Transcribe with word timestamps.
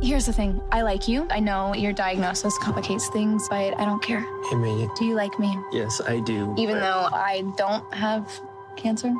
Here's 0.00 0.26
the 0.26 0.32
thing 0.32 0.60
I 0.70 0.82
like 0.82 1.08
you. 1.08 1.26
I 1.28 1.40
know 1.40 1.74
your 1.74 1.92
diagnosis 1.92 2.56
complicates 2.58 3.08
things, 3.08 3.48
but 3.48 3.76
I 3.78 3.84
don't 3.84 4.00
care. 4.00 4.24
Hey, 4.48 4.56
May. 4.56 4.88
Do 4.96 5.04
you 5.04 5.14
like 5.14 5.38
me? 5.40 5.58
Yes, 5.72 6.00
I 6.00 6.20
do. 6.20 6.54
Even 6.56 6.78
though 6.78 7.08
I 7.12 7.44
don't 7.56 7.92
have 7.92 8.40
cancer? 8.76 9.12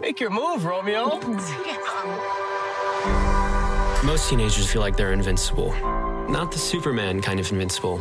Make 0.00 0.20
your 0.20 0.30
move, 0.30 0.64
Romeo. 0.66 1.18
Most 4.04 4.28
teenagers 4.28 4.70
feel 4.70 4.82
like 4.82 4.96
they're 4.96 5.12
invincible. 5.14 5.72
Not 6.28 6.52
the 6.52 6.58
Superman 6.58 7.22
kind 7.22 7.40
of 7.40 7.50
invincible. 7.50 8.00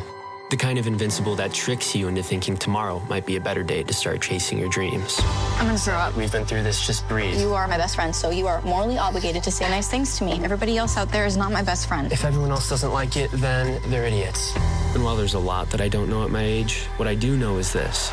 The 0.51 0.57
kind 0.57 0.77
of 0.77 0.85
invincible 0.85 1.33
that 1.35 1.53
tricks 1.53 1.95
you 1.95 2.09
into 2.09 2.21
thinking 2.21 2.57
tomorrow 2.57 3.01
might 3.07 3.25
be 3.25 3.37
a 3.37 3.39
better 3.39 3.63
day 3.63 3.83
to 3.83 3.93
start 3.93 4.21
chasing 4.21 4.59
your 4.59 4.67
dreams. 4.67 5.17
I'm 5.55 5.65
gonna 5.65 5.77
throw 5.77 5.93
up. 5.93 6.13
We've 6.17 6.29
been 6.29 6.43
through 6.43 6.63
this, 6.63 6.85
just 6.85 7.07
breathe. 7.07 7.39
You 7.39 7.53
are 7.53 7.69
my 7.69 7.77
best 7.77 7.95
friend, 7.95 8.13
so 8.13 8.31
you 8.31 8.47
are 8.47 8.61
morally 8.63 8.97
obligated 8.97 9.43
to 9.43 9.51
say 9.51 9.69
nice 9.69 9.87
things 9.87 10.17
to 10.17 10.25
me. 10.25 10.43
Everybody 10.43 10.77
else 10.77 10.97
out 10.97 11.09
there 11.09 11.25
is 11.25 11.37
not 11.37 11.53
my 11.53 11.63
best 11.63 11.87
friend. 11.87 12.11
If 12.11 12.25
everyone 12.25 12.51
else 12.51 12.67
doesn't 12.67 12.91
like 12.91 13.15
it, 13.15 13.31
then 13.31 13.81
they're 13.89 14.03
idiots. 14.03 14.53
And 14.93 15.05
while 15.05 15.15
there's 15.15 15.35
a 15.35 15.39
lot 15.39 15.69
that 15.69 15.79
I 15.79 15.87
don't 15.87 16.09
know 16.09 16.25
at 16.25 16.31
my 16.31 16.43
age, 16.43 16.83
what 16.97 17.07
I 17.07 17.15
do 17.15 17.37
know 17.37 17.57
is 17.57 17.71
this 17.71 18.11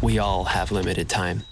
we 0.00 0.18
all 0.18 0.42
have 0.42 0.72
limited 0.72 1.08
time. 1.08 1.44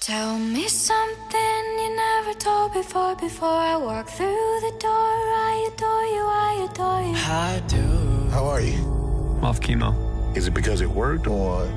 Tell 0.00 0.38
me 0.38 0.68
something 0.68 1.64
you 1.80 1.96
never 1.96 2.34
told 2.34 2.74
before. 2.74 3.16
Before 3.16 3.48
I 3.48 3.74
walk 3.76 4.06
through 4.10 4.60
the 4.68 4.76
door, 4.78 5.16
I 5.48 5.70
adore 5.72 6.04
you, 6.14 6.24
I 6.26 6.68
adore 6.70 7.02
you. 7.08 7.16
I 7.16 7.62
do. 7.68 8.28
How 8.32 8.44
are 8.44 8.60
you? 8.60 8.95
Off 9.42 9.60
chemo. 9.60 9.94
Is 10.36 10.46
it 10.46 10.54
because 10.54 10.80
it 10.80 10.88
worked 10.90 11.26
or? 11.26 11.68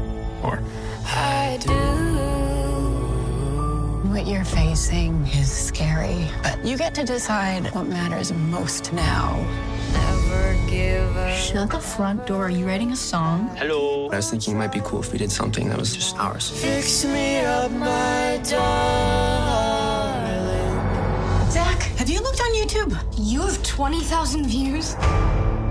Or. 0.43 0.61
I 1.05 1.57
do. 1.61 1.73
What 4.09 4.25
you're 4.27 4.43
facing 4.43 5.25
is 5.27 5.51
scary, 5.51 6.25
but 6.41 6.63
you 6.65 6.77
get 6.77 6.95
to 6.95 7.03
decide 7.03 7.67
what 7.75 7.85
matters 7.87 8.31
most 8.33 8.91
now. 8.93 9.37
Never 9.93 10.55
give 10.69 11.15
up. 11.17 11.35
Shut 11.35 11.69
the 11.71 11.79
front 11.79 12.25
door. 12.27 12.45
Are 12.45 12.49
you 12.49 12.65
writing 12.67 12.91
a 12.91 12.95
song? 12.95 13.49
Hello. 13.57 14.09
I 14.09 14.15
was 14.17 14.29
thinking 14.29 14.55
it 14.55 14.57
might 14.57 14.71
be 14.71 14.81
cool 14.83 14.99
if 15.01 15.11
we 15.11 15.17
did 15.19 15.31
something 15.31 15.69
that 15.69 15.77
was 15.77 15.93
just 15.95 16.17
ours. 16.17 16.49
Fix 16.49 17.05
me 17.05 17.39
up, 17.39 17.71
my 17.71 18.39
darling. 18.43 19.79
Zach, 21.51 21.81
have 21.97 22.09
you 22.09 22.19
looked 22.21 22.39
on 22.41 22.53
YouTube? 22.53 22.78
You 23.29 23.41
have 23.41 23.61
20,000 23.61 24.47
views? 24.47 24.95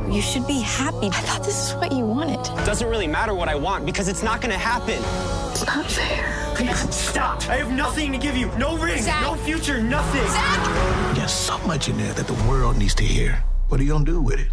You 0.08 0.22
should 0.22 0.46
be 0.46 0.60
happy. 0.60 1.08
I 1.08 1.20
thought 1.26 1.42
this 1.42 1.66
is 1.66 1.74
what 1.74 1.90
you 1.90 2.04
wanted. 2.04 2.40
Doesn't 2.64 2.88
really 2.88 3.08
matter 3.08 3.34
what 3.34 3.48
I 3.48 3.56
want 3.56 3.84
because 3.84 4.06
it's 4.06 4.22
not 4.22 4.40
gonna 4.40 4.56
happen. 4.56 5.02
It's 5.50 5.66
not 5.66 5.84
fair. 5.90 6.54
Stop! 6.92 7.48
I 7.48 7.56
have 7.56 7.72
nothing 7.72 8.12
to 8.12 8.18
give 8.18 8.36
you. 8.36 8.48
No 8.58 8.78
ring, 8.78 9.04
no 9.22 9.34
future, 9.34 9.82
nothing. 9.82 10.24
Zach! 10.28 11.16
There's 11.16 11.32
so 11.32 11.58
much 11.66 11.88
in 11.88 11.96
there 11.96 12.12
that 12.12 12.28
the 12.28 12.48
world 12.48 12.76
needs 12.76 12.94
to 12.94 13.04
hear. 13.04 13.42
What 13.66 13.80
are 13.80 13.82
you 13.82 13.90
gonna 13.90 14.04
do 14.04 14.20
with 14.20 14.38
it? 14.38 14.50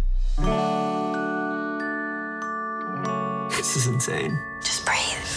This 3.56 3.76
is 3.76 3.86
insane. 3.86 4.36
Just 4.60 4.84
breathe. 4.84 5.30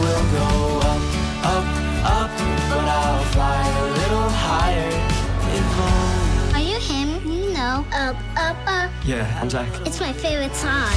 We'll 0.00 0.26
go 0.32 0.80
up, 0.90 1.02
up, 1.44 1.66
up, 2.04 2.30
but 2.68 2.88
I'll 2.88 3.24
fly 3.26 3.68
a 3.68 3.84
little 4.00 4.28
higher. 4.28 5.01
Up, 7.94 8.16
up, 8.36 8.56
up. 8.66 8.90
Yeah, 9.04 9.38
I'm 9.38 9.50
Zach. 9.50 9.68
It's 9.86 10.00
my 10.00 10.14
favorite 10.14 10.54
song. 10.54 10.88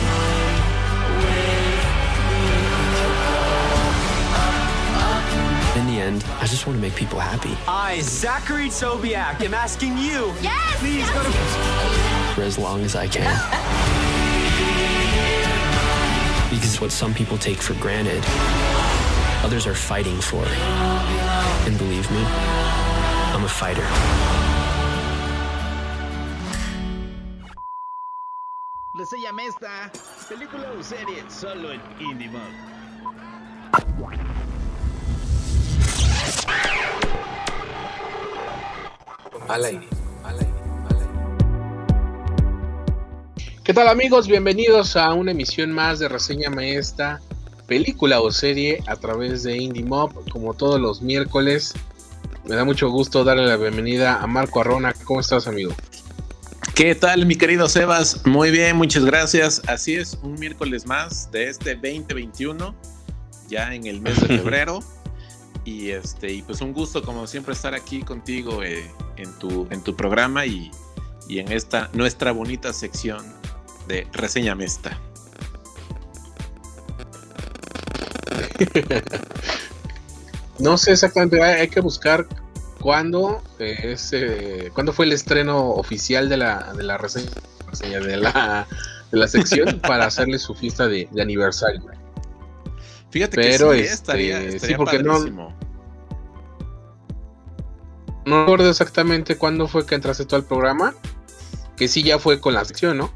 In 5.76 5.88
the 5.88 6.00
end, 6.00 6.24
I 6.40 6.46
just 6.48 6.66
want 6.66 6.78
to 6.78 6.82
make 6.82 6.96
people 6.96 7.20
happy. 7.20 7.58
I, 7.68 8.00
Zachary 8.00 8.70
Sobiak, 8.70 9.42
am 9.42 9.54
asking 9.54 9.98
you. 9.98 10.34
Yes! 10.42 10.80
Please 10.80 11.10
go 11.10 11.22
to. 11.22 11.32
For 12.34 12.44
as 12.44 12.58
long 12.58 12.80
as 12.82 12.96
I 12.96 13.10
can. 13.10 13.26
because 16.50 16.80
what 16.80 16.94
some 16.94 17.14
people 17.14 17.38
take 17.38 17.58
for 17.58 17.74
granted, 17.74 18.24
others 19.44 19.68
are 19.68 19.76
fighting 19.76 20.22
for. 20.22 20.46
And 21.68 21.78
believe 21.78 22.10
me, 22.10 22.24
I'm 22.24 23.44
a 23.44 23.50
fighter. 23.50 23.86
Reséñame 29.06 29.46
esta 29.46 29.92
película 30.28 30.64
o 30.72 30.82
serie 30.82 31.24
solo 31.30 31.72
en 31.72 31.80
IndieMob. 32.00 32.42
¿Qué 43.64 43.74
tal 43.76 43.90
amigos? 43.90 44.28
Bienvenidos 44.28 44.96
a 44.96 45.14
una 45.14 45.30
emisión 45.30 45.72
más 45.72 46.00
de 46.00 46.10
Reseña 46.10 46.50
Maestra, 46.50 47.22
película 47.68 48.22
o 48.22 48.32
serie 48.32 48.82
a 48.88 48.96
través 48.96 49.44
de 49.44 49.56
Indie 49.56 49.84
Mob, 49.84 50.28
como 50.32 50.56
todos 50.56 50.82
los 50.82 51.04
miércoles. 51.04 51.76
Me 52.44 52.56
da 52.56 52.66
mucho 52.66 52.90
gusto 52.90 53.24
darle 53.24 53.46
la 53.46 53.58
bienvenida 53.58 54.20
a 54.20 54.26
Marco 54.26 54.62
Arrona. 54.62 54.96
¿Cómo 55.04 55.20
estás, 55.20 55.48
amigo? 55.48 55.76
¿Qué 56.76 56.94
tal, 56.94 57.26
mi 57.26 57.38
querido 57.38 57.70
Sebas? 57.70 58.26
Muy 58.26 58.52
bien, 58.52 58.76
muchas 58.76 59.06
gracias. 59.06 59.62
Así 59.66 59.96
es, 59.96 60.20
un 60.24 60.34
miércoles 60.34 60.86
más 60.86 61.32
de 61.32 61.48
este 61.48 61.74
2021, 61.76 62.76
ya 63.48 63.74
en 63.74 63.88
el 63.88 64.02
mes 64.02 64.20
de 64.20 64.28
febrero. 64.40 64.82
y 65.64 65.92
este, 65.92 66.34
y 66.34 66.42
pues 66.42 66.60
un 66.60 66.74
gusto, 66.74 67.02
como 67.02 67.28
siempre, 67.28 67.54
estar 67.54 67.74
aquí 67.74 68.02
contigo 68.02 68.62
eh, 68.62 68.92
en, 69.16 69.32
tu, 69.40 69.70
en 69.72 69.82
tu 69.86 69.96
programa 69.96 70.46
y, 70.46 70.70
y 71.30 71.40
en 71.40 71.50
esta 71.54 71.90
nuestra 71.94 72.34
bonita 72.34 72.74
sección 72.74 73.26
de 73.88 74.06
Reseña 74.12 74.54
Mesta. 74.54 75.00
No 80.58 80.78
sé 80.78 80.94
exactamente, 80.94 81.44
hay, 81.44 81.60
hay 81.60 81.68
que 81.68 81.82
buscar 81.82 82.26
cuándo, 82.86 83.42
eh, 83.58 83.94
es, 83.94 84.14
eh, 84.14 84.70
cuándo 84.76 84.94
fue 84.94 85.06
el 85.06 85.12
estreno 85.12 85.72
oficial 85.72 86.30
de 86.30 86.38
la, 86.38 86.72
de 86.74 86.84
la 86.84 87.00
reseña, 87.00 87.32
de, 87.82 88.18
la, 88.18 88.68
de 89.12 89.18
la 89.18 89.28
sección 89.28 89.80
para 89.88 90.06
hacerle 90.06 90.38
su 90.38 90.54
fiesta 90.54 90.88
de, 90.88 91.10
de 91.12 91.20
aniversario. 91.20 91.82
Fíjate 93.10 93.38
Pero 93.38 93.72
que 93.72 93.78
sí, 93.78 93.82
este, 93.86 93.94
estaría, 93.96 94.60
sí, 94.60 94.76
porque 94.76 95.02
no-. 95.02 95.56
No 98.26 98.42
recuerdo 98.42 98.70
exactamente 98.70 99.36
cuándo 99.36 99.68
fue 99.68 99.84
que 99.88 99.96
entraste 99.96 100.26
tú 100.26 100.36
al 100.36 100.46
programa, 100.46 100.94
que 101.78 101.88
sí 101.88 102.04
ya 102.04 102.20
fue 102.20 102.40
con 102.40 102.54
la 102.54 102.66
sección, 102.66 103.00
¿no? 103.00 103.12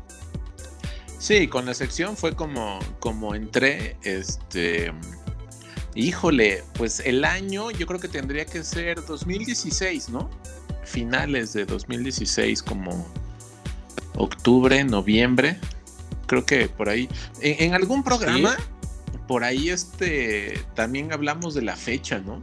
Sí, 1.19 1.47
con 1.47 1.67
la 1.67 1.75
sección 1.75 2.17
fue 2.17 2.35
como, 2.35 2.79
como 2.99 3.35
entré, 3.35 3.97
este, 4.01 4.91
híjole, 5.95 6.63
pues 6.73 6.99
el 7.01 7.25
año 7.25 7.71
yo 7.71 7.87
creo 7.87 7.99
que 7.99 8.07
tendría 8.07 8.45
que 8.45 8.63
ser 8.63 9.03
2016, 9.05 10.09
¿no? 10.09 10.29
Finales 10.83 11.53
de 11.53 11.65
2016, 11.65 12.63
como 12.63 13.07
octubre, 14.15 14.83
noviembre, 14.83 15.57
creo 16.27 16.45
que 16.45 16.67
por 16.67 16.89
ahí. 16.89 17.09
En, 17.41 17.67
en 17.67 17.73
algún 17.73 18.03
programa, 18.03 18.55
por 19.27 19.43
ahí 19.43 19.69
este, 19.69 20.63
también 20.75 21.11
hablamos 21.13 21.53
de 21.53 21.61
la 21.61 21.75
fecha, 21.75 22.19
¿no? 22.19 22.41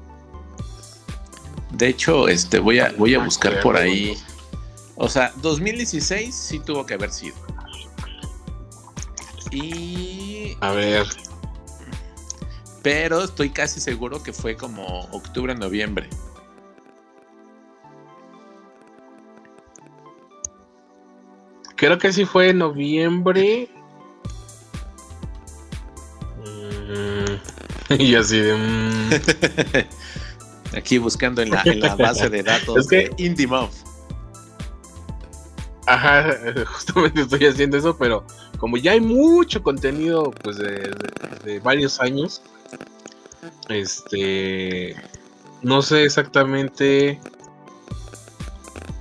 De 1.72 1.88
hecho, 1.88 2.28
este, 2.28 2.58
voy 2.58 2.78
a, 2.78 2.92
voy 2.96 3.14
a 3.14 3.18
buscar 3.18 3.60
por 3.60 3.76
ahí. 3.76 4.16
O 4.94 5.08
sea, 5.08 5.32
2016 5.42 6.34
sí 6.34 6.58
tuvo 6.60 6.86
que 6.86 6.94
haber 6.94 7.10
sido. 7.10 7.34
Y. 9.50 10.56
A 10.60 10.70
ver. 10.70 11.06
Pero 12.86 13.24
estoy 13.24 13.50
casi 13.50 13.80
seguro 13.80 14.22
que 14.22 14.32
fue 14.32 14.54
como 14.56 15.00
octubre, 15.10 15.52
noviembre. 15.56 16.08
Creo 21.76 21.98
que 21.98 22.12
sí 22.12 22.24
fue 22.24 22.50
en 22.50 22.58
noviembre. 22.58 23.68
Mm, 26.44 27.94
y 28.00 28.14
así 28.14 28.38
de. 28.38 28.54
mm. 28.54 29.10
Aquí 30.76 30.98
buscando 30.98 31.42
en 31.42 31.50
la, 31.50 31.62
en 31.64 31.80
la 31.80 31.94
base 31.96 32.28
de 32.28 32.42
datos 32.42 32.76
Es 32.76 32.86
que- 32.88 33.08
de 33.08 33.14
IndieMob. 33.24 33.70
Ajá, 35.88 36.36
justamente 36.66 37.22
estoy 37.22 37.46
haciendo 37.46 37.76
eso, 37.78 37.96
pero 37.96 38.24
como 38.58 38.76
ya 38.76 38.92
hay 38.92 39.00
mucho 39.00 39.62
contenido 39.62 40.30
pues 40.42 40.56
de, 40.58 40.70
de- 40.70 41.38
de 41.44 41.60
varios 41.60 42.00
años, 42.00 42.42
este 43.68 44.96
no 45.62 45.82
sé 45.82 46.04
exactamente 46.04 47.18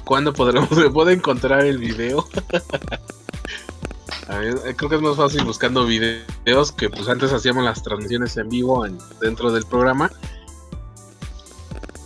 cuándo 0.04 0.34
podremos 0.34 0.70
se 0.76 0.90
puede 0.90 1.14
encontrar 1.14 1.66
el 1.66 1.78
video. 1.78 2.28
A 4.28 4.38
ver, 4.40 4.56
eh, 4.66 4.74
creo 4.76 4.90
que 4.90 4.96
es 4.96 5.02
más 5.04 5.16
fácil 5.18 5.44
buscando 5.44 5.86
videos 5.86 6.72
que 6.72 6.90
pues 6.90 7.08
antes 7.08 7.32
hacíamos 7.32 7.64
las 7.64 7.84
transmisiones 7.84 8.36
en 8.38 8.50
vivo 8.50 8.84
en- 8.86 8.98
dentro 9.22 9.52
del 9.52 9.66
programa. 9.66 10.10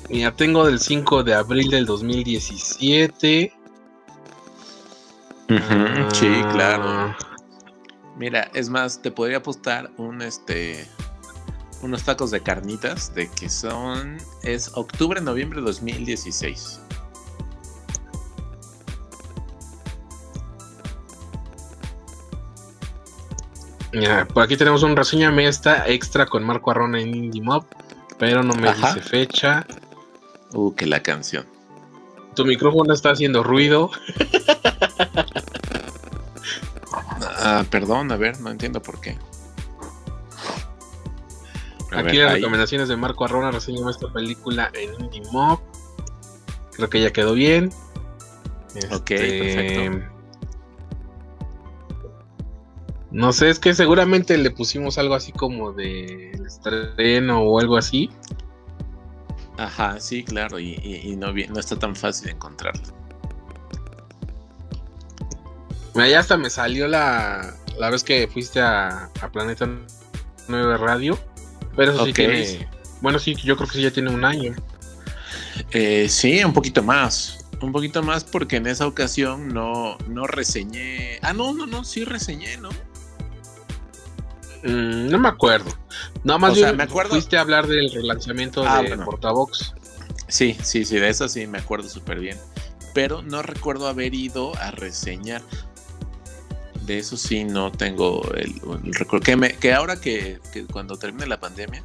Mira, 0.10 0.36
tengo 0.36 0.66
del 0.66 0.80
5 0.82 1.24
de 1.24 1.34
abril 1.36 1.70
del 1.70 1.86
2017. 1.86 3.54
Sí, 6.12 6.42
claro. 6.52 7.16
Mira, 8.18 8.52
es 8.54 8.70
más, 8.70 9.02
te 9.02 9.12
podría 9.12 9.38
apostar 9.38 9.90
un 9.98 10.22
este 10.22 10.86
unos 11.82 12.04
tacos 12.04 12.32
de 12.32 12.42
carnitas 12.42 13.14
de 13.14 13.30
que 13.30 13.50
son 13.50 14.18
es 14.44 14.72
octubre 14.76 15.22
noviembre 15.22 15.62
2016. 15.62 16.82
Mira, 23.92 24.28
por 24.28 24.44
aquí 24.44 24.56
tenemos 24.56 24.84
un 24.84 24.96
reseña 24.96 25.30
esta 25.42 25.88
extra 25.88 26.28
con 26.28 26.44
Marco 26.44 26.70
Arrona 26.70 27.02
en 27.02 27.16
Indie 27.16 27.42
Mob, 27.42 27.66
pero 28.20 28.44
no 28.44 28.54
me 28.54 28.72
dice 28.74 29.02
fecha. 29.02 29.66
Uh, 30.54 30.74
que 30.76 30.86
la 30.86 31.02
canción. 31.02 31.46
Tu 32.36 32.46
micrófono 32.46 32.94
está 32.94 33.12
haciendo 33.12 33.44
ruido. 33.44 33.90
ah, 37.40 37.64
perdón, 37.70 38.12
a 38.12 38.18
ver, 38.18 38.40
no 38.42 38.50
entiendo 38.50 38.82
por 38.82 39.00
qué. 39.02 39.18
Aquí 41.92 42.18
las 42.18 42.34
recomendaciones 42.34 42.88
de 42.88 42.96
Marco 42.96 43.26
Arrona 43.26 43.52
reseñamos 43.52 43.96
esta 43.96 44.12
película 44.12 44.72
en 44.74 44.94
Indie 45.04 45.24
Mob. 45.32 45.60
Creo 46.74 46.90
que 46.90 47.02
ya 47.02 47.12
quedó 47.12 47.34
bien. 47.34 47.72
ok, 48.92 49.06
perfecto. 49.08 49.82
Este, 49.82 50.20
no 53.12 53.34
sé, 53.34 53.50
es 53.50 53.60
que 53.60 53.74
seguramente 53.74 54.38
le 54.38 54.52
pusimos 54.52 54.98
algo 55.00 55.16
así 55.16 55.32
como 55.32 55.72
de 55.74 56.32
estreno 56.46 57.42
o 57.42 57.60
algo 57.60 57.76
así. 57.76 58.10
Ajá, 59.58 60.00
sí, 60.00 60.24
claro, 60.24 60.60
y, 60.60 61.16
no, 61.18 61.34
no 61.34 61.60
está 61.60 61.78
tan 61.78 61.96
fácil 61.96 62.30
encontrarlo. 62.30 62.94
Mira, 65.96 66.08
ya 66.08 66.20
hasta 66.20 66.38
me 66.38 66.50
salió 66.50 66.88
la, 66.88 67.56
la 67.78 67.90
vez 67.90 68.04
que 68.04 68.28
fuiste 68.28 68.62
a, 68.62 69.10
a 69.22 69.32
Planeta 69.32 69.68
9 70.48 70.78
Radio. 70.78 71.20
Pero 71.80 71.94
eso 71.94 72.06
sí 72.06 72.12
tiene. 72.12 72.68
Bueno, 73.00 73.20
sí, 73.20 73.36
yo 73.36 73.56
creo 73.56 73.70
que 73.70 73.76
sí 73.76 73.82
ya 73.84 73.92
tiene 73.92 74.14
un 74.14 74.26
año. 74.26 74.54
Eh, 75.72 76.10
sí, 76.10 76.44
un 76.44 76.52
poquito 76.52 76.84
más. 76.84 77.46
Un 77.62 77.72
poquito 77.72 78.04
más 78.04 78.26
porque 78.26 78.58
en 78.58 78.68
esa 78.68 78.86
ocasión 78.86 79.48
no, 79.48 79.98
no 80.06 80.28
reseñé. 80.28 81.20
Ah, 81.22 81.32
no, 81.32 81.54
no, 81.54 81.66
no, 81.68 81.86
sí 81.86 82.04
reseñé, 82.04 82.58
¿no? 82.58 82.68
Mm, 84.64 85.10
no 85.10 85.20
me 85.20 85.30
acuerdo. 85.30 85.72
Nada 86.26 86.38
más 86.38 86.56
bien 86.56 86.76
me 86.76 86.84
acuerdo... 86.84 87.12
fuiste 87.12 87.38
a 87.38 87.42
hablar 87.42 87.66
del 87.66 87.90
relanzamiento 87.94 88.62
ah, 88.68 88.84
de 88.84 88.98
Portavox. 88.98 89.74
Sí, 90.28 90.58
sí, 90.62 90.84
sí, 90.84 90.98
de 90.98 91.08
eso 91.08 91.30
sí 91.30 91.48
me 91.48 91.60
acuerdo 91.60 91.88
súper 91.88 92.20
bien. 92.20 92.38
Pero 92.94 93.22
no 93.22 93.42
recuerdo 93.42 93.88
haber 93.88 94.14
ido 94.14 94.54
a 94.58 94.72
reseñar. 94.72 95.44
De 96.90 96.98
eso 96.98 97.18
sí 97.18 97.44
no 97.44 97.72
tengo 97.72 98.24
el, 98.34 98.56
recuerdo. 98.96 99.24
Que, 99.24 99.56
que 99.60 99.74
ahora 99.74 100.02
que, 100.02 100.40
cuando 100.72 100.98
termine 100.98 101.28
la 101.28 101.40
pandemia, 101.40 101.84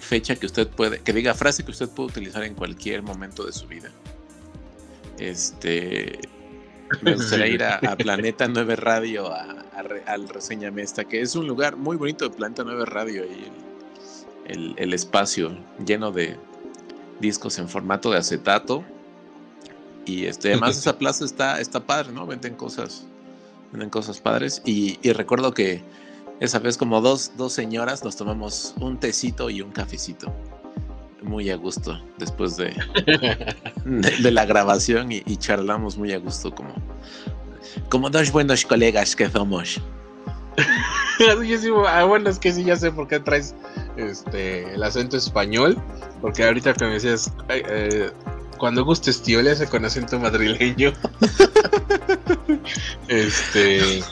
fecha 0.00 0.36
que 0.36 0.46
usted 0.46 0.66
puede, 0.68 1.00
que 1.00 1.12
diga 1.12 1.34
frase 1.34 1.66
que 1.66 1.70
usted 1.70 1.90
puede 1.90 2.08
utilizar 2.08 2.44
en 2.44 2.54
cualquier 2.54 3.02
momento 3.02 3.44
de 3.44 3.52
su 3.52 3.66
vida. 3.66 3.90
Este, 5.18 6.18
me 7.02 7.14
gustaría 7.14 7.46
ir 7.46 7.62
a, 7.62 7.78
Planeta 7.98 8.48
9 8.48 8.74
Radio 8.76 9.30
al 9.34 10.30
Reseñame 10.30 10.80
esta, 10.80 11.04
que 11.04 11.20
es 11.20 11.36
un 11.36 11.46
lugar 11.46 11.76
muy 11.76 11.98
bonito 11.98 12.26
de 12.26 12.34
Planeta 12.34 12.64
9 12.64 12.86
Radio 12.86 13.26
y 13.26 13.52
el, 14.48 14.94
espacio 14.94 15.58
lleno 15.84 16.10
de 16.10 16.38
discos 17.20 17.58
en 17.58 17.68
formato 17.68 18.10
de 18.10 18.16
acetato. 18.16 18.82
Y 20.06 20.24
este, 20.24 20.52
además 20.52 20.78
esa 20.78 20.96
plaza 20.98 21.26
está, 21.26 21.60
está 21.60 21.80
padre, 21.80 22.12
¿no? 22.12 22.26
Venden 22.26 22.54
cosas, 22.54 23.06
venden 23.74 23.90
cosas 23.90 24.20
padres. 24.20 24.62
Y, 24.64 24.96
recuerdo 25.12 25.52
que 25.52 25.82
esa 26.40 26.60
vez 26.60 26.78
como 26.78 27.00
dos, 27.00 27.32
dos 27.36 27.52
señoras 27.52 28.04
nos 28.04 28.16
tomamos 28.16 28.74
un 28.80 28.98
tecito 28.98 29.50
y 29.50 29.60
un 29.60 29.72
cafecito 29.72 30.32
muy 31.22 31.50
a 31.50 31.56
gusto 31.56 31.98
después 32.18 32.56
de, 32.56 32.76
de, 33.84 34.30
la 34.30 34.44
grabación 34.44 35.10
y, 35.10 35.36
charlamos 35.38 35.96
muy 35.96 36.12
a 36.12 36.18
gusto 36.18 36.54
como, 36.54 36.74
como 37.88 38.10
dos 38.10 38.30
buenos 38.30 38.64
colegas 38.64 39.16
que 39.16 39.28
somos. 39.28 39.80
ah, 41.88 42.04
bueno, 42.04 42.30
es 42.30 42.38
que 42.38 42.52
sí, 42.52 42.62
ya 42.62 42.76
sé 42.76 42.92
por 42.92 43.08
qué 43.08 43.18
traes 43.18 43.54
este, 43.96 44.74
el 44.74 44.82
acento 44.82 45.16
español, 45.16 45.76
porque 46.20 46.44
ahorita 46.44 46.74
que 46.74 46.84
me 46.84 46.92
decías, 46.92 47.32
eh, 47.48 48.12
cuando 48.58 48.84
gustes 48.84 49.20
tío, 49.22 49.42
le 49.42 49.50
hace 49.50 49.66
con 49.66 49.84
acento 49.84 50.20
madrileño. 50.20 50.92
este... 53.08 54.02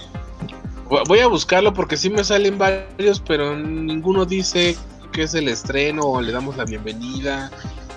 Voy 1.08 1.20
a 1.20 1.26
buscarlo 1.26 1.72
porque 1.72 1.96
sí 1.96 2.10
me 2.10 2.22
salen 2.22 2.58
varios, 2.58 3.19
pero 3.20 3.56
ninguno 3.56 4.26
dice 4.26 4.76
que 5.12 5.22
es 5.22 5.34
el 5.34 5.49
estreno 5.49 6.02
o 6.02 6.20
le 6.20 6.32
damos 6.32 6.56
la 6.58 6.64
bienvenida 6.64 7.50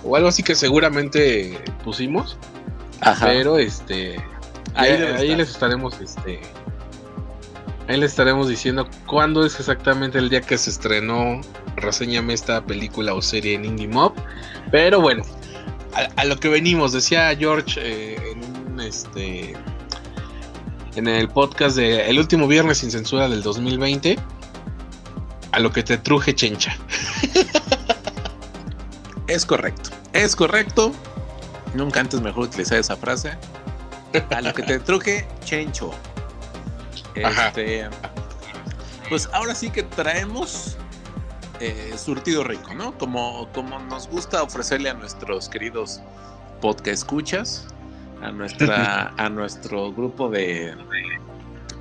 o 0.04 0.16
algo 0.16 0.30
así 0.30 0.44
que 0.44 0.56
seguramente 0.56 1.60
pusimos. 1.84 2.38
Pero 3.20 3.58
este 3.58 4.16
ahí, 4.76 5.36
les 5.36 5.50
estaremos 5.50 6.00
este 6.00 6.40
ahí 7.88 7.98
les 7.98 8.12
estaremos 8.12 8.48
diciendo 8.48 8.88
cuándo 9.06 9.46
es 9.46 9.60
exactamente 9.60 10.18
el 10.18 10.30
día 10.30 10.42
que 10.42 10.58
se 10.58 10.70
estrenó 10.70 11.42
reseñame 11.76 12.34
esta 12.34 12.66
película 12.66 13.14
o 13.14 13.22
serie 13.22 13.56
en 13.56 13.66
Indie 13.66 13.88
Mob. 13.88 14.14
Pero 14.72 15.02
bueno, 15.02 15.24
a, 16.16 16.26
lo 16.26 16.38
que 16.38 16.50
venimos, 16.50 16.94
decía 16.94 17.36
George 17.38 17.80
eh, 17.82 18.32
en 18.32 18.74
un 18.74 18.80
este 18.80 19.54
en 20.96 21.08
el 21.08 21.28
podcast 21.28 21.76
de 21.76 22.10
El 22.10 22.20
último 22.20 22.48
viernes 22.48 22.80
sin 22.80 22.92
censura 22.92 23.28
del 23.28 23.44
2020 23.44 24.18
a 25.52 25.60
lo 25.60 25.72
que 25.72 25.84
te 25.84 25.98
truje 25.98 26.34
chencha. 26.34 26.76
Es 29.28 29.44
correcto, 29.44 29.90
es 30.14 30.36
correcto. 30.36 30.92
Nunca 31.74 32.00
antes 32.00 32.22
mejor 32.22 32.44
utilizar 32.44 32.78
esa 32.78 32.96
frase. 32.96 33.32
A 34.30 34.40
lo 34.42 34.54
que 34.54 34.62
te 34.62 34.80
truje 34.80 35.28
chencho. 35.44 35.92
Este, 37.16 37.90
pues 39.10 39.28
ahora 39.34 39.56
sí 39.56 39.72
que 39.72 39.82
traemos 39.82 40.78
eh, 41.60 41.96
surtido 41.98 42.44
rico, 42.44 42.76
¿no? 42.76 42.96
Como, 42.98 43.50
como 43.52 43.80
nos 43.80 44.08
gusta 44.08 44.44
ofrecerle 44.44 44.92
a 44.92 44.94
nuestros 44.94 45.50
queridos 45.50 46.02
podcast 46.62 46.88
escuchas, 46.88 47.68
a, 48.26 48.32
nuestra, 48.32 49.14
a 49.18 49.30
nuestro 49.30 49.94
grupo 49.94 50.30
de, 50.30 50.74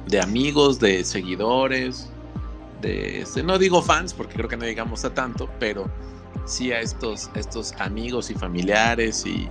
de 0.07 0.21
amigos, 0.21 0.79
de 0.79 1.05
seguidores, 1.05 2.11
este, 2.85 3.43
no 3.43 3.59
digo 3.59 3.83
fans, 3.83 4.13
porque 4.13 4.35
creo 4.35 4.49
que 4.49 4.57
no 4.57 4.65
llegamos 4.65 5.05
a 5.05 5.15
tanto, 5.15 5.49
pero 5.59 5.91
sí 6.45 6.73
a 6.73 6.81
estos, 6.81 7.31
estos 7.35 7.73
amigos 7.79 8.31
y 8.31 8.35
familiares 8.35 9.25
y, 9.25 9.49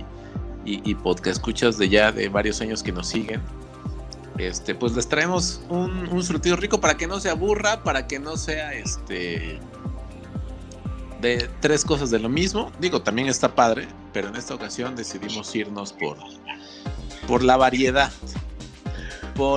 y, 0.64 0.94
podcast 0.94 1.38
escuchas 1.38 1.76
de 1.76 1.88
ya 1.88 2.12
de 2.12 2.28
varios 2.28 2.60
años 2.60 2.82
que 2.82 2.92
nos 2.92 3.08
siguen. 3.08 3.40
Este, 4.38 4.74
pues 4.74 4.94
les 4.94 5.08
traemos 5.08 5.62
un, 5.68 6.08
un 6.08 6.22
surtido 6.24 6.56
rico 6.56 6.80
para 6.80 6.96
que 6.96 7.06
no 7.06 7.20
se 7.20 7.28
aburra, 7.28 7.82
para 7.82 8.06
que 8.06 8.18
no 8.18 8.36
sea 8.36 8.72
este 8.72 9.58
de 11.24 11.48
tres 11.60 11.84
cosas 11.84 12.10
de 12.10 12.18
lo 12.18 12.28
mismo. 12.28 12.70
Digo, 12.78 13.00
también 13.00 13.28
está 13.28 13.54
padre, 13.54 13.88
pero 14.12 14.28
en 14.28 14.36
esta 14.36 14.54
ocasión 14.54 14.94
decidimos 14.94 15.54
irnos 15.56 15.92
por, 15.94 16.18
por 17.26 17.42
la 17.42 17.56
variedad. 17.56 18.12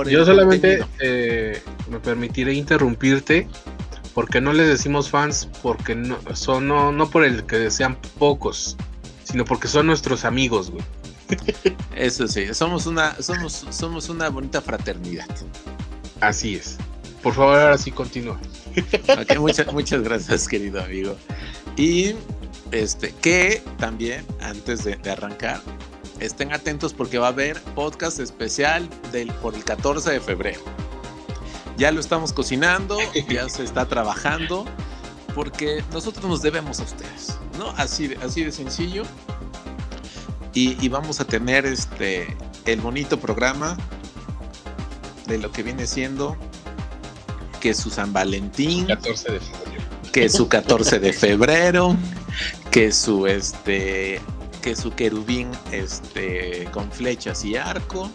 Yo 0.08 0.24
solamente 0.24 0.84
eh, 0.98 1.62
me 1.88 2.00
permitiré 2.00 2.54
interrumpirte 2.54 3.46
porque 4.12 4.40
no 4.40 4.52
les 4.52 4.66
decimos 4.66 5.08
fans 5.10 5.48
porque 5.62 5.94
no 5.94 6.18
son 6.34 6.66
no, 6.66 6.90
no 6.90 7.08
por 7.10 7.24
el 7.24 7.44
que 7.44 7.70
sean 7.70 7.96
pocos, 8.18 8.76
sino 9.22 9.44
porque 9.44 9.68
son 9.68 9.86
nuestros 9.86 10.24
amigos, 10.24 10.70
güey. 10.70 10.82
Eso 11.94 12.26
sí, 12.26 12.52
somos 12.54 12.86
una 12.86 13.20
somos 13.22 13.66
somos 13.70 14.08
una 14.08 14.30
bonita 14.30 14.60
fraternidad. 14.62 15.28
Así 16.20 16.56
es. 16.56 16.78
Por 17.22 17.34
favor, 17.34 17.58
ahora 17.58 17.78
sí 17.78 17.92
continúa. 17.92 18.40
muchas, 19.38 19.72
muchas 19.72 20.02
gracias, 20.02 20.48
querido 20.48 20.82
amigo. 20.82 21.16
Y 21.78 22.16
este, 22.72 23.12
que 23.12 23.62
también, 23.78 24.26
antes 24.40 24.84
de 24.84 24.98
arrancar, 25.10 25.62
estén 26.18 26.52
atentos 26.52 26.92
porque 26.92 27.18
va 27.18 27.26
a 27.26 27.30
haber 27.30 27.62
podcast 27.74 28.18
especial 28.18 28.88
del, 29.12 29.32
por 29.34 29.54
el 29.54 29.64
14 29.64 30.10
de 30.10 30.20
febrero. 30.20 30.60
Ya 31.76 31.92
lo 31.92 32.00
estamos 32.00 32.32
cocinando, 32.32 32.98
ya 33.28 33.48
se 33.48 33.62
está 33.62 33.86
trabajando, 33.86 34.66
porque 35.36 35.84
nosotros 35.92 36.24
nos 36.24 36.42
debemos 36.42 36.80
a 36.80 36.82
ustedes, 36.82 37.38
¿no? 37.56 37.70
Así 37.76 38.08
de, 38.08 38.16
así 38.16 38.42
de 38.42 38.50
sencillo. 38.50 39.04
Y, 40.54 40.88
vamos 40.88 41.20
a 41.20 41.24
tener 41.24 41.66
este 41.66 42.36
el 42.64 42.80
bonito 42.80 43.20
programa 43.20 43.76
de 45.28 45.38
lo 45.38 45.52
que 45.52 45.62
viene 45.62 45.86
siendo 45.86 46.36
que 47.60 47.74
su 47.74 47.90
San 47.90 48.12
Valentín, 48.12 48.86
14 48.86 49.32
de 49.32 49.38
febrero. 49.38 49.67
Que 50.12 50.28
su 50.28 50.48
14 50.48 50.98
de 50.98 51.12
febrero, 51.12 51.96
que 52.70 52.92
su 52.92 53.26
este 53.26 54.20
que 54.62 54.74
su 54.74 54.90
querubín 54.90 55.50
este, 55.70 56.68
con 56.72 56.90
flechas 56.90 57.44
y 57.44 57.56
arco, 57.56 58.10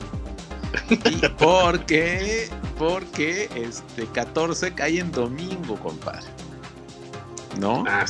Y 1.05 1.27
porque, 1.39 2.49
porque 2.77 3.49
este 3.55 4.05
14 4.07 4.73
cae 4.73 4.99
en 4.99 5.11
domingo, 5.11 5.75
compadre. 5.77 6.25
¿No? 7.59 7.83
Ah, 7.87 8.05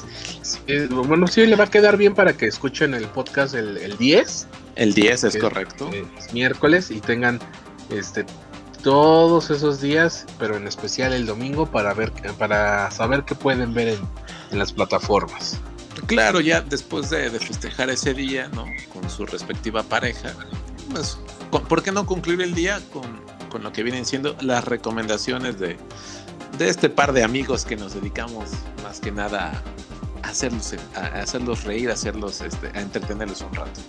bueno, 0.90 1.28
sí, 1.28 1.46
le 1.46 1.58
va 1.58 1.66
a 1.66 1.70
quedar 1.70 1.98
bien 1.98 2.14
para 2.14 2.32
que 2.38 2.48
escuchen 2.48 2.94
el 2.94 3.06
podcast 3.08 3.56
el, 3.56 3.78
el 3.78 3.98
10. 3.98 4.48
El 4.76 4.94
10 4.94 5.24
es 5.26 5.38
correcto. 5.38 5.90
Es 6.18 6.34
miércoles 6.34 6.90
y 6.92 7.02
tengan 7.02 7.40
este 7.90 8.26
todos 8.84 9.50
esos 9.50 9.82
días, 9.82 10.26
pero 10.38 10.58
en 10.58 10.68
especial 10.68 11.14
el 11.14 11.26
domingo 11.26 11.66
para 11.66 11.94
ver 11.94 12.12
para 12.38 12.92
saber 12.92 13.24
qué 13.24 13.34
pueden 13.34 13.74
ver 13.74 13.98
en, 14.52 14.60
las 14.60 14.72
plataformas. 14.72 15.60
Claro, 16.06 16.40
ya 16.40 16.62
después 16.62 17.10
de, 17.10 17.32
festejar 17.32 17.90
ese 17.90 18.14
día, 18.14 18.50
¿no? 18.50 18.66
Con 18.92 19.10
su 19.10 19.26
respectiva 19.26 19.82
pareja, 19.82 20.34
pues, 20.92 21.18
¿por 21.50 21.82
qué 21.82 21.92
no 21.92 22.06
concluir 22.06 22.42
el 22.42 22.54
día 22.54 22.80
con, 22.92 23.04
con 23.50 23.64
lo 23.64 23.72
que 23.72 23.82
vienen 23.82 24.06
siendo 24.06 24.36
las 24.42 24.66
recomendaciones 24.66 25.60
de, 25.60 25.78
de, 26.60 26.70
este 26.70 26.90
par 26.90 27.14
de 27.14 27.24
amigos 27.24 27.66
que 27.66 27.76
nos 27.76 27.96
dedicamos 27.96 28.52
más 28.84 29.00
que 29.00 29.12
nada 29.12 29.64
hacerlos, 30.24 30.74
a 30.96 31.06
hacerlos 31.22 31.64
reír, 31.64 31.92
hacerlos, 31.92 32.42
este, 32.42 32.68
a 32.78 32.82
entretenerlos 32.82 33.42
un 33.42 33.54
rato? 33.54 33.80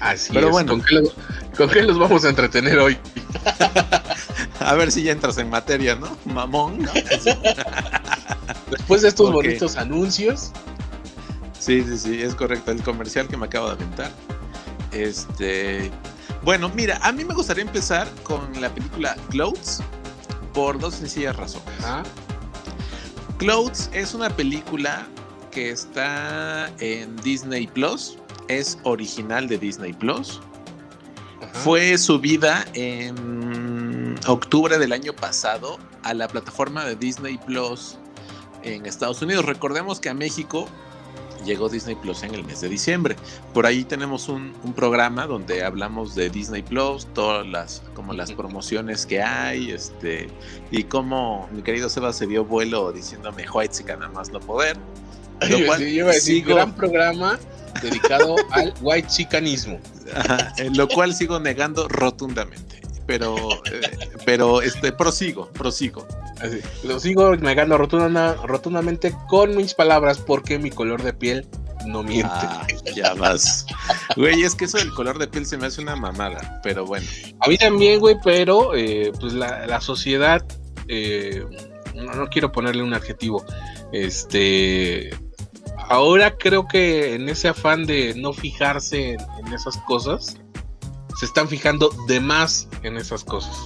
Así 0.00 0.32
Pero 0.32 0.46
es. 0.46 0.52
bueno, 0.52 0.72
¿Con 0.72 0.82
qué, 0.82 0.94
los, 0.94 1.14
¿con 1.56 1.68
qué 1.68 1.82
los 1.82 1.98
vamos 1.98 2.24
a 2.24 2.30
entretener 2.30 2.78
hoy? 2.78 2.96
a 4.60 4.74
ver 4.74 4.90
si 4.90 5.02
ya 5.02 5.12
entras 5.12 5.36
en 5.38 5.50
materia, 5.50 5.94
¿no? 5.94 6.16
Mamón, 6.24 6.78
¿no? 6.78 6.92
Después 8.70 9.02
de 9.02 9.08
estos 9.08 9.28
okay. 9.28 9.48
bonitos 9.48 9.76
anuncios. 9.76 10.52
Sí, 11.58 11.84
sí, 11.86 11.98
sí, 11.98 12.22
es 12.22 12.34
correcto. 12.34 12.70
El 12.70 12.82
comercial 12.82 13.28
que 13.28 13.36
me 13.36 13.46
acabo 13.46 13.66
de 13.66 13.72
aventar. 13.72 14.10
Este. 14.92 15.90
Bueno, 16.42 16.70
mira, 16.74 16.98
a 17.02 17.12
mí 17.12 17.24
me 17.24 17.34
gustaría 17.34 17.62
empezar 17.62 18.08
con 18.22 18.60
la 18.60 18.70
película 18.70 19.14
Clothes 19.28 19.82
por 20.54 20.78
dos 20.78 20.94
sencillas 20.94 21.36
razones. 21.36 21.68
Clothes 23.36 23.90
es 23.92 24.14
una 24.14 24.30
película 24.30 25.06
que 25.50 25.70
está 25.70 26.70
en 26.80 27.16
Disney 27.16 27.66
Plus. 27.66 28.18
Es 28.48 28.78
original 28.84 29.48
de 29.48 29.58
Disney 29.58 29.92
Plus. 29.92 30.40
Ajá. 31.40 31.52
Fue 31.60 31.98
subida 31.98 32.66
en 32.74 34.14
octubre 34.26 34.78
del 34.78 34.92
año 34.92 35.12
pasado 35.12 35.78
a 36.02 36.14
la 36.14 36.28
plataforma 36.28 36.84
de 36.84 36.96
Disney 36.96 37.38
Plus 37.38 37.98
en 38.62 38.86
Estados 38.86 39.22
Unidos. 39.22 39.44
Recordemos 39.44 40.00
que 40.00 40.08
a 40.08 40.14
México 40.14 40.68
llegó 41.44 41.68
Disney 41.68 41.94
Plus 41.96 42.22
en 42.22 42.34
el 42.34 42.44
mes 42.44 42.60
de 42.60 42.68
diciembre. 42.68 43.16
Por 43.54 43.66
ahí 43.66 43.84
tenemos 43.84 44.28
un, 44.28 44.52
un, 44.62 44.72
programa 44.72 45.26
donde 45.26 45.64
hablamos 45.64 46.14
de 46.14 46.30
Disney 46.30 46.62
Plus, 46.62 47.06
todas 47.14 47.46
las, 47.46 47.82
como 47.94 48.12
las 48.12 48.32
promociones 48.32 49.06
que 49.06 49.22
hay, 49.22 49.70
este, 49.70 50.28
y 50.70 50.84
cómo 50.84 51.48
mi 51.52 51.62
querido 51.62 51.88
Seba 51.88 52.12
se 52.12 52.26
dio 52.26 52.44
vuelo 52.44 52.92
diciéndome 52.92 53.48
White 53.48 53.74
Chica 53.74 53.96
nada 53.96 54.12
más 54.12 54.30
no 54.30 54.40
poder. 54.40 54.76
Lo 55.48 55.66
cual 55.66 55.78
sí, 55.78 55.84
yo 55.84 55.90
iba 55.90 56.10
a 56.10 56.14
decir, 56.14 56.44
sigo... 56.44 56.54
gran 56.54 56.74
programa 56.74 57.38
dedicado 57.82 58.36
al 58.50 58.74
white 58.80 59.08
chicanismo. 59.08 59.80
Ajá, 60.14 60.52
lo 60.74 60.88
cual 60.88 61.14
sigo 61.14 61.38
negando 61.40 61.88
rotundamente. 61.88 62.80
Pero, 63.06 63.36
eh, 63.64 63.80
pero 64.24 64.62
este, 64.62 64.92
prosigo, 64.92 65.48
prosigo. 65.50 66.06
Así, 66.40 66.60
lo 66.84 67.00
sigo 67.00 67.34
negando 67.36 67.76
rotunda, 67.76 68.34
rotundamente 68.44 69.14
con 69.28 69.56
mis 69.56 69.74
palabras 69.74 70.18
porque 70.18 70.58
mi 70.58 70.70
color 70.70 71.02
de 71.02 71.12
piel 71.12 71.48
no 71.86 72.02
miente. 72.02 72.28
Ah, 72.32 72.66
ya 72.94 73.14
vas. 73.14 73.66
Güey, 74.16 74.42
es 74.42 74.54
que 74.54 74.66
eso 74.66 74.78
del 74.78 74.92
color 74.94 75.18
de 75.18 75.26
piel 75.26 75.46
se 75.46 75.56
me 75.56 75.66
hace 75.66 75.80
una 75.80 75.96
mamada, 75.96 76.60
pero 76.62 76.84
bueno. 76.84 77.06
A 77.40 77.48
mí 77.48 77.58
también, 77.58 78.00
güey, 78.00 78.16
pero 78.22 78.74
eh, 78.76 79.12
pues 79.18 79.32
la, 79.32 79.66
la 79.66 79.80
sociedad, 79.80 80.44
eh, 80.88 81.44
no, 81.94 82.14
no, 82.14 82.28
quiero 82.28 82.52
ponerle 82.52 82.82
un 82.82 82.94
adjetivo, 82.94 83.44
este... 83.92 85.10
Ahora 85.90 86.36
creo 86.38 86.68
que 86.68 87.14
en 87.14 87.28
ese 87.28 87.48
afán 87.48 87.84
de 87.84 88.14
no 88.14 88.32
fijarse 88.32 89.14
en, 89.14 89.20
en 89.44 89.52
esas 89.52 89.76
cosas, 89.88 90.38
se 91.18 91.26
están 91.26 91.48
fijando 91.48 91.90
de 92.06 92.20
más 92.20 92.68
en 92.84 92.96
esas 92.96 93.24
cosas. 93.24 93.56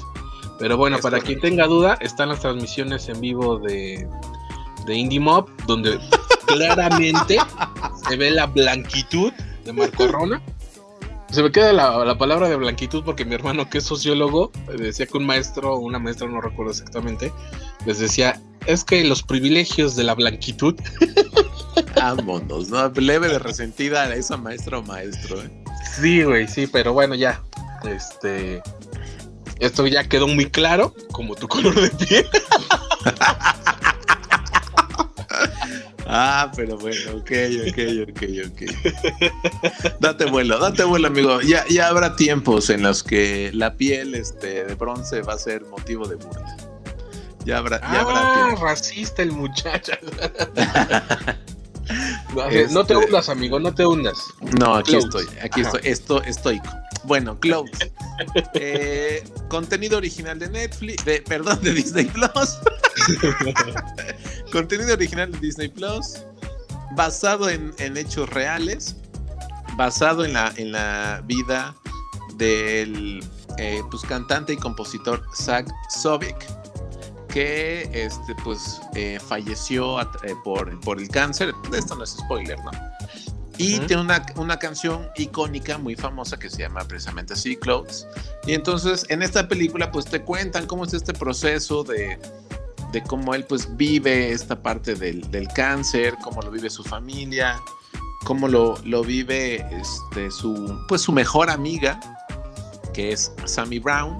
Pero 0.58 0.78
bueno, 0.78 0.96
es 0.96 1.02
para 1.02 1.18
correcto. 1.18 1.40
quien 1.40 1.52
tenga 1.52 1.66
duda, 1.66 1.98
están 2.00 2.30
las 2.30 2.40
transmisiones 2.40 3.08
en 3.08 3.20
vivo 3.20 3.58
de, 3.58 4.08
de 4.86 4.94
Indie 4.94 5.20
Mob, 5.20 5.48
donde 5.66 5.98
claramente 6.46 7.36
se 8.08 8.16
ve 8.16 8.30
la 8.30 8.46
blanquitud 8.46 9.30
de 9.64 9.72
Marco 9.72 10.08
Rona. 10.08 10.40
Se 11.30 11.42
me 11.42 11.52
queda 11.52 11.72
la, 11.72 12.04
la, 12.04 12.16
palabra 12.16 12.48
de 12.48 12.56
blanquitud 12.56 13.04
porque 13.04 13.24
mi 13.24 13.34
hermano, 13.34 13.68
que 13.68 13.78
es 13.78 13.84
sociólogo, 13.84 14.50
decía 14.78 15.06
que 15.06 15.18
un 15.18 15.26
maestro 15.26 15.74
o 15.74 15.78
una 15.78 15.98
maestra, 15.98 16.26
no 16.28 16.40
recuerdo 16.40 16.70
exactamente, 16.70 17.32
les 17.84 17.98
decía, 17.98 18.40
es 18.66 18.82
que 18.84 19.04
los 19.04 19.22
privilegios 19.22 19.96
de 19.96 20.04
la 20.04 20.14
blanquitud. 20.14 20.74
Vámonos, 21.96 22.68
¿no? 22.68 22.88
Leve 22.88 23.28
de 23.28 23.38
resentida 23.38 24.02
a 24.02 24.14
esa 24.14 24.36
maestra 24.36 24.78
o 24.78 24.82
maestro, 24.82 25.42
¿eh? 25.42 25.50
Sí, 26.00 26.22
güey, 26.22 26.48
sí, 26.48 26.66
pero 26.66 26.92
bueno, 26.92 27.14
ya. 27.14 27.42
Este. 27.84 28.62
Esto 29.60 29.86
ya 29.86 30.04
quedó 30.04 30.26
muy 30.26 30.50
claro, 30.50 30.94
como 31.12 31.34
tu 31.34 31.46
color 31.48 31.80
de 31.80 31.90
piel. 31.90 32.26
ah, 36.06 36.50
pero 36.56 36.76
bueno, 36.78 37.12
ok, 37.12 37.30
ok, 37.68 37.78
ok, 38.08 38.22
ok. 38.46 38.62
Date 40.00 40.24
vuelo, 40.26 40.58
date 40.58 40.82
vuelo, 40.84 41.06
amigo. 41.08 41.40
Ya, 41.40 41.64
ya 41.68 41.88
habrá 41.88 42.16
tiempos 42.16 42.68
en 42.70 42.82
los 42.82 43.02
que 43.04 43.50
la 43.54 43.76
piel 43.76 44.14
este, 44.14 44.64
de 44.64 44.74
bronce 44.74 45.22
va 45.22 45.34
a 45.34 45.38
ser 45.38 45.64
motivo 45.66 46.06
de 46.08 46.16
burla. 46.16 46.56
Ya 47.44 47.58
habrá, 47.58 47.80
ya 47.80 47.86
ah, 47.86 48.00
habrá 48.00 48.44
tiempo. 48.44 48.64
racista 48.64 49.22
el 49.22 49.32
muchacho. 49.32 49.92
No, 52.34 52.48
este... 52.48 52.74
no, 52.74 52.84
te 52.84 52.96
hundas, 52.96 53.28
amigo, 53.28 53.58
no 53.60 53.74
te 53.74 53.86
hundas. 53.86 54.18
No, 54.58 54.76
aquí 54.76 54.92
Clouds. 54.92 55.04
estoy, 55.04 55.38
aquí 55.42 55.60
Ajá. 55.60 55.70
estoy, 55.70 55.80
esto 55.90 56.22
estoico. 56.22 56.68
Bueno, 57.04 57.38
Clouds. 57.38 57.78
eh, 58.54 59.22
contenido 59.48 59.98
original 59.98 60.38
de 60.38 60.48
Netflix, 60.48 61.04
de, 61.04 61.22
perdón, 61.22 61.60
de 61.62 61.72
Disney 61.72 62.06
Plus. 62.06 62.58
contenido 64.52 64.94
original 64.94 65.30
de 65.30 65.38
Disney 65.38 65.68
Plus, 65.68 66.24
basado 66.96 67.48
en, 67.48 67.74
en 67.78 67.96
hechos 67.96 68.28
reales, 68.30 68.96
basado 69.76 70.24
en 70.24 70.32
la, 70.32 70.52
en 70.56 70.72
la 70.72 71.22
vida 71.26 71.74
del 72.36 73.22
eh, 73.58 73.82
pues, 73.90 74.02
cantante 74.02 74.54
y 74.54 74.56
compositor 74.56 75.22
Zach 75.34 75.66
Sobiek 75.90 76.36
que 77.34 77.90
este, 77.92 78.32
pues, 78.44 78.80
eh, 78.94 79.18
falleció 79.18 80.00
eh, 80.00 80.06
por, 80.44 80.78
por, 80.80 81.00
el 81.00 81.08
cáncer. 81.08 81.52
Esto 81.76 81.96
no 81.96 82.04
es 82.04 82.10
spoiler, 82.10 82.56
¿no? 82.62 82.70
Y 83.58 83.74
uh 83.74 83.82
-huh. 83.82 83.86
tiene 83.88 84.02
una, 84.02 84.24
una, 84.36 84.56
canción 84.56 85.08
icónica 85.16 85.76
muy 85.76 85.96
famosa 85.96 86.38
que 86.38 86.48
se 86.48 86.58
llama 86.58 86.84
precisamente 86.84 87.34
así, 87.34 87.56
Clothes. 87.56 88.06
Y 88.46 88.52
entonces 88.54 89.04
en 89.08 89.20
esta 89.22 89.48
película 89.48 89.90
pues 89.90 90.04
te 90.04 90.22
cuentan 90.22 90.66
cómo 90.66 90.84
es 90.84 90.94
este 90.94 91.12
proceso 91.12 91.82
de, 91.82 92.20
de 92.92 93.02
cómo 93.02 93.34
él 93.34 93.44
pues 93.44 93.76
vive 93.76 94.30
esta 94.30 94.62
parte 94.62 94.94
del, 94.94 95.28
del, 95.32 95.48
cáncer, 95.48 96.14
cómo 96.22 96.40
lo 96.40 96.52
vive 96.52 96.70
su 96.70 96.84
familia, 96.84 97.60
cómo 98.24 98.46
lo, 98.46 98.76
lo 98.84 99.02
vive 99.02 99.66
este, 99.72 100.30
su, 100.30 100.80
pues, 100.88 101.02
su 101.02 101.12
mejor 101.12 101.50
amiga, 101.50 101.98
que 102.92 103.10
es 103.12 103.32
Sammy 103.44 103.80
Brown 103.80 104.16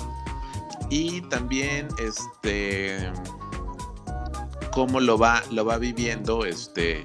y 0.91 1.21
también 1.23 1.89
este 1.99 3.13
cómo 4.73 5.01
lo 5.01 5.19
va 5.19 5.43
lo 5.51 5.65
va 5.65 5.79
viviendo 5.79 6.45
este 6.45 7.05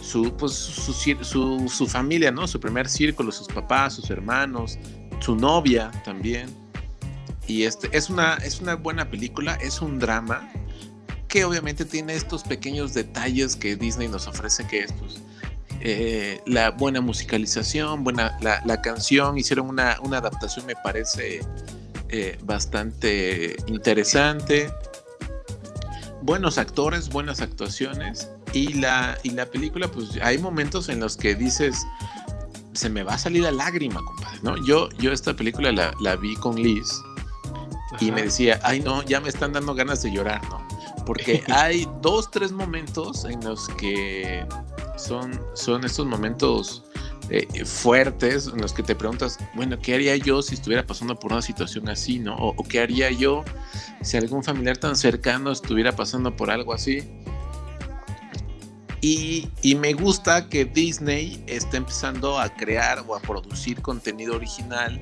su 0.00 0.34
pues 0.36 0.52
su, 0.52 0.92
su, 0.92 1.68
su, 1.68 1.86
familia 1.86 2.30
no 2.30 2.46
su 2.46 2.58
primer 2.58 2.88
círculo 2.88 3.30
sus 3.32 3.48
papás 3.48 3.94
sus 3.94 4.10
hermanos 4.10 4.78
su 5.20 5.36
novia 5.36 5.90
también. 6.04 6.48
Y 7.46 7.64
este 7.64 7.88
es 7.96 8.10
una 8.10 8.34
es 8.36 8.60
una 8.60 8.74
buena 8.74 9.10
película 9.10 9.54
es 9.56 9.80
un 9.80 9.98
drama 9.98 10.50
que 11.28 11.44
obviamente 11.44 11.84
tiene 11.84 12.14
estos 12.14 12.42
pequeños 12.42 12.94
detalles 12.94 13.54
que 13.56 13.76
Disney 13.76 14.08
nos 14.08 14.26
ofrece 14.26 14.66
que 14.66 14.80
es 14.80 14.92
pues, 14.92 15.20
eh, 15.80 16.40
la 16.46 16.70
buena 16.70 17.00
musicalización 17.00 18.04
buena 18.04 18.36
la, 18.40 18.62
la 18.64 18.80
canción 18.80 19.36
hicieron 19.38 19.68
una, 19.68 19.98
una 20.02 20.18
adaptación 20.18 20.66
me 20.66 20.74
parece 20.76 21.40
eh, 22.10 22.38
bastante 22.42 23.56
interesante. 23.66 24.72
Buenos 26.22 26.58
actores, 26.58 27.08
buenas 27.08 27.40
actuaciones. 27.40 28.30
Y 28.52 28.74
la, 28.74 29.16
y 29.22 29.30
la 29.30 29.46
película, 29.46 29.88
pues 29.88 30.18
hay 30.22 30.38
momentos 30.38 30.88
en 30.88 31.00
los 31.00 31.16
que 31.16 31.34
dices, 31.34 31.86
se 32.72 32.88
me 32.88 33.02
va 33.02 33.14
a 33.14 33.18
salir 33.18 33.42
la 33.42 33.52
lágrima, 33.52 34.00
compadre, 34.04 34.38
¿no? 34.42 34.66
Yo, 34.66 34.88
yo 34.98 35.12
esta 35.12 35.34
película 35.34 35.72
la, 35.72 35.94
la 36.00 36.16
vi 36.16 36.34
con 36.36 36.56
Liz 36.56 37.00
Ajá. 37.92 38.04
y 38.04 38.10
me 38.10 38.22
decía, 38.22 38.60
ay 38.62 38.80
no, 38.80 39.02
ya 39.04 39.20
me 39.20 39.28
están 39.28 39.52
dando 39.52 39.74
ganas 39.74 40.02
de 40.02 40.12
llorar, 40.12 40.42
¿no? 40.48 40.66
Porque 41.06 41.42
hay 41.48 41.88
dos, 42.02 42.30
tres 42.30 42.52
momentos 42.52 43.24
en 43.24 43.42
los 43.44 43.68
que 43.70 44.44
son, 44.96 45.40
son 45.54 45.84
estos 45.84 46.06
momentos 46.06 46.84
eh, 47.30 47.64
fuertes 47.64 48.48
en 48.52 48.60
los 48.60 48.72
que 48.72 48.82
te 48.82 48.94
preguntas, 48.94 49.38
bueno, 49.54 49.78
¿qué 49.78 49.94
haría 49.94 50.16
yo 50.16 50.42
si 50.42 50.54
estuviera 50.54 50.86
pasando 50.86 51.18
por 51.18 51.32
una 51.32 51.42
situación 51.42 51.88
así, 51.88 52.18
¿no? 52.18 52.36
O, 52.36 52.64
qué 52.64 52.80
haría 52.80 53.10
yo 53.10 53.44
si 54.02 54.16
algún 54.16 54.42
familiar 54.42 54.76
tan 54.76 54.96
cercano 54.96 55.52
estuviera 55.52 55.92
pasando 55.92 56.34
por 56.36 56.50
algo 56.50 56.72
así. 56.72 57.08
Y, 59.00 59.48
y, 59.62 59.76
me 59.76 59.94
gusta 59.94 60.48
que 60.50 60.66
Disney 60.66 61.42
esté 61.46 61.78
empezando 61.78 62.38
a 62.38 62.50
crear 62.54 63.02
o 63.06 63.14
a 63.14 63.20
producir 63.20 63.80
contenido 63.80 64.36
original 64.36 65.00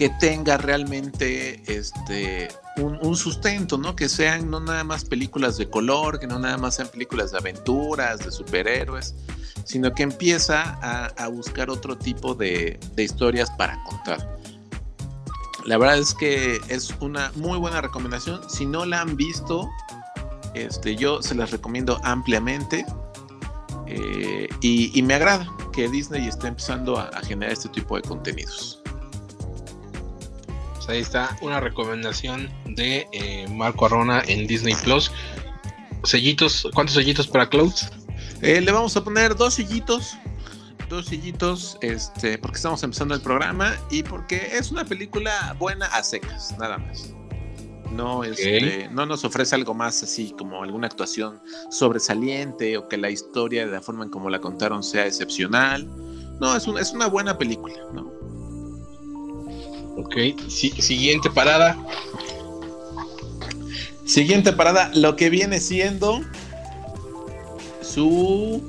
que 0.00 0.08
tenga 0.08 0.56
realmente 0.56 1.60
este, 1.66 2.48
un, 2.78 3.16
sustento, 3.16 3.76
¿no? 3.76 3.94
Que 3.94 4.08
sean 4.08 4.50
no 4.50 4.58
nada 4.58 4.82
más 4.82 5.04
películas 5.04 5.58
de 5.58 5.68
color, 5.68 6.18
que 6.18 6.26
no 6.26 6.38
nada 6.38 6.56
más 6.56 6.76
sean 6.76 6.88
películas 6.88 7.32
de 7.32 7.36
aventuras, 7.36 8.20
de 8.24 8.30
superhéroes, 8.30 9.14
sino 9.64 9.92
que 9.92 10.02
empieza 10.02 10.78
a, 11.16 11.28
buscar 11.28 11.70
otro 11.70 11.96
tipo 11.96 12.34
de, 12.34 12.78
historias 12.96 13.50
para 13.52 13.82
contar. 13.84 14.38
La 15.66 15.76
verdad 15.78 15.98
es 15.98 16.14
que 16.14 16.58
es 16.68 16.94
una 17.00 17.30
muy 17.36 17.58
buena 17.58 17.80
recomendación. 17.80 18.40
Si 18.48 18.64
no 18.66 18.86
la 18.86 19.02
han 19.02 19.16
visto, 19.16 19.68
este, 20.54 20.96
yo 20.96 21.22
se 21.22 21.34
las 21.34 21.50
recomiendo 21.50 22.00
ampliamente. 22.02 22.84
Eh, 23.86 24.48
y, 24.60 25.02
me 25.02 25.14
agrada 25.14 25.46
que 25.72 25.88
Disney 25.88 26.26
esté 26.26 26.48
empezando 26.48 26.98
a 26.98 27.10
generar 27.22 27.52
este 27.52 27.68
tipo 27.68 27.96
de 27.96 28.02
contenidos 28.02 28.80
ahí 30.90 31.00
está 31.00 31.36
una 31.40 31.60
recomendación 31.60 32.50
de 32.66 33.06
eh, 33.12 33.46
Marco 33.48 33.86
Arrona 33.86 34.22
en 34.26 34.46
Disney 34.46 34.74
Plus. 34.82 35.10
¿cuántos 36.74 36.94
sellitos 36.94 37.28
para 37.28 37.48
Clouds? 37.48 37.90
Eh, 38.42 38.60
le 38.60 38.72
vamos 38.72 38.96
a 38.96 39.04
poner 39.04 39.34
dos 39.36 39.54
sellitos. 39.54 40.16
Dos 40.88 41.06
sellitos, 41.06 41.78
este, 41.82 42.38
porque 42.38 42.56
estamos 42.56 42.82
empezando 42.82 43.14
el 43.14 43.20
programa 43.20 43.76
y 43.90 44.02
porque 44.02 44.50
es 44.56 44.72
una 44.72 44.84
película 44.84 45.54
buena 45.58 45.86
a 45.86 46.02
secas, 46.02 46.56
nada 46.58 46.78
más. 46.78 47.14
No, 47.92 48.24
este, 48.24 48.88
no 48.90 49.04
nos 49.04 49.24
ofrece 49.24 49.54
algo 49.54 49.74
más 49.74 50.02
así 50.02 50.34
como 50.36 50.62
alguna 50.62 50.86
actuación 50.86 51.40
sobresaliente 51.70 52.76
o 52.76 52.88
que 52.88 52.96
la 52.96 53.10
historia 53.10 53.66
de 53.66 53.72
la 53.72 53.82
forma 53.82 54.04
en 54.04 54.10
como 54.10 54.30
la 54.30 54.40
contaron 54.40 54.82
sea 54.82 55.06
excepcional. 55.06 55.86
No, 56.40 56.56
es, 56.56 56.66
es 56.66 56.92
una 56.92 57.06
buena 57.06 57.36
película, 57.36 57.74
¿no? 57.92 58.10
Ok, 59.96 60.16
siguiente 60.48 61.30
parada. 61.30 61.76
Siguiente 64.06 64.52
parada, 64.52 64.90
lo 64.94 65.14
que 65.14 65.30
viene 65.30 65.60
siendo 65.60 66.20
su 67.92 68.62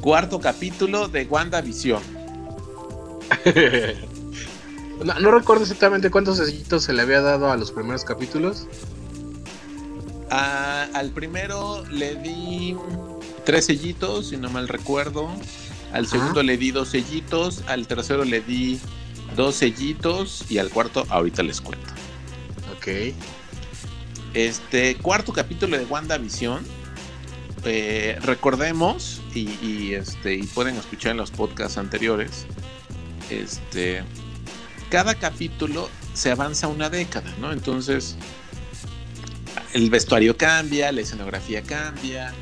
cuarto 0.00 0.40
capítulo 0.40 1.08
de 1.08 1.24
WandaVision. 1.24 2.02
no, 5.04 5.18
no 5.20 5.30
recuerdo 5.30 5.62
exactamente 5.62 6.10
cuántos 6.10 6.36
sellitos 6.36 6.84
se 6.84 6.92
le 6.92 7.02
había 7.02 7.20
dado 7.22 7.50
a 7.50 7.56
los 7.56 7.70
primeros 7.72 8.04
capítulos. 8.04 8.66
al 10.28 11.10
primero 11.10 11.84
le 11.90 12.16
di 12.16 12.76
tres 13.44 13.66
sellitos, 13.66 14.28
si 14.28 14.36
no 14.36 14.50
mal 14.50 14.68
recuerdo. 14.68 15.30
Al 15.92 16.06
segundo 16.06 16.42
le 16.42 16.56
di 16.56 16.70
dos 16.70 16.90
sellitos. 16.90 17.62
Al 17.66 17.86
tercero 17.86 18.24
le 18.24 18.40
di 18.40 18.80
dos 19.36 19.56
sellitos 19.56 20.44
y 20.50 20.58
al 20.58 20.70
cuarto 20.70 21.06
ahorita 21.08 21.42
les 21.42 21.60
cuento. 21.60 21.92
Ok. 22.76 23.14
Este 24.34 24.96
cuarto 24.96 25.32
capítulo 25.32 25.78
de 25.78 25.84
WandaVision. 25.84 26.81
Eh, 27.64 28.18
recordemos 28.22 29.20
y, 29.34 29.94
este 29.94 30.34
y 30.34 30.42
pueden 30.42 30.76
escuchar 30.76 31.12
en 31.12 31.18
los 31.18 31.30
podcasts 31.30 31.78
anteriores. 31.78 32.46
Este 33.30 34.02
cada 34.90 35.14
capítulo 35.14 35.88
se 36.12 36.30
avanza 36.30 36.66
una 36.68 36.90
década, 36.90 37.32
¿no? 37.40 37.52
Entonces 37.52 38.16
el 39.72 39.88
vestuario 39.90 40.36
cambia, 40.36 40.92
la 40.92 41.00
escenografía 41.00 41.62
cambia, 41.62 42.34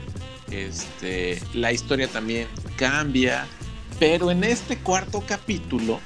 este, 0.50 1.40
la 1.54 1.72
historia 1.72 2.08
también 2.08 2.48
cambia, 2.76 3.46
pero 4.00 4.30
en 4.30 4.42
este 4.42 4.78
cuarto 4.78 5.22
capítulo 5.26 6.00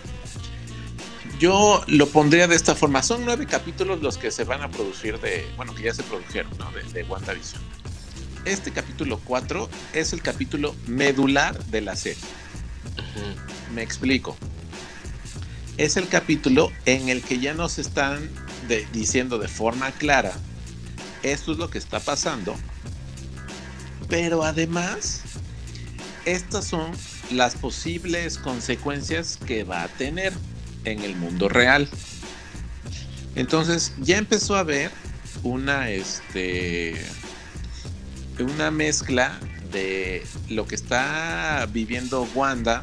yo 1.39 1.83
lo 1.87 2.09
pondría 2.09 2.47
de 2.47 2.57
esta 2.57 2.75
forma. 2.75 3.03
Son 3.03 3.25
nueve 3.25 3.47
capítulos 3.47 4.03
los 4.03 4.19
que 4.19 4.31
se 4.31 4.45
van 4.45 4.63
a 4.63 4.71
producir 4.71 5.19
de, 5.21 5.47
bueno, 5.57 5.75
que 5.75 5.85
ya 5.85 5.95
se 5.95 6.03
produjeron, 6.03 6.51
¿no? 6.59 6.71
De, 6.73 6.83
de 6.93 7.05
WandaVision. 7.05 7.63
Este 8.45 8.73
capítulo 8.73 9.21
4 9.25 9.71
es 9.95 10.13
el 10.13 10.21
capítulo 10.21 10.77
medular 10.87 11.65
de 11.67 11.81
la 11.81 11.97
serie. 11.97 12.23
Me 13.75 13.83
explico. 13.83 14.37
Es 15.79 15.97
el 15.97 16.09
capítulo 16.09 16.71
en 16.85 17.09
el 17.09 17.23
que 17.23 17.39
ya 17.41 17.55
nos 17.55 17.79
están 17.79 18.29
diciendo 18.93 19.39
de 19.39 19.49
forma 19.49 19.93
clara, 19.93 20.33
esto 21.23 21.53
es 21.53 21.59
lo 21.59 21.71
que 21.71 21.79
está 21.79 22.01
pasando, 22.01 22.55
pero 24.09 24.45
además, 24.45 25.23
estas 26.25 26.67
son 26.67 26.93
las 27.31 27.55
posibles 27.57 28.39
consecuencias 28.39 29.39
que 29.47 29.65
va 29.65 29.83
a 29.83 29.89
tener 29.89 30.33
en 30.85 31.01
el 31.03 31.17
mundo 31.17 31.49
real. 31.49 31.89
Entonces 33.35 33.93
ya 33.99 34.19
empezó 34.19 34.57
a 34.57 34.61
haber 34.61 34.91
una, 35.43 35.91
este, 35.91 37.05
una 38.43 38.71
mezcla 38.71 39.39
de 39.71 40.27
lo 40.49 40.67
que 40.67 40.75
está 40.75 41.69
viviendo 41.73 42.27
Wanda 42.35 42.83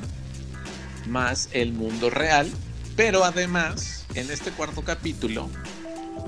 más 1.07 1.49
el 1.51 1.73
mundo 1.73 2.09
real, 2.09 2.49
pero 2.95 3.23
además 3.23 4.05
en 4.13 4.29
este 4.31 4.51
cuarto 4.51 4.81
capítulo 4.83 5.49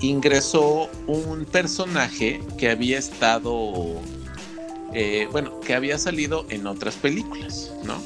ingresó 0.01 0.89
un 1.07 1.45
personaje 1.45 2.41
que 2.57 2.69
había 2.69 2.97
estado, 2.97 4.01
eh, 4.93 5.27
bueno, 5.31 5.59
que 5.61 5.75
había 5.75 5.97
salido 5.97 6.45
en 6.49 6.67
otras 6.67 6.95
películas, 6.95 7.71
¿no? 7.83 8.01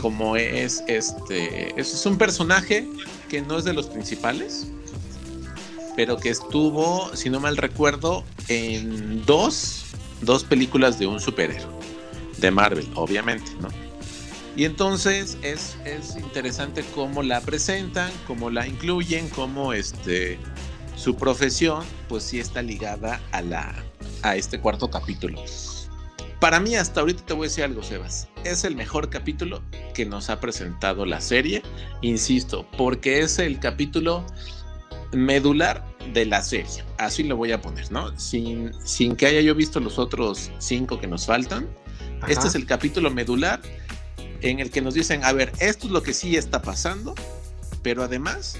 como 0.00 0.36
es 0.36 0.82
este. 0.86 1.78
Es 1.80 2.04
un 2.06 2.18
personaje 2.18 2.86
que 3.28 3.40
no 3.40 3.58
es 3.58 3.64
de 3.64 3.72
los 3.72 3.86
principales, 3.86 4.66
pero 5.96 6.18
que 6.18 6.30
estuvo, 6.30 7.14
si 7.14 7.30
no 7.30 7.40
mal 7.40 7.56
recuerdo, 7.56 8.24
en 8.48 9.24
dos, 9.24 9.81
dos 10.22 10.44
películas 10.44 10.98
de 10.98 11.06
un 11.06 11.20
superhéroe, 11.20 11.70
de 12.38 12.50
Marvel, 12.50 12.88
obviamente, 12.94 13.50
¿no? 13.60 13.68
Y 14.54 14.64
entonces 14.64 15.38
es, 15.42 15.76
es 15.84 16.16
interesante 16.16 16.84
cómo 16.94 17.22
la 17.22 17.40
presentan, 17.40 18.10
cómo 18.26 18.50
la 18.50 18.66
incluyen, 18.66 19.28
cómo 19.30 19.72
este, 19.72 20.38
su 20.94 21.16
profesión, 21.16 21.84
pues 22.08 22.22
sí 22.22 22.38
está 22.38 22.60
ligada 22.60 23.20
a, 23.32 23.40
la, 23.40 23.74
a 24.22 24.36
este 24.36 24.60
cuarto 24.60 24.90
capítulo. 24.90 25.42
Para 26.38 26.60
mí, 26.60 26.74
hasta 26.74 27.00
ahorita 27.00 27.24
te 27.24 27.34
voy 27.34 27.46
a 27.46 27.48
decir 27.48 27.64
algo, 27.64 27.82
Sebas. 27.82 28.28
Es 28.44 28.64
el 28.64 28.74
mejor 28.76 29.08
capítulo 29.08 29.62
que 29.94 30.04
nos 30.04 30.28
ha 30.28 30.40
presentado 30.40 31.06
la 31.06 31.20
serie, 31.20 31.62
insisto, 32.02 32.66
porque 32.76 33.20
es 33.20 33.38
el 33.38 33.58
capítulo 33.58 34.26
medular 35.12 35.84
de 36.12 36.26
la 36.26 36.42
serie. 36.42 36.84
Así 36.98 37.22
lo 37.22 37.36
voy 37.36 37.52
a 37.52 37.60
poner, 37.60 37.90
¿no? 37.90 38.18
Sin, 38.18 38.72
sin 38.84 39.16
que 39.16 39.26
haya 39.26 39.40
yo 39.40 39.54
visto 39.54 39.80
los 39.80 39.98
otros 39.98 40.50
cinco 40.58 41.00
que 41.00 41.06
nos 41.06 41.26
faltan. 41.26 41.68
Este 42.28 42.46
es 42.46 42.54
el 42.54 42.66
capítulo 42.66 43.10
medular 43.10 43.60
en 44.42 44.60
el 44.60 44.70
que 44.70 44.80
nos 44.80 44.94
dicen, 44.94 45.24
a 45.24 45.32
ver, 45.32 45.52
esto 45.58 45.86
es 45.86 45.92
lo 45.92 46.02
que 46.02 46.12
sí 46.12 46.36
está 46.36 46.62
pasando, 46.62 47.14
pero 47.82 48.02
además 48.02 48.58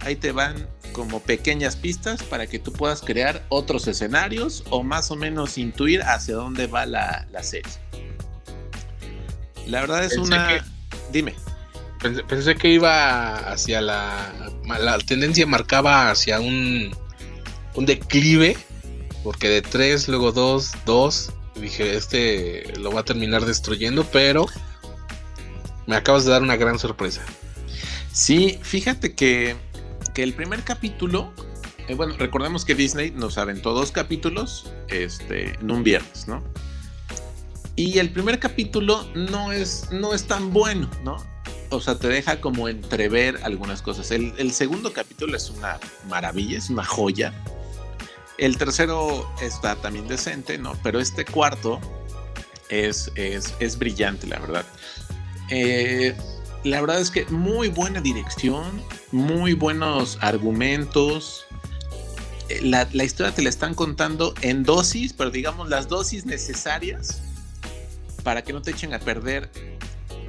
ahí 0.00 0.16
te 0.16 0.32
van 0.32 0.68
como 0.92 1.20
pequeñas 1.20 1.76
pistas 1.76 2.22
para 2.22 2.46
que 2.46 2.58
tú 2.58 2.72
puedas 2.72 3.02
crear 3.02 3.44
otros 3.48 3.86
escenarios 3.88 4.64
o 4.70 4.82
más 4.82 5.10
o 5.10 5.16
menos 5.16 5.58
intuir 5.58 6.02
hacia 6.02 6.34
dónde 6.34 6.66
va 6.66 6.86
la, 6.86 7.26
serie. 7.42 7.72
La 9.66 9.80
verdad 9.80 10.04
es 10.04 10.16
una... 10.16 10.64
Dime. 11.12 11.34
Pensé, 12.00 12.54
que 12.54 12.68
iba 12.70 13.36
hacia 13.50 13.80
la... 13.80 14.50
La 14.76 14.98
tendencia 14.98 15.46
marcaba 15.46 16.10
hacia 16.10 16.40
un, 16.40 16.94
un 17.74 17.86
declive, 17.86 18.56
porque 19.24 19.48
de 19.48 19.62
3, 19.62 20.08
luego 20.08 20.32
2, 20.32 20.72
2, 20.84 21.32
dije, 21.56 21.96
este 21.96 22.72
lo 22.78 22.92
va 22.92 23.00
a 23.00 23.04
terminar 23.04 23.44
destruyendo, 23.44 24.04
pero 24.04 24.46
me 25.86 25.96
acabas 25.96 26.24
de 26.24 26.32
dar 26.32 26.42
una 26.42 26.56
gran 26.56 26.78
sorpresa. 26.78 27.22
Sí, 28.12 28.58
fíjate 28.62 29.14
que 29.14 29.56
el 30.22 30.34
primer 30.34 30.64
capítulo, 30.64 31.32
eh, 31.86 31.94
bueno, 31.94 32.14
recordemos 32.18 32.64
que 32.64 32.74
Disney 32.74 33.10
nos 33.12 33.38
aventó 33.38 33.72
dos 33.72 33.92
capítulos 33.92 34.72
este, 34.88 35.54
en 35.54 35.70
un 35.70 35.82
viernes, 35.82 36.26
¿no? 36.26 36.42
Y 37.76 37.98
el 37.98 38.10
primer 38.10 38.40
capítulo 38.40 39.08
no 39.14 39.52
es, 39.52 39.88
no 39.92 40.12
es 40.12 40.24
tan 40.26 40.52
bueno, 40.52 40.90
¿no? 41.04 41.16
O 41.70 41.80
sea, 41.80 41.98
te 41.98 42.08
deja 42.08 42.40
como 42.40 42.68
entrever 42.68 43.40
algunas 43.42 43.82
cosas. 43.82 44.10
El, 44.10 44.52
segundo 44.52 44.92
capítulo 44.92 45.36
es 45.36 45.50
una 45.50 45.78
maravilla, 46.08 46.56
es 46.56 46.70
una 46.70 46.84
joya. 46.84 47.32
El 48.38 48.56
tercero 48.56 49.28
está 49.42 49.76
también 49.76 50.08
decente, 50.08 50.56
¿no? 50.56 50.76
Pero 50.82 51.00
este 51.00 51.24
cuarto 51.24 51.80
es, 52.70 53.10
es, 53.16 53.54
es 53.60 53.78
brillante, 53.78 54.26
la 54.26 54.38
verdad. 54.38 54.64
Eh, 55.50 56.16
la 56.64 56.80
verdad 56.80 57.00
es 57.00 57.10
que 57.10 57.26
muy 57.26 57.68
buena 57.68 58.00
dirección, 58.00 58.82
muy 59.12 59.52
buenos 59.52 60.18
argumentos. 60.22 61.46
Eh, 62.48 62.60
La, 62.62 62.88
la 62.92 63.04
historia 63.04 63.34
te 63.34 63.42
la 63.42 63.50
están 63.50 63.74
contando 63.74 64.32
en 64.40 64.62
dosis, 64.62 65.12
pero 65.12 65.30
digamos 65.30 65.68
las 65.68 65.88
dosis 65.88 66.24
necesarias 66.24 67.22
para 68.22 68.42
que 68.42 68.52
no 68.52 68.62
te 68.62 68.70
echen 68.70 68.94
a 68.94 68.98
perder 68.98 69.50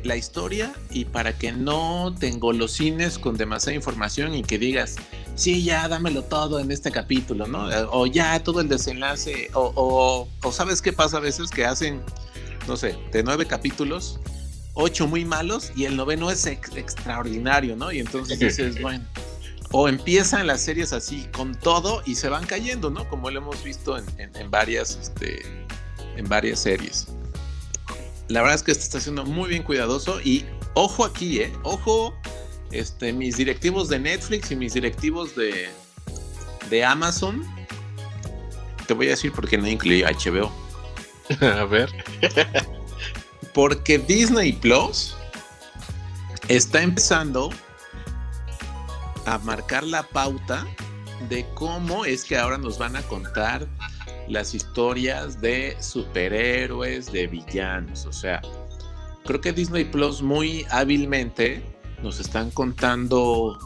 la 0.04 0.16
historia 0.16 0.74
y 0.92 1.06
para 1.06 1.38
que 1.38 1.52
no 1.52 2.16
te 2.20 2.28
engolosines 2.28 3.20
con 3.20 3.38
demasiada 3.38 3.76
información 3.76 4.34
y 4.34 4.44
que 4.44 4.58
digas, 4.58 4.96
sí, 5.36 5.64
ya 5.64 5.88
dámelo 5.88 6.24
todo 6.24 6.60
en 6.60 6.72
este 6.72 6.92
capítulo, 6.92 7.48
¿no? 7.48 7.68
O 7.92 8.06
ya 8.06 8.42
todo 8.44 8.62
el 8.62 8.68
desenlace, 8.68 9.50
o, 9.54 9.72
o, 9.76 10.28
o 10.48 10.52
sabes 10.52 10.82
qué 10.82 10.94
pasa 10.94 11.18
a 11.18 11.20
veces 11.20 11.50
que 11.50 11.66
hacen, 11.66 12.02
no 12.68 12.78
sé, 12.78 12.98
de 13.12 13.24
nueve 13.24 13.46
capítulos, 13.46 14.20
ocho 14.74 15.08
muy 15.08 15.26
malos 15.26 15.72
y 15.76 15.86
el 15.86 15.96
noveno 15.96 16.32
es 16.32 16.46
ex 16.46 16.76
extraordinario, 16.76 17.76
¿no? 17.76 17.92
Y 17.92 18.00
entonces 18.00 18.40
dices, 18.40 18.82
bueno, 18.82 19.06
o 19.72 19.88
empiezan 19.88 20.48
las 20.48 20.62
series 20.62 20.94
así 20.94 21.28
con 21.32 21.56
todo 21.56 22.02
y 22.06 22.16
se 22.16 22.30
van 22.30 22.46
cayendo, 22.46 22.90
¿no? 22.90 23.08
Como 23.10 23.30
lo 23.30 23.40
hemos 23.40 23.64
visto 23.64 23.98
en, 23.98 24.06
en, 24.18 24.36
en 24.36 24.50
varias, 24.50 24.98
este, 25.02 25.42
en 26.16 26.28
varias 26.28 26.60
series. 26.60 27.08
La 28.30 28.42
verdad 28.42 28.56
es 28.56 28.64
que 28.64 28.72
este 28.72 28.84
está 28.84 29.00
siendo 29.02 29.26
muy 29.26 29.50
bien 29.50 29.64
cuidadoso 29.64 30.22
y 30.22 30.46
ojo 30.76 31.04
aquí, 31.04 31.42
¿eh? 31.42 31.52
Ojo, 31.64 32.16
este, 32.72 33.12
mis 33.12 33.38
directivos 33.38 33.90
de 33.90 34.00
Netflix 34.00 34.52
y 34.52 34.56
mis 34.56 34.74
directivos 34.74 35.36
de, 35.36 35.70
de 36.70 36.86
Amazon. 36.86 37.44
Te 38.86 38.94
voy 38.94 39.08
a 39.08 39.10
decir 39.12 39.32
por 39.32 39.48
qué 39.48 39.58
no 39.58 39.68
incluí 39.68 40.04
HBO. 40.04 40.52
A 41.42 41.66
ver. 41.66 41.90
Porque 43.54 43.98
Disney 43.98 44.54
Plus 44.54 45.16
está 46.48 46.84
empezando 46.84 47.50
a 49.26 49.40
marcar 49.40 49.84
la 49.84 50.04
pauta 50.04 50.68
de 51.30 51.46
cómo 51.56 52.06
es 52.06 52.24
que 52.24 52.38
ahora 52.38 52.58
nos 52.58 52.78
van 52.78 52.96
a 52.96 53.02
contar 53.04 53.68
las 54.30 54.54
historias 54.54 55.42
de 55.42 55.76
superhéroes, 55.82 57.12
de 57.12 57.28
villanos. 57.28 58.06
O 58.06 58.14
sea, 58.14 58.42
creo 59.26 59.42
que 59.42 59.52
Disney 59.52 59.86
Plus 59.86 60.22
muy 60.22 60.66
hábilmente 60.70 61.64
nos 62.02 62.20
están 62.20 62.52
contando. 62.52 63.58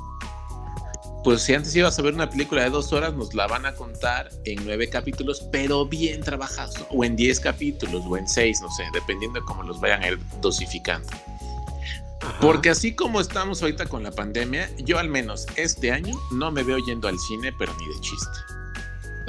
Pues 1.24 1.42
si 1.44 1.54
antes 1.54 1.74
ibas 1.76 1.98
a 2.00 2.02
ver 2.02 2.14
una 2.14 2.30
película 2.30 2.64
de 2.64 2.70
dos 2.70 2.92
horas, 2.92 3.14
nos 3.14 3.34
la 3.34 3.48
van 3.48 3.66
a 3.66 3.74
contar 3.76 4.30
en 4.44 4.66
nueve 4.66 4.90
capítulos, 4.90 5.48
pero 5.52 5.86
bien 5.86 6.22
trabajados, 6.22 6.76
o 6.90 7.06
en 7.06 7.16
diez 7.16 7.40
capítulos, 7.40 8.04
o 8.06 8.18
en 8.18 8.28
seis, 8.28 8.60
no 8.62 8.70
sé, 8.72 8.84
dependiendo 8.94 9.40
de 9.40 9.46
cómo 9.46 9.64
los 9.64 9.80
vayan 9.80 10.04
a 10.04 10.10
ir 10.10 10.20
dosificando. 10.42 11.08
Ajá. 12.22 12.40
Porque 12.42 12.70
así 12.70 12.94
como 12.94 13.22
estamos 13.22 13.62
ahorita 13.62 13.86
con 13.86 14.04
la 14.04 14.12
pandemia, 14.12 14.70
yo 14.80 15.00
al 15.00 15.08
menos 15.08 15.46
este 15.56 15.94
año 15.94 16.14
no 16.32 16.52
me 16.52 16.64
veo 16.64 16.78
yendo 16.80 17.08
al 17.08 17.18
cine, 17.20 17.54
pero 17.58 17.74
ni 17.80 17.88
de 17.88 18.02
chiste. 18.02 18.63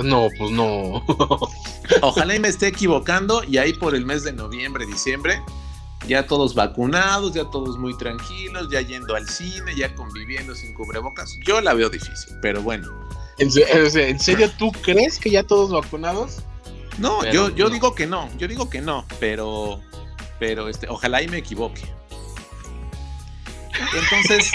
No, 0.02 0.28
pues 0.36 0.50
no. 0.50 1.04
Ojalá 2.02 2.34
y 2.34 2.40
me 2.40 2.48
esté 2.48 2.68
equivocando 2.68 3.44
y 3.44 3.58
ahí 3.58 3.72
por 3.74 3.94
el 3.94 4.04
mes 4.04 4.24
de 4.24 4.32
noviembre, 4.32 4.86
diciembre, 4.86 5.40
ya 6.08 6.26
todos 6.26 6.54
vacunados, 6.54 7.34
ya 7.34 7.44
todos 7.50 7.78
muy 7.78 7.96
tranquilos, 7.96 8.68
ya 8.70 8.80
yendo 8.80 9.14
al 9.14 9.28
cine, 9.28 9.74
ya 9.76 9.94
conviviendo 9.94 10.54
sin 10.54 10.74
cubrebocas. 10.74 11.38
Yo 11.46 11.60
la 11.60 11.74
veo 11.74 11.88
difícil, 11.88 12.36
pero 12.42 12.62
bueno. 12.62 12.88
¿En, 13.38 13.50
en 13.56 14.20
serio 14.20 14.50
tú 14.58 14.70
crees 14.82 15.18
que 15.18 15.30
ya 15.30 15.42
todos 15.42 15.70
vacunados? 15.70 16.38
No, 16.98 17.18
pero 17.20 17.32
yo, 17.32 17.54
yo 17.54 17.64
no. 17.66 17.70
digo 17.70 17.94
que 17.94 18.06
no, 18.06 18.28
yo 18.38 18.46
digo 18.46 18.70
que 18.70 18.80
no, 18.80 19.04
pero, 19.18 19.80
pero 20.38 20.68
este, 20.68 20.88
ojalá 20.88 21.22
y 21.22 21.28
me 21.28 21.38
equivoque. 21.38 21.82
Entonces, 23.94 24.52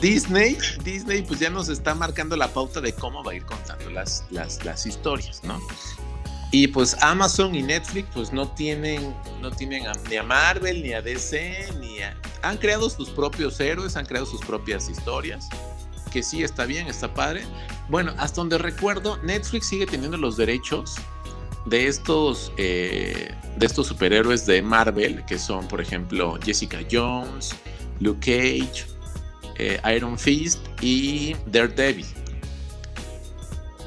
Disney, 0.00 0.56
Disney 0.82 1.22
pues 1.22 1.40
ya 1.40 1.50
nos 1.50 1.68
está 1.68 1.94
marcando 1.94 2.36
la 2.36 2.48
pauta 2.48 2.80
de 2.80 2.92
cómo 2.92 3.22
va 3.22 3.32
a 3.32 3.34
ir 3.34 3.44
contando 3.44 3.90
las, 3.90 4.24
las, 4.30 4.86
historias, 4.86 5.42
¿no? 5.44 5.60
Y 6.50 6.68
pues 6.68 6.96
Amazon 7.02 7.54
y 7.54 7.62
Netflix 7.62 8.08
pues 8.14 8.32
no 8.32 8.48
tienen, 8.48 9.14
no 9.40 9.50
tienen 9.50 9.86
a, 9.86 9.92
ni 10.08 10.16
a 10.16 10.22
Marvel, 10.22 10.82
ni 10.82 10.92
a 10.92 11.02
DC, 11.02 11.72
ni 11.80 12.00
a... 12.00 12.16
Han 12.42 12.58
creado 12.58 12.88
sus 12.90 13.10
propios 13.10 13.58
héroes, 13.58 13.96
han 13.96 14.06
creado 14.06 14.26
sus 14.26 14.40
propias 14.40 14.88
historias, 14.88 15.48
que 16.12 16.22
sí 16.22 16.44
está 16.44 16.64
bien, 16.64 16.86
está 16.86 17.12
padre. 17.12 17.44
Bueno, 17.88 18.14
hasta 18.18 18.36
donde 18.36 18.58
recuerdo, 18.58 19.16
Netflix 19.24 19.68
sigue 19.68 19.86
teniendo 19.86 20.16
los 20.16 20.36
derechos 20.36 20.94
de 21.66 21.88
estos, 21.88 22.52
eh, 22.56 23.34
de 23.56 23.66
estos 23.66 23.86
superhéroes 23.88 24.46
de 24.46 24.62
Marvel, 24.62 25.24
que 25.24 25.38
son, 25.38 25.66
por 25.66 25.80
ejemplo, 25.80 26.38
Jessica 26.44 26.78
Jones, 26.90 27.54
Luke 28.04 28.20
Cage, 28.20 28.84
eh, 29.56 29.80
Iron 29.96 30.18
Fist 30.18 30.60
y 30.80 31.34
Daredevil. 31.46 32.06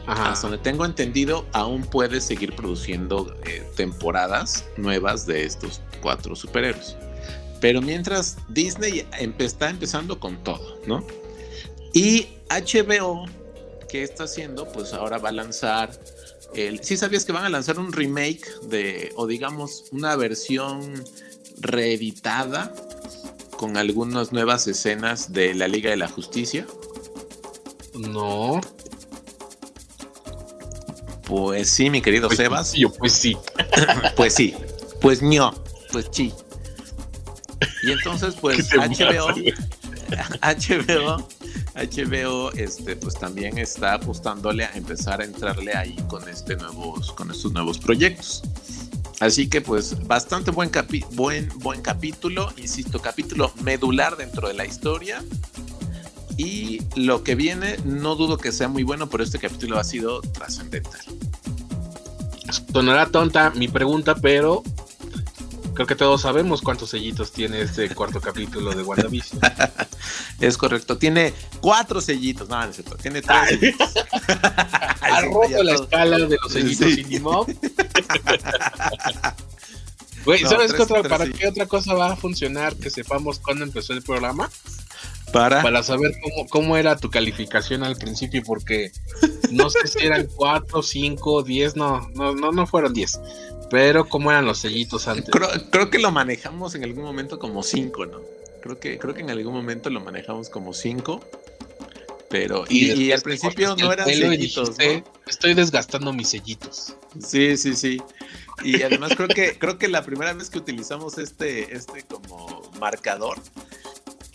Ajá. 0.07 0.31
Hasta 0.31 0.47
donde 0.47 0.63
tengo 0.63 0.85
entendido, 0.85 1.45
aún 1.51 1.83
puede 1.83 2.19
seguir 2.19 2.55
produciendo 2.55 3.35
eh, 3.45 3.63
temporadas 3.75 4.65
nuevas 4.77 5.25
de 5.27 5.45
estos 5.45 5.81
cuatro 6.01 6.35
superhéroes. 6.35 6.95
Pero 7.61 7.81
mientras 7.81 8.37
Disney 8.49 9.05
empe 9.19 9.45
está 9.45 9.69
empezando 9.69 10.19
con 10.19 10.41
todo, 10.43 10.79
¿no? 10.87 11.05
Y 11.93 12.27
HBO, 12.49 13.25
¿qué 13.89 14.03
está 14.03 14.23
haciendo? 14.23 14.67
Pues 14.71 14.93
ahora 14.93 15.17
va 15.17 15.29
a 15.29 15.33
lanzar 15.33 15.91
el... 16.55 16.83
¿Sí 16.83 16.95
sabías 16.95 17.25
que 17.25 17.33
van 17.33 17.43
a 17.43 17.49
lanzar 17.49 17.77
un 17.77 17.91
remake 17.91 18.47
de, 18.69 19.11
o 19.15 19.27
digamos, 19.27 19.85
una 19.91 20.15
versión 20.15 21.03
reeditada 21.59 22.73
con 23.57 23.77
algunas 23.77 24.31
nuevas 24.31 24.67
escenas 24.67 25.33
de 25.33 25.53
la 25.53 25.67
Liga 25.67 25.89
de 25.89 25.97
la 25.97 26.07
Justicia? 26.07 26.65
No. 27.93 28.61
Pues 31.25 31.69
sí, 31.69 31.89
mi 31.89 32.01
querido 32.01 32.27
pues 32.29 32.37
Sebas. 32.37 32.69
Sí, 32.69 32.85
pues 32.97 33.13
sí. 33.13 33.37
pues 34.15 34.33
sí. 34.33 34.55
Pues 35.01 35.21
no. 35.21 35.53
Pues 35.91 36.07
sí. 36.11 36.33
Y 37.83 37.91
entonces, 37.91 38.35
pues 38.39 38.69
HBO, 38.69 39.33
HBO, 40.41 41.27
HBO, 41.75 42.51
este, 42.53 42.95
pues 42.95 43.15
también 43.15 43.57
está 43.57 43.93
apostándole 43.93 44.65
a 44.65 44.71
empezar 44.73 45.21
a 45.21 45.25
entrarle 45.25 45.75
ahí 45.75 45.95
con 46.07 46.27
este 46.29 46.55
nuevos, 46.55 47.11
con 47.13 47.31
estos 47.31 47.51
nuevos 47.51 47.79
proyectos. 47.79 48.43
Así 49.19 49.49
que 49.49 49.61
pues 49.61 50.07
bastante 50.07 50.51
buen, 50.51 50.69
capi 50.69 51.03
buen, 51.11 51.49
buen 51.59 51.81
capítulo, 51.81 52.53
insisto, 52.57 53.01
capítulo 53.01 53.51
medular 53.63 54.15
dentro 54.15 54.47
de 54.47 54.53
la 54.53 54.65
historia. 54.65 55.23
Y 56.37 56.81
lo 56.95 57.23
que 57.23 57.33
viene, 57.33 57.77
no 57.83 58.15
dudo 58.15 58.37
que 58.37 58.51
sea 58.51 58.67
muy 58.67 58.83
bueno, 58.83 59.09
pero 59.09 59.23
este 59.23 59.39
capítulo 59.39 59.79
ha 59.79 59.83
sido 59.83 60.21
trascendental. 60.21 61.01
Sonará 62.71 63.07
tonta 63.07 63.49
mi 63.51 63.67
pregunta, 63.67 64.13
pero 64.13 64.61
creo 65.77 65.85
que 65.85 65.95
todos 65.95 66.21
sabemos 66.23 66.63
cuántos 66.63 66.89
sellitos 66.89 67.31
tiene 67.31 67.61
este 67.61 67.87
cuarto 67.93 68.19
capítulo 68.19 68.73
de 68.73 68.81
WandaVision. 68.81 69.39
es 70.39 70.57
correcto, 70.57 70.97
tiene 70.97 71.35
cuatro 71.61 72.01
sellitos, 72.01 72.49
no, 72.49 72.59
no 72.59 72.71
es 72.71 72.77
cierto, 72.77 72.95
tiene 72.95 73.21
tres 73.21 73.49
sellitos. 73.49 73.93
ha 75.01 75.21
roto 75.21 75.61
la 75.61 75.75
escala 75.75 76.17
de 76.17 76.35
los 76.41 76.51
sellitos 76.51 76.93
sí. 76.93 77.05
Güey, 80.25 80.41
no, 80.41 80.49
¿sabes 80.49 80.73
qué 80.73 80.81
otra, 80.81 81.03
para 81.03 81.27
sí. 81.27 81.33
qué 81.33 81.47
otra 81.47 81.67
cosa 81.67 81.93
va 81.93 82.13
a 82.13 82.15
funcionar 82.15 82.75
que 82.75 82.89
sepamos 82.89 83.37
cuándo 83.37 83.63
empezó 83.63 83.93
el 83.93 84.01
programa? 84.01 84.49
Para, 85.31 85.61
para 85.61 85.83
saber 85.83 86.11
cómo, 86.23 86.49
cómo, 86.49 86.75
era 86.77 86.95
tu 86.95 87.11
calificación 87.11 87.83
al 87.83 87.97
principio, 87.97 88.41
porque 88.43 88.91
no 89.51 89.69
sé 89.69 89.85
si 89.85 89.99
eran 89.99 90.27
4, 90.35 90.81
5, 90.81 91.43
10, 91.43 91.75
no, 91.75 92.09
no, 92.15 92.33
no, 92.33 92.51
no 92.51 92.65
fueron 92.65 92.93
10. 92.93 93.19
Pero 93.69 94.07
cómo 94.07 94.31
eran 94.31 94.45
los 94.45 94.59
sellitos 94.59 95.07
antes. 95.07 95.29
Creo, 95.29 95.49
creo 95.69 95.89
que 95.89 95.99
lo 95.99 96.11
manejamos 96.11 96.75
en 96.75 96.83
algún 96.83 97.03
momento 97.03 97.39
como 97.39 97.63
5, 97.63 98.05
¿no? 98.05 98.21
Creo 98.61 98.79
que, 98.79 98.97
creo 98.97 99.13
que 99.13 99.21
en 99.21 99.29
algún 99.29 99.53
momento 99.53 99.89
lo 99.89 99.99
manejamos 99.99 100.49
como 100.49 100.73
5. 100.73 101.21
Pero, 102.29 102.65
y, 102.67 102.91
y, 102.91 103.03
y 103.03 103.11
al 103.13 103.21
principio 103.21 103.75
no 103.77 103.91
eran 103.91 104.05
sellitos, 104.05 104.77
dijiste, 104.77 104.97
¿no? 104.97 105.13
Estoy 105.27 105.53
desgastando 105.53 106.11
mis 106.11 106.29
sellitos. 106.29 106.95
Sí, 107.25 107.55
sí, 107.55 107.75
sí. 107.75 108.01
Y 108.63 108.81
además 108.81 109.13
creo 109.15 109.29
que, 109.29 109.57
creo 109.57 109.77
que 109.77 109.87
la 109.87 110.03
primera 110.03 110.33
vez 110.33 110.49
que 110.49 110.57
utilizamos 110.57 111.17
este, 111.17 111.73
este 111.73 112.03
como 112.03 112.69
marcador, 112.79 113.39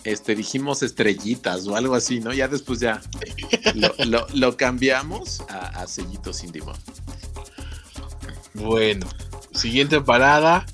este, 0.04 0.34
dijimos 0.34 0.82
estrellitas 0.82 1.66
o 1.66 1.76
algo 1.76 1.94
así, 1.94 2.20
¿no? 2.20 2.32
Ya 2.32 2.48
después 2.48 2.80
ya 2.80 3.02
lo, 3.74 3.94
lo, 4.06 4.26
lo 4.32 4.56
cambiamos 4.56 5.42
a, 5.48 5.82
a 5.82 5.86
sellitos 5.86 6.42
Indimo. 6.44 6.72
Bueno, 8.54 9.06
siguiente 9.54 10.00
parada. 10.00 10.66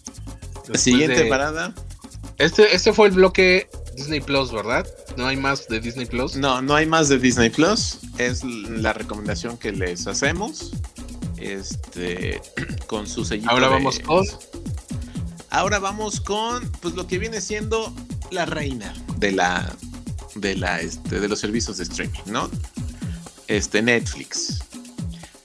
Siguiente 0.75 1.25
de... 1.25 1.31
parada. 1.31 1.75
Este, 2.39 2.75
este 2.75 2.93
fue 2.93 3.09
el 3.09 3.15
bloque 3.15 3.69
Disney 3.97 4.21
Plus, 4.21 4.53
¿verdad? 4.53 4.87
¿No 5.17 5.27
hay 5.27 5.37
más 5.37 5.67
de 5.69 5.81
Disney 5.81 6.07
Plus? 6.07 6.37
No, 6.37 6.63
no 6.63 6.75
hay 6.77 6.87
más 6.87 7.09
de 7.09 7.19
Disney 7.19 7.51
Plus. 7.51 7.99
Es 8.19 8.45
la 8.45 8.93
recomendación 8.93 9.59
que 9.59 9.73
les 9.73 10.07
hacemos. 10.07 10.73
Este, 11.37 12.41
con 12.87 13.07
su 13.07 13.25
sellito. 13.25 13.51
Ahora 13.51 13.69
vamos 13.69 13.99
con. 14.01 14.25
ahora 15.51 15.79
vamos 15.79 16.21
con 16.21 16.71
pues 16.81 16.95
lo 16.95 17.07
que 17.07 17.19
viene 17.19 17.41
siendo 17.41 17.93
la 18.31 18.45
reina 18.45 18.95
de 19.17 19.33
la 19.33 19.75
de 20.35 20.55
la 20.55 20.81
este, 20.81 21.21
de 21.21 21.29
los 21.29 21.41
servicios 21.41 21.79
de 21.79 21.85
streaming, 21.85 22.21
¿no? 22.27 22.51
Este 23.49 23.83
Netflix. 23.83 24.61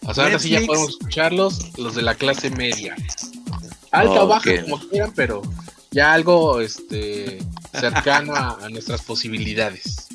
O 0.06 0.14
sea, 0.14 0.26
ahora 0.26 0.40
sí 0.40 0.50
ya 0.50 0.62
podemos 0.62 0.90
escucharlos, 0.90 1.78
los 1.78 1.96
de 1.96 2.02
la 2.02 2.16
clase 2.16 2.50
media. 2.50 2.96
Alta 3.92 4.24
o 4.24 4.28
baja, 4.28 4.62
como 4.64 4.80
quieran, 4.90 5.14
pero 5.16 5.42
ya 5.92 6.14
algo 6.14 6.60
este 6.60 7.40
cercano 7.72 8.36
a, 8.36 8.68
nuestras 8.70 9.04
posibilidades. 9.04 10.08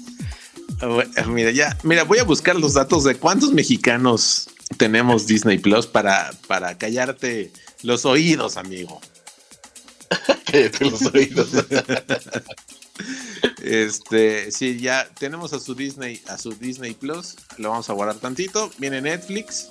Mira, 1.27 1.51
ya, 1.51 1.77
mira, 1.83 2.05
voy 2.05 2.19
a 2.19 2.25
buscar 2.25 2.57
los 2.57 2.75
datos 2.75 3.05
de 3.05 3.17
cuántos 3.17 3.53
mexicanos 3.53 4.49
tenemos 4.77 5.27
Disney 5.27 5.59
Plus 5.59 5.87
para, 5.87 6.31
para 6.47 6.77
callarte 6.77 7.53
los 7.83 8.05
oídos, 8.05 8.57
amigo. 8.57 9.01
los 10.81 11.03
oídos. 11.03 11.49
este, 13.63 14.51
sí, 14.53 14.79
ya 14.79 15.09
tenemos 15.19 15.53
a 15.53 15.61
su 15.61 15.75
Disney, 15.75 16.21
a 16.29 16.39
su 16.39 16.51
Disney 16.53 16.95
Plus, 16.95 17.37
lo 17.57 17.71
vamos 17.71 17.89
a 17.91 17.93
guardar 17.93 18.17
tantito. 18.17 18.71
Viene 18.79 19.01
Netflix, 19.01 19.69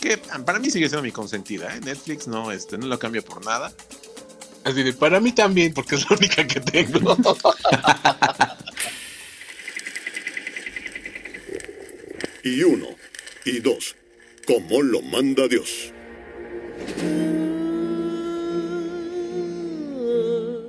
que 0.00 0.18
para 0.18 0.58
mí 0.58 0.70
sigue 0.70 0.88
siendo 0.88 1.02
mi 1.02 1.12
consentida, 1.12 1.76
¿eh? 1.76 1.80
Netflix 1.80 2.26
no, 2.26 2.50
este, 2.50 2.78
no 2.78 2.86
lo 2.86 2.98
cambio 2.98 3.22
por 3.24 3.44
nada. 3.44 3.72
Así 4.64 4.82
de, 4.82 4.92
para 4.92 5.20
mí 5.20 5.32
también, 5.32 5.72
porque 5.72 5.94
es 5.94 6.08
la 6.08 6.16
única 6.16 6.46
que 6.46 6.60
tengo. 6.60 7.16
y 12.44 12.62
uno, 12.62 12.88
y 13.44 13.60
dos, 13.60 13.96
como 14.46 14.82
lo 14.82 15.02
manda 15.02 15.48
Dios. 15.48 15.92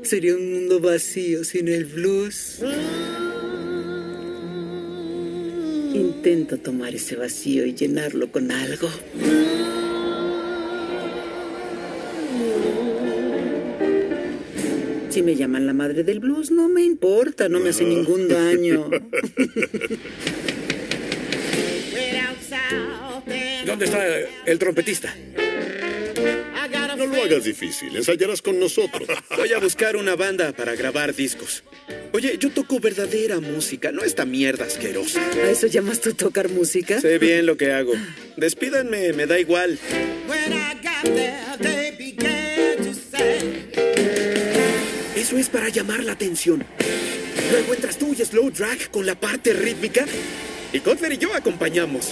Sería 0.03 0.35
un 0.35 0.51
mundo 0.53 0.79
vacío 0.79 1.43
sin 1.43 1.67
el 1.67 1.85
blues. 1.85 2.59
Intento 5.93 6.57
tomar 6.57 6.95
ese 6.95 7.15
vacío 7.15 7.65
y 7.65 7.73
llenarlo 7.73 8.31
con 8.31 8.51
algo. 8.51 8.89
Si 15.09 15.21
me 15.21 15.35
llaman 15.35 15.65
la 15.65 15.73
madre 15.73 16.03
del 16.03 16.19
blues, 16.21 16.51
no 16.51 16.69
me 16.69 16.83
importa, 16.83 17.49
no 17.49 17.59
me 17.59 17.69
hace 17.69 17.83
ningún 17.83 18.29
daño. 18.29 18.89
¿Dónde 23.65 23.85
está 23.85 24.05
el 24.45 24.57
trompetista? 24.57 25.13
No 26.97 27.05
lo 27.05 27.23
hagas 27.23 27.43
difícil, 27.43 27.95
ensayarás 27.95 28.41
con 28.41 28.59
nosotros. 28.59 29.07
Voy 29.37 29.51
a 29.53 29.59
buscar 29.59 29.95
una 29.95 30.15
banda 30.15 30.51
para 30.53 30.75
grabar 30.75 31.13
discos. 31.13 31.63
Oye, 32.13 32.37
yo 32.37 32.51
toco 32.51 32.79
verdadera 32.79 33.39
música, 33.39 33.91
no 33.91 34.03
esta 34.03 34.25
mierda 34.25 34.65
asquerosa. 34.65 35.21
¿A 35.21 35.51
eso 35.51 35.67
llamas 35.67 36.01
tú 36.01 36.13
tocar 36.13 36.49
música? 36.49 36.99
Sé 36.99 37.17
bien 37.19 37.45
lo 37.45 37.57
que 37.57 37.71
hago. 37.71 37.93
Despídanme, 38.37 39.13
me 39.13 39.25
da 39.25 39.39
igual. 39.39 39.79
Eso 45.15 45.37
es 45.37 45.49
para 45.49 45.69
llamar 45.69 46.03
la 46.03 46.13
atención. 46.13 46.63
Luego 47.51 47.73
entras 47.73 47.97
tú 47.97 48.13
y 48.17 48.23
Slow 48.23 48.49
Drag 48.51 48.89
con 48.91 49.05
la 49.05 49.15
parte 49.15 49.53
rítmica. 49.53 50.05
Y 50.73 50.79
Cutler 50.79 51.11
y 51.13 51.17
yo 51.17 51.33
acompañamos. 51.33 52.11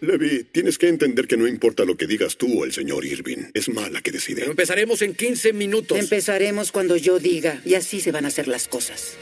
Levi, 0.00 0.44
tienes 0.44 0.78
que 0.78 0.88
entender 0.88 1.26
que 1.26 1.36
no 1.36 1.48
importa 1.48 1.84
lo 1.84 1.96
que 1.96 2.06
digas 2.06 2.36
tú 2.36 2.60
o 2.60 2.64
el 2.64 2.72
señor 2.72 3.04
Irving. 3.04 3.50
Es 3.52 3.68
mala 3.68 4.00
que 4.00 4.12
decide. 4.12 4.44
empezaremos 4.44 5.02
en 5.02 5.14
15 5.14 5.52
minutos. 5.52 5.98
Empezaremos 5.98 6.70
cuando 6.70 6.96
yo 6.96 7.18
diga. 7.18 7.60
Y 7.64 7.74
así 7.74 8.00
se 8.00 8.12
van 8.12 8.24
a 8.24 8.28
hacer 8.28 8.46
las 8.46 8.68
cosas. 8.68 9.16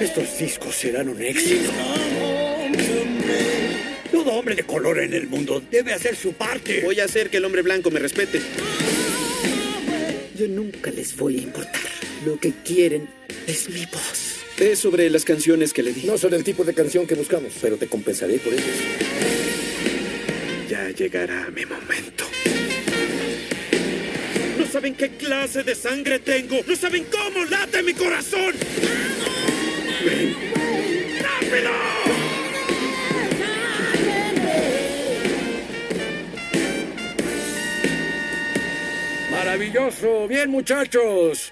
Estos 0.00 0.38
discos 0.38 0.74
serán 0.76 1.08
un 1.08 1.20
éxito. 1.20 1.70
Todo 4.12 4.30
hombre 4.32 4.54
de 4.54 4.62
color 4.62 5.00
en 5.00 5.12
el 5.12 5.26
mundo 5.26 5.62
debe 5.70 5.92
hacer 5.92 6.14
su 6.14 6.32
parte. 6.34 6.82
Voy 6.82 7.00
a 7.00 7.04
hacer 7.04 7.30
que 7.30 7.38
el 7.38 7.44
hombre 7.44 7.62
blanco 7.62 7.90
me 7.90 7.98
respete. 7.98 8.40
Yo 10.36 10.48
nunca 10.48 10.90
les 10.90 11.16
voy 11.16 11.38
a 11.38 11.42
importar. 11.42 11.99
Lo 12.24 12.38
que 12.38 12.52
quieren 12.64 13.08
es 13.46 13.70
mi 13.70 13.86
voz. 13.86 14.36
Es 14.58 14.78
sobre 14.78 15.08
las 15.08 15.24
canciones 15.24 15.72
que 15.72 15.82
le 15.82 15.92
di. 15.92 16.02
No 16.02 16.18
son 16.18 16.34
el 16.34 16.44
tipo 16.44 16.64
de 16.64 16.74
canción 16.74 17.06
que 17.06 17.14
buscamos, 17.14 17.54
pero 17.62 17.78
te 17.78 17.86
compensaré 17.86 18.38
por 18.38 18.52
ello. 18.52 18.62
Ya 20.68 20.90
llegará 20.90 21.48
mi 21.50 21.64
momento. 21.64 22.24
No 24.58 24.66
saben 24.66 24.94
qué 24.96 25.10
clase 25.16 25.62
de 25.62 25.74
sangre 25.74 26.18
tengo. 26.18 26.60
No 26.66 26.76
saben 26.76 27.06
cómo 27.10 27.44
late 27.46 27.82
mi 27.82 27.94
corazón. 27.94 28.54
¡Ven! 30.04 30.36
¡Rápido! 31.22 32.09
Maravilloso. 39.40 40.28
Bien, 40.28 40.50
muchachos. 40.50 41.50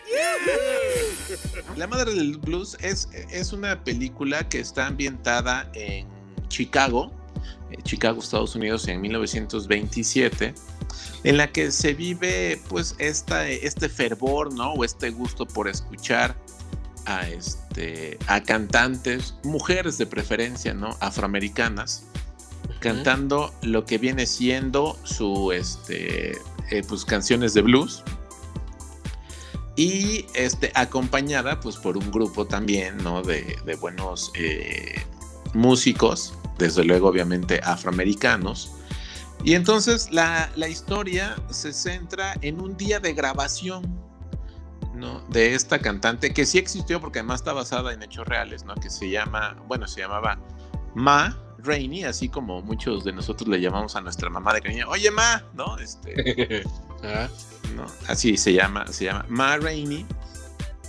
La 1.75 1.87
Madre 1.87 2.13
del 2.13 2.37
Blues 2.37 2.77
es, 2.83 3.09
es 3.31 3.55
una 3.55 3.83
película 3.83 4.47
que 4.47 4.61
está 4.61 4.89
ambientada 4.89 5.71
en 5.73 6.07
Chicago, 6.49 7.11
eh, 7.71 7.79
Chicago, 7.85 8.21
Estados 8.21 8.55
Unidos, 8.55 8.87
en 8.89 9.01
1927, 9.01 10.55
en 11.25 11.37
la 11.39 11.51
que 11.51 11.71
se 11.71 11.95
vive 11.95 12.61
pues 12.69 12.95
esta, 12.99 13.49
este 13.49 13.89
fervor, 13.89 14.53
¿no? 14.53 14.75
O 14.75 14.85
este 14.85 15.09
gusto 15.09 15.47
por 15.47 15.67
escuchar 15.67 16.37
a, 17.07 17.27
este, 17.27 18.19
a 18.27 18.43
cantantes, 18.43 19.35
mujeres 19.45 19.97
de 19.97 20.05
preferencia, 20.05 20.75
¿no? 20.75 20.91
Afroamericanas, 21.01 22.05
cantando 22.81 23.55
lo 23.63 23.87
que 23.87 23.97
viene 23.97 24.27
siendo 24.27 24.99
su, 25.05 25.53
este, 25.53 26.37
eh, 26.71 26.83
pues, 26.87 27.05
canciones 27.05 27.55
de 27.55 27.63
blues. 27.63 28.03
Y 29.77 30.27
este, 30.35 30.73
acompañada 30.75 31.61
pues, 31.61 31.77
por 31.77 31.97
un 31.97 32.11
grupo 32.11 32.47
también 32.47 32.97
¿no? 32.99 33.23
de, 33.23 33.57
buenos 33.81 34.33
eh, 34.35 35.03
músicos, 35.55 36.35
desde 36.59 36.85
luego 36.85 37.09
obviamente 37.09 37.61
afroamericanos. 37.63 38.73
Y 39.45 39.55
entonces 39.55 40.11
la, 40.11 40.51
historia 40.69 41.37
se 41.49 41.73
centra 41.73 42.35
en 42.43 42.61
un 42.61 42.77
día 42.77 42.99
de 42.99 43.13
grabación 43.13 43.83
¿no? 44.95 45.21
de 45.29 45.55
esta 45.55 45.79
cantante 45.79 46.35
que 46.35 46.45
sí 46.45 46.59
existió 46.59 47.01
porque 47.01 47.21
además 47.21 47.43
está 47.43 47.53
basada 47.53 47.93
en 47.93 48.03
hechos 48.03 48.27
reales, 48.27 48.65
¿no? 48.65 48.75
que 48.75 48.91
se 48.91 49.09
llama, 49.09 49.57
bueno, 49.69 49.87
se 49.87 50.01
llamaba 50.01 50.41
Ma 50.97 51.39
Rainy, 51.59 52.05
así 52.05 52.29
como 52.29 52.63
muchos 52.63 53.05
de 53.05 53.13
nosotros 53.13 53.49
le 53.49 53.61
llamamos 53.61 53.97
a 53.97 54.01
nuestra 54.01 54.31
mamá 54.31 54.55
de 54.55 54.61
cariño, 54.61 54.89
oye 54.89 55.11
Ma, 55.11 55.45
¿no? 55.55 55.79
Este, 55.79 56.63
¿no? 57.75 57.87
Así 58.07 58.37
se 58.37 58.53
llama, 58.53 58.87
se 58.89 59.07
llama 59.07 59.27
Ma 59.29 59.57
Rainey 59.57 60.07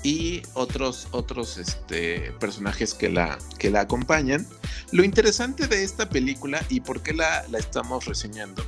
y 0.04 0.42
otros, 0.54 1.08
otros 1.12 1.58
este, 1.58 2.32
personajes 2.40 2.94
que 2.94 3.10
la, 3.10 3.38
que 3.58 3.70
la 3.70 3.82
acompañan. 3.82 4.48
Lo 4.92 5.04
interesante 5.04 5.68
de 5.68 5.84
esta 5.84 6.10
película 6.10 6.64
y 6.70 6.82
por 6.82 7.02
qué 7.02 7.14
la, 7.14 7.46
la 7.50 7.60
estamos 7.60 8.06
reseñando 8.06 8.64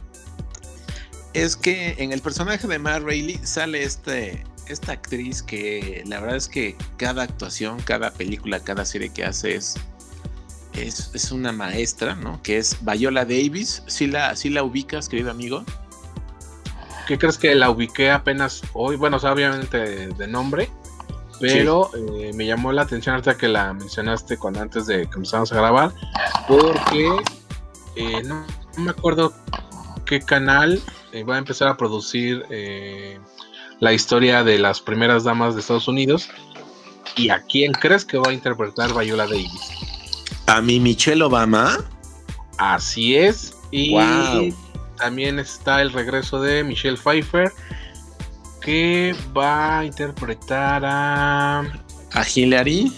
es 1.34 1.56
que 1.56 1.96
en 1.98 2.12
el 2.12 2.22
personaje 2.22 2.68
de 2.68 2.78
Ma 2.78 3.00
Rainey 3.00 3.40
sale 3.44 3.84
este, 3.84 4.44
esta 4.68 4.94
actriz 4.94 5.42
que 5.42 6.04
la 6.06 6.20
verdad 6.20 6.36
es 6.36 6.50
que 6.50 6.76
cada 6.98 7.24
actuación, 7.24 7.80
cada 7.82 8.12
película, 8.12 8.60
cada 8.60 8.86
serie 8.86 9.10
que 9.10 9.24
hace 9.24 9.56
es 9.56 9.76
es, 10.74 11.32
una 11.32 11.52
maestra, 11.52 12.16
¿no? 12.16 12.42
Que 12.42 12.58
es 12.58 12.78
Viola 12.82 13.26
Davis. 13.26 13.84
¿Sí 13.88 14.08
la, 14.08 14.34
la 14.44 14.64
ubicas, 14.64 15.10
querido 15.10 15.32
amigo? 15.32 15.64
¿Qué 17.08 17.18
crees 17.18 17.38
que 17.38 17.54
la 17.56 17.70
ubiqué 17.70 18.12
apenas 18.12 18.62
hoy? 18.74 18.96
Bueno, 18.96 19.18
obviamente 19.18 20.08
de, 20.08 20.28
nombre, 20.28 20.70
pero 21.40 21.90
eh, 21.96 22.32
me 22.36 22.46
llamó 22.46 22.72
la 22.72 22.84
atención 22.84 23.16
ahorita 23.16 23.38
que 23.38 23.48
la 23.48 23.74
mencionaste 23.74 24.38
cuando 24.38 24.62
antes 24.62 24.86
de 24.86 25.08
que 25.08 25.16
empezamos 25.16 25.52
a 25.52 25.56
grabar, 25.56 25.92
porque 26.48 27.10
eh, 27.96 28.24
no, 28.24 28.46
me 28.78 28.92
acuerdo 28.92 29.34
qué 30.06 30.22
canal 30.22 30.82
eh, 31.12 31.24
va 31.24 31.36
a 31.36 31.40
empezar 31.40 31.68
a 31.68 31.76
producir 31.76 32.46
la 33.80 33.94
historia 33.94 34.44
de 34.44 34.60
las 34.60 34.80
primeras 34.80 35.24
damas 35.24 35.56
de 35.56 35.62
Estados 35.62 35.88
Unidos. 35.88 36.30
¿Y 37.18 37.30
a 37.30 37.42
quién 37.42 37.74
crees 37.74 38.06
que 38.06 38.18
va 38.18 38.30
a 38.30 38.34
interpretar 38.34 38.94
Viola 38.98 39.26
Davis? 39.26 39.91
A 40.52 40.62
mi 40.62 40.80
Michelle 40.82 41.24
Obama. 41.24 41.78
Así 42.58 43.16
es. 43.16 43.56
Y 43.72 43.96
también 44.98 45.40
está 45.40 45.82
el 45.82 45.94
regreso 45.94 46.42
de 46.42 46.64
Michelle 46.64 46.98
Pfeiffer. 46.98 47.52
que 48.60 49.16
va 49.36 49.80
a 49.80 49.86
interpretar 49.86 50.84
a. 50.86 51.62
¿A 52.12 52.26
Hillary? 52.36 52.92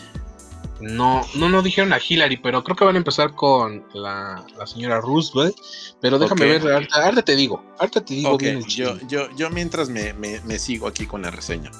No, 0.81 1.21
no, 1.35 1.47
no 1.47 1.61
dijeron 1.61 1.93
a 1.93 1.99
Hillary, 2.05 2.37
pero 2.37 2.63
creo 2.63 2.75
que 2.75 2.83
van 2.83 2.95
a 2.95 2.97
empezar 2.97 3.33
con 3.35 3.85
la, 3.93 4.43
la 4.57 4.67
señora 4.67 4.99
Roosevelt. 4.99 5.55
Pero 6.01 6.19
déjame 6.19 6.57
ver, 6.57 6.87
ahorita, 6.91 7.21
te 7.21 7.35
digo. 7.35 7.63
Ahorita 7.77 8.03
te 8.03 8.15
digo 8.15 8.37
bien 8.37 8.63
yo, 8.65 8.97
yo, 9.07 9.29
yo 9.37 9.49
mientras 9.51 9.89
me, 9.89 10.13
me, 10.13 10.59
sigo 10.59 10.87
aquí 10.87 11.05
con 11.05 11.21
la 11.21 11.31
reseña. 11.31 11.71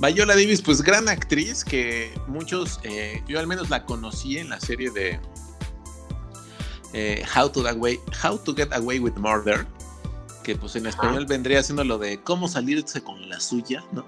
Viola 0.00 0.34
Davis, 0.34 0.60
pues 0.60 0.82
gran 0.82 1.08
actriz 1.08 1.64
que 1.64 2.12
muchos, 2.26 2.80
eh, 2.82 3.22
yo 3.26 3.38
al 3.38 3.46
menos 3.46 3.70
la 3.70 3.84
conocí 3.84 4.38
en 4.38 4.50
la 4.50 4.60
serie 4.60 4.90
de 4.90 5.18
eh, 6.92 7.24
How, 7.34 7.50
to 7.50 7.66
Away, 7.66 7.98
How 8.22 8.38
to 8.38 8.54
Get 8.54 8.72
Away 8.72 8.98
with 8.98 9.14
Murder, 9.14 9.66
que 10.42 10.54
pues 10.54 10.76
en 10.76 10.86
español 10.86 11.26
vendría 11.26 11.62
siendo 11.62 11.82
lo 11.82 11.98
de 11.98 12.22
cómo 12.22 12.46
salirse 12.46 13.02
con 13.02 13.28
la 13.28 13.40
suya, 13.40 13.84
¿no? 13.92 14.06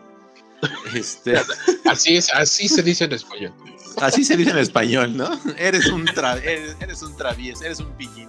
Este... 0.95 1.37
así 1.91 2.17
es, 2.17 2.33
así 2.35 2.69
se 2.69 2.83
dice 2.83 3.05
en 3.05 3.13
español. 3.13 3.55
Así 4.01 4.25
se 4.25 4.37
dice 4.37 4.51
en 4.51 4.59
español, 4.59 5.17
¿no? 5.17 5.29
Eres 5.57 5.87
un, 5.87 6.09
eres, 6.45 7.03
un 7.03 7.17
travieso, 7.17 7.65
eres 7.65 7.81
un 7.81 7.91
pillín. 7.97 8.29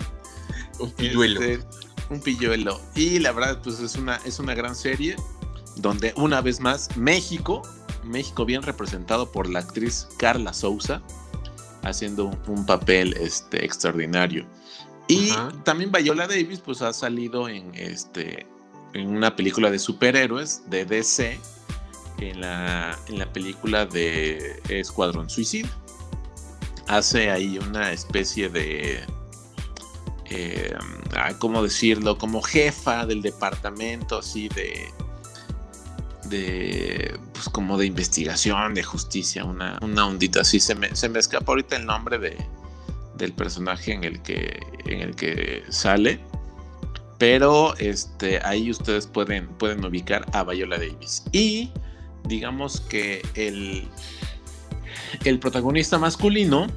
Un 0.79 0.91
pilluelo. 0.91 1.41
Este, 1.41 1.67
un 2.09 2.21
pilluelo. 2.21 2.81
Y 2.95 3.19
la 3.19 3.33
verdad, 3.33 3.59
pues 3.63 3.79
es 3.79 3.95
una, 3.95 4.15
es 4.25 4.39
una 4.39 4.55
gran 4.55 4.75
serie 4.75 5.15
donde 5.75 6.13
una 6.15 6.41
vez 6.41 6.59
más 6.59 6.95
México, 6.97 7.61
México 8.03 8.45
bien 8.45 8.63
representado 8.63 9.31
por 9.31 9.49
la 9.49 9.59
actriz 9.59 10.07
Carla 10.17 10.53
Souza, 10.53 11.01
haciendo 11.83 12.31
un, 12.47 12.65
papel 12.65 13.15
este, 13.19 13.63
extraordinario. 13.65 14.45
Y 15.07 15.31
también 15.63 15.91
Viola 15.91 16.27
Davis 16.27 16.59
pues 16.59 16.81
ha 16.81 16.93
salido 16.93 17.49
en, 17.49 17.73
este, 17.73 18.45
en 18.93 19.09
una 19.09 19.35
película 19.35 19.71
de 19.71 19.79
superhéroes 19.79 20.69
de 20.69 20.85
DC, 20.85 21.39
en 22.19 22.41
la, 22.41 22.97
en 23.07 23.17
la 23.17 23.31
película 23.31 23.85
de 23.85 24.61
Escuadrón 24.69 25.29
Suicida. 25.29 25.69
Hace 26.87 27.31
ahí 27.31 27.57
una 27.57 27.91
especie 27.91 28.49
de... 28.49 29.03
Eh, 30.25 30.73
¿Cómo 31.39 31.63
decirlo? 31.63 32.17
Como 32.17 32.41
jefa 32.41 33.05
del 33.05 33.21
departamento 33.23 34.19
así 34.19 34.47
de 34.49 34.91
de 36.29 37.19
pues 37.33 37.49
como 37.49 37.77
de 37.77 37.85
investigación, 37.85 38.73
de 38.73 38.83
justicia, 38.83 39.43
una, 39.45 39.77
una 39.81 40.05
ondita 40.05 40.41
así. 40.41 40.59
Se 40.59 40.75
me, 40.75 40.95
se 40.95 41.09
me 41.09 41.19
escapa 41.19 41.51
ahorita 41.51 41.75
el 41.75 41.85
nombre 41.85 42.17
de, 42.17 42.37
del 43.15 43.33
personaje 43.33 43.93
en 43.93 44.03
el 44.03 44.21
que, 44.21 44.59
en 44.85 45.01
el 45.01 45.15
que 45.15 45.63
sale. 45.69 46.19
Pero 47.17 47.75
este, 47.77 48.39
ahí 48.45 48.71
ustedes 48.71 49.05
pueden, 49.05 49.47
pueden 49.57 49.83
ubicar 49.83 50.25
a 50.33 50.43
Viola 50.43 50.77
Davis. 50.77 51.23
Y 51.31 51.71
digamos 52.23 52.81
que 52.81 53.21
el, 53.35 53.87
el 55.25 55.39
protagonista 55.39 55.97
masculino 55.97 56.67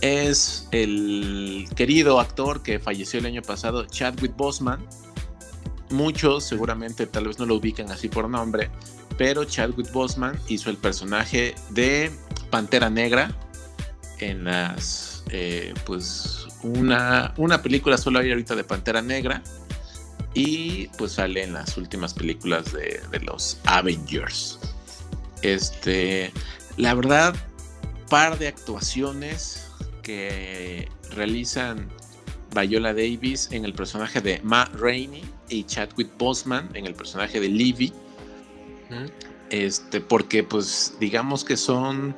es 0.00 0.68
el 0.70 1.68
querido 1.74 2.20
actor 2.20 2.62
que 2.62 2.78
falleció 2.78 3.18
el 3.18 3.26
año 3.26 3.42
pasado, 3.42 3.86
Chadwick 3.86 4.36
Boseman 4.36 4.86
Muchos 5.90 6.44
seguramente 6.44 7.06
tal 7.06 7.28
vez 7.28 7.38
no 7.38 7.46
lo 7.46 7.56
ubican 7.56 7.90
así 7.90 8.08
por 8.08 8.28
nombre, 8.28 8.70
pero 9.16 9.44
Chadwick 9.44 9.92
Boseman 9.92 10.38
hizo 10.48 10.70
el 10.70 10.76
personaje 10.76 11.54
de 11.70 12.10
Pantera 12.50 12.90
Negra 12.90 13.30
en 14.18 14.44
las, 14.44 15.22
eh, 15.30 15.74
pues, 15.84 16.46
una, 16.62 17.34
una 17.36 17.62
película 17.62 17.98
solo 17.98 18.18
hay 18.18 18.30
ahorita 18.30 18.56
de 18.56 18.64
Pantera 18.64 19.02
Negra 19.02 19.42
y 20.34 20.88
pues 20.98 21.12
sale 21.12 21.44
en 21.44 21.54
las 21.54 21.76
últimas 21.76 22.12
películas 22.14 22.72
de, 22.72 23.00
de 23.10 23.20
los 23.20 23.58
Avengers. 23.64 24.58
Este, 25.42 26.32
la 26.76 26.92
verdad, 26.94 27.34
par 28.10 28.38
de 28.38 28.48
actuaciones 28.48 29.68
que 30.02 30.88
realizan 31.14 31.88
Viola 32.54 32.92
Davis 32.92 33.48
en 33.50 33.64
el 33.64 33.72
personaje 33.72 34.20
de 34.20 34.40
Ma 34.42 34.66
Rainey 34.74 35.24
y 35.48 35.64
Chadwick 35.64 36.10
Boseman 36.18 36.70
en 36.74 36.86
el 36.86 36.94
personaje 36.94 37.40
de 37.40 37.48
Livy. 37.48 37.92
Este, 39.50 40.00
porque 40.00 40.42
pues 40.42 40.94
digamos 41.00 41.44
que 41.44 41.56
son, 41.56 42.16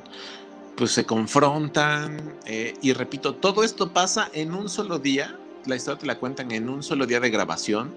pues 0.75 0.91
se 0.91 1.05
confrontan 1.05 2.35
eh, 2.45 2.73
y 2.81 2.93
repito, 2.93 3.35
todo 3.35 3.63
esto 3.63 3.91
pasa 3.91 4.29
en 4.33 4.53
un 4.53 4.69
solo 4.69 4.99
día, 4.99 5.37
la 5.65 5.75
historia 5.75 5.99
te 5.99 6.05
la 6.05 6.17
cuentan 6.17 6.51
en 6.51 6.69
un 6.69 6.81
solo 6.83 7.05
día 7.05 7.19
de 7.19 7.29
grabación 7.29 7.93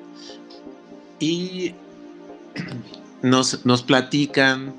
y 1.19 1.75
nos, 3.23 3.65
nos 3.65 3.83
platican 3.83 4.75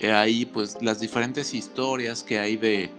eh, 0.00 0.12
ahí 0.12 0.44
pues 0.44 0.76
las 0.80 1.00
diferentes 1.00 1.54
historias 1.54 2.22
que 2.22 2.38
hay 2.38 2.56
de 2.56 2.90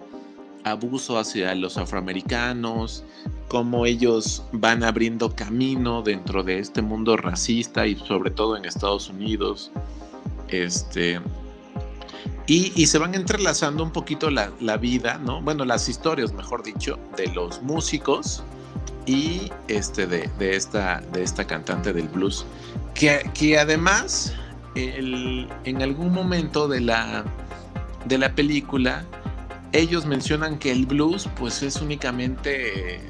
abuso 0.63 1.18
hacia 1.18 1.56
los 1.56 1.78
afroamericanos, 1.78 3.04
cómo 3.50 3.86
ellos 3.86 4.44
van 4.54 4.84
abriendo 4.84 5.36
camino 5.36 6.02
dentro 6.02 6.44
de 6.44 6.60
este 6.60 6.82
mundo 6.82 7.18
racista 7.18 7.86
y 7.86 7.96
sobre 7.96 8.32
todo 8.32 8.56
en 8.56 8.64
Estados 8.64 9.10
Unidos. 9.10 9.72
Este, 10.48 11.20
y, 12.48 12.88
se 12.88 12.98
van 12.98 13.14
entrelazando 13.14 13.84
un 13.84 13.92
poquito 13.92 14.32
la, 14.32 14.78
vida, 14.78 15.20
¿no? 15.20 15.42
Bueno, 15.42 15.66
las 15.66 15.90
historias, 15.90 16.34
mejor 16.34 16.64
dicho, 16.64 16.98
de 17.18 17.28
los 17.28 17.62
músicos 17.62 18.44
y 19.06 19.52
este, 19.68 20.08
de, 20.08 20.30
esta, 20.40 21.02
de 21.12 21.22
esta 21.24 21.46
cantante 21.46 21.94
del 21.94 22.08
blues, 22.08 22.46
que, 22.96 23.30
que 23.34 23.60
además 23.60 24.34
en 24.76 25.82
algún 25.82 26.12
momento 26.14 26.68
de 26.68 26.80
la, 26.82 27.26
de 28.06 28.18
la 28.18 28.34
película 28.34 29.06
ellos 29.72 30.06
mencionan 30.06 30.58
que 30.58 30.72
el 30.72 30.86
blues 30.86 31.30
pues 31.38 31.62
es 31.62 31.82
únicamente 31.82 33.02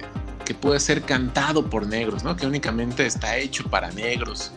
que 0.50 0.56
puede 0.56 0.80
ser 0.80 1.04
cantado 1.04 1.70
por 1.70 1.86
negros, 1.86 2.24
¿no? 2.24 2.36
Que 2.36 2.48
únicamente 2.48 3.06
está 3.06 3.38
hecho 3.38 3.70
para 3.70 3.92
negros. 3.92 4.52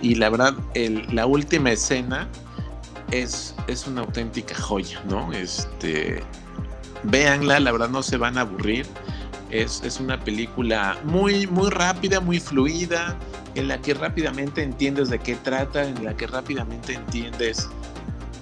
Y 0.00 0.14
la 0.14 0.30
verdad, 0.30 0.54
la 1.10 1.26
última 1.26 1.72
escena 1.72 2.28
es, 3.10 3.52
es 3.66 3.88
una 3.88 4.02
auténtica 4.02 4.54
joya, 4.54 5.02
¿no? 5.08 5.32
Este, 5.32 6.22
véanla, 7.02 7.58
la 7.58 7.72
verdad 7.72 7.88
no 7.88 8.04
se 8.04 8.18
van 8.18 8.38
a 8.38 8.42
aburrir. 8.42 8.86
Es, 9.50 9.82
es, 9.84 9.98
una 9.98 10.22
película 10.22 10.96
muy, 11.02 11.48
muy 11.48 11.70
rápida, 11.70 12.20
muy 12.20 12.38
fluida, 12.38 13.18
en 13.56 13.66
la 13.66 13.78
que 13.78 13.94
rápidamente 13.94 14.62
entiendes 14.62 15.10
de 15.10 15.18
qué 15.18 15.34
trata, 15.34 15.82
en 15.82 16.04
la 16.04 16.16
que 16.16 16.28
rápidamente 16.28 16.94
entiendes 16.94 17.68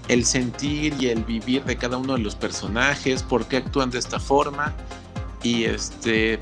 el 0.09 0.27
sentir 0.27 0.95
y 1.01 1.07
el 1.07 1.25
vivir 1.25 1.65
de 1.65 1.79
cada 1.79 1.97
uno 1.97 2.13
de 2.13 2.19
los 2.19 2.35
personajes, 2.35 3.23
por 3.23 3.47
qué 3.47 3.57
actúan 3.57 3.91
de 3.91 4.01
esta 4.01 4.21
forma. 4.21 4.75
Y 5.43 5.65
este, 5.65 6.39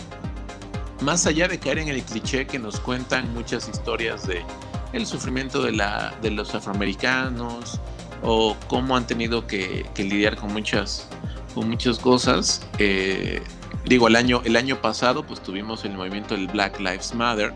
más 1.00 1.26
allá 1.26 1.48
de 1.48 1.58
caer 1.58 1.78
en 1.78 1.88
el 1.88 2.02
cliché 2.02 2.46
que 2.46 2.58
nos 2.58 2.80
cuentan 2.80 3.32
muchas 3.34 3.68
historias 3.68 4.26
de 4.26 4.44
el 4.92 5.06
sufrimiento 5.06 5.62
de, 5.62 5.72
la, 5.72 6.14
de 6.22 6.30
los 6.30 6.54
afroamericanos 6.54 7.80
o 8.22 8.56
cómo 8.68 8.96
han 8.96 9.06
tenido 9.06 9.46
que, 9.46 9.86
lidiar 9.96 10.36
con 10.36 10.52
muchas, 10.52 11.08
con 11.54 11.68
muchas 11.68 11.98
cosas. 11.98 12.66
Eh, 12.78 13.42
digo, 13.84 14.08
el 14.08 14.16
año, 14.16 14.40
el 14.44 14.56
año 14.56 14.80
pasado 14.80 15.24
pues 15.24 15.42
tuvimos 15.42 15.84
el 15.84 15.94
movimiento 15.94 16.34
del 16.34 16.48
Black 16.48 16.78
Lives 16.80 17.14
Matter, 17.14 17.52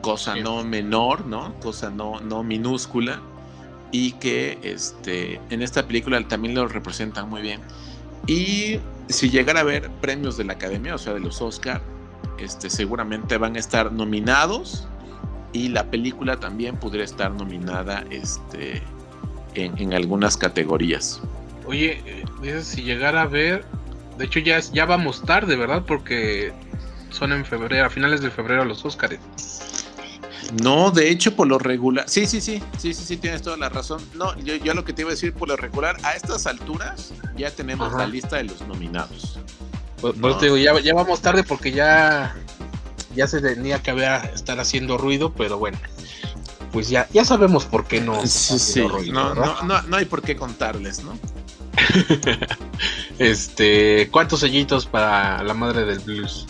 cosa 0.00 0.36
no 0.36 0.64
menor, 0.64 1.26
¿no? 1.26 1.54
Cosa 1.60 1.90
no, 1.90 2.20
no 2.20 2.42
minúscula 2.42 3.20
y 3.90 4.12
que 4.12 4.58
este, 4.62 5.40
en 5.50 5.62
esta 5.62 5.86
película 5.86 6.26
también 6.28 6.54
lo 6.54 6.68
representan 6.68 7.28
muy 7.28 7.42
bien. 7.42 7.60
Y 8.26 8.78
si 9.08 9.30
llegara 9.30 9.60
a 9.60 9.64
ver 9.64 9.90
premios 10.00 10.36
de 10.36 10.44
la 10.44 10.54
Academia, 10.54 10.94
o 10.94 10.98
sea, 10.98 11.14
de 11.14 11.20
los 11.20 11.40
Oscar, 11.40 11.80
este, 12.38 12.70
seguramente 12.70 13.36
van 13.36 13.56
a 13.56 13.58
estar 13.58 13.92
nominados 13.92 14.88
y 15.52 15.68
la 15.68 15.90
película 15.90 16.38
también 16.38 16.76
podría 16.76 17.04
estar 17.04 17.32
nominada 17.32 18.04
este, 18.10 18.82
en, 19.54 19.92
algunas 19.92 20.36
categorías. 20.36 21.20
Oye, 21.66 22.02
eh, 22.42 22.60
si 22.62 22.82
llegara 22.82 23.22
a 23.22 23.26
ver, 23.26 23.64
de 24.16 24.24
hecho 24.26 24.40
ya, 24.40 24.60
ya 24.60 24.84
vamos 24.84 25.22
tarde, 25.22 25.56
¿verdad? 25.56 25.84
Porque 25.86 26.52
son 27.10 27.32
en 27.32 27.44
febrero, 27.44 27.86
a 27.86 27.90
finales 27.90 28.20
de 28.20 28.30
febrero 28.30 28.64
los 28.64 28.84
Oscars. 28.84 29.18
No, 30.62 30.90
de 30.90 31.10
hecho, 31.10 31.36
por 31.36 31.46
lo 31.46 31.58
regular. 31.58 32.08
Sí, 32.08 32.26
sí, 32.26 32.40
sí, 32.40 32.62
sí, 32.78 32.94
sí, 32.94 33.04
sí, 33.04 33.16
tienes 33.18 33.42
toda 33.42 33.56
la 33.56 33.68
razón. 33.68 34.00
No, 34.14 34.38
yo, 34.38 34.74
lo 34.74 34.84
que 34.84 34.92
te 34.92 35.02
iba 35.02 35.10
a 35.10 35.14
decir, 35.14 35.34
por 35.34 35.48
lo 35.48 35.56
regular, 35.56 35.96
a 36.02 36.12
estas 36.12 36.46
alturas 36.46 37.12
ya 37.36 37.50
tenemos 37.50 37.92
la 37.92 38.06
lista 38.06 38.36
de 38.36 38.44
los 38.44 38.66
nominados. 38.66 39.38
Pues, 40.00 40.14
pues 40.20 40.38
te 40.38 40.46
digo, 40.46 40.56
ya, 40.56 40.78
ya, 40.80 40.94
vamos 40.94 41.20
tarde 41.20 41.42
porque 41.42 41.72
ya, 41.72 42.36
ya 43.14 43.26
se 43.26 43.40
tenía 43.40 43.82
que 43.82 43.90
haber 43.90 44.30
estar 44.32 44.60
haciendo 44.60 44.96
ruido, 44.96 45.32
pero 45.32 45.58
bueno, 45.58 45.78
pues 46.72 46.88
ya, 46.88 47.08
ya 47.12 47.24
sabemos 47.24 47.64
por 47.64 47.86
qué 47.86 48.00
no. 48.00 48.24
Sí, 48.26 48.58
sí, 48.58 48.80
no, 49.10 49.34
no, 49.34 49.62
no, 49.62 49.82
no 49.82 49.96
hay 49.96 50.04
por 50.04 50.22
qué 50.22 50.36
contarles, 50.36 51.02
¿no? 51.02 51.18
este, 53.18 54.08
¿cuántos 54.10 54.40
sellitos 54.40 54.86
para 54.86 55.42
la 55.42 55.54
madre 55.54 55.84
del 55.84 56.00
blues? 56.00 56.46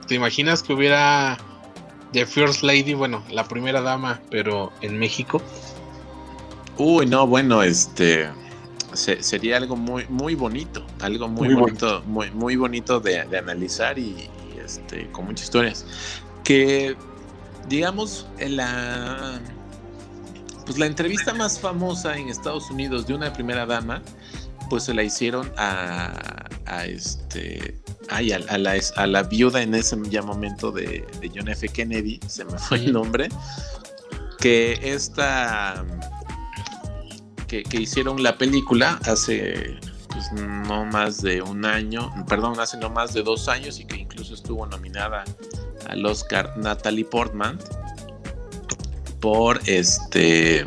¿Te 0.09 0.15
imaginas 0.15 0.63
que 0.63 0.75
hubiera 0.75 1.39
The 2.13 2.27
First 2.27 2.63
Lady, 2.63 2.93
bueno, 2.93 3.25
la 3.31 3.49
primera 3.49 3.81
dama, 3.81 4.21
pero 4.31 4.73
en 4.83 4.99
México? 4.99 5.41
Uy, 6.77 7.07
no, 7.07 7.27
bueno, 7.27 7.63
este 7.63 8.29
se- 8.95 9.23
sería 9.23 9.57
algo 9.57 9.77
muy, 9.77 10.07
muy 10.09 10.35
bonito, 10.35 10.85
algo 11.01 11.29
muy, 11.29 11.49
Muy 11.49 11.57
bonito, 11.57 12.03
muy, 12.07 12.31
muy 12.31 12.57
bonito 12.57 13.01
de, 13.01 13.25
de 13.25 13.39
analizar 13.39 13.99
y, 13.99 14.03
y, 14.55 14.59
este, 14.65 15.11
con 15.11 15.27
muchas 15.27 15.45
historias. 15.45 15.87
Que, 16.45 16.97
digamos, 17.69 18.27
en 18.39 18.57
la, 18.57 19.41
pues 20.65 20.79
la 20.79 20.87
entrevista 20.87 21.35
más 21.35 21.59
famosa 21.59 22.17
en 22.17 22.29
Estados 22.29 22.71
Unidos 22.71 23.07
de 23.07 23.15
una 23.15 23.33
primera 23.33 23.67
dama, 23.67 24.03
pues 24.71 24.85
se 24.85 24.95
la 24.95 25.03
hicieron 25.03 25.51
a, 25.57 26.47
a 26.67 26.85
este, 26.87 27.79
ay, 28.11 28.33
a, 28.33 28.37
a 28.49 28.59
la, 28.59 28.75
a 28.97 29.07
la 29.07 29.23
viuda 29.23 29.63
en 29.63 29.75
ese 29.75 29.97
ya 30.11 30.23
momento 30.23 30.71
de, 30.71 31.07
de 31.21 31.31
John 31.35 31.49
F. 31.49 31.69
Kennedy, 31.69 32.21
se 32.27 32.45
me 32.45 32.59
fue 32.59 32.79
el 32.79 32.93
nombre, 32.93 33.29
que 34.39 34.79
esta 34.83 35.85
que, 37.49 37.65
que 37.65 37.81
hicieron 37.81 38.23
la 38.23 38.39
película 38.39 39.01
hace 39.05 39.79
pues, 40.09 40.33
no 40.33 40.85
más 40.85 41.23
de 41.23 41.43
un 41.43 41.65
año, 41.65 42.13
perdón, 42.29 42.59
hace 42.61 42.77
no 42.77 42.91
más 42.91 43.15
de 43.15 43.23
dos 43.23 43.49
años 43.49 43.79
y 43.81 43.85
que 43.85 43.97
incluso 43.97 44.35
estuvo 44.35 44.67
nominada 44.67 45.25
al 45.89 46.05
Oscar 46.05 46.57
Natalie 46.57 47.05
Portman 47.05 47.59
por 49.21 49.61
este 49.67 50.67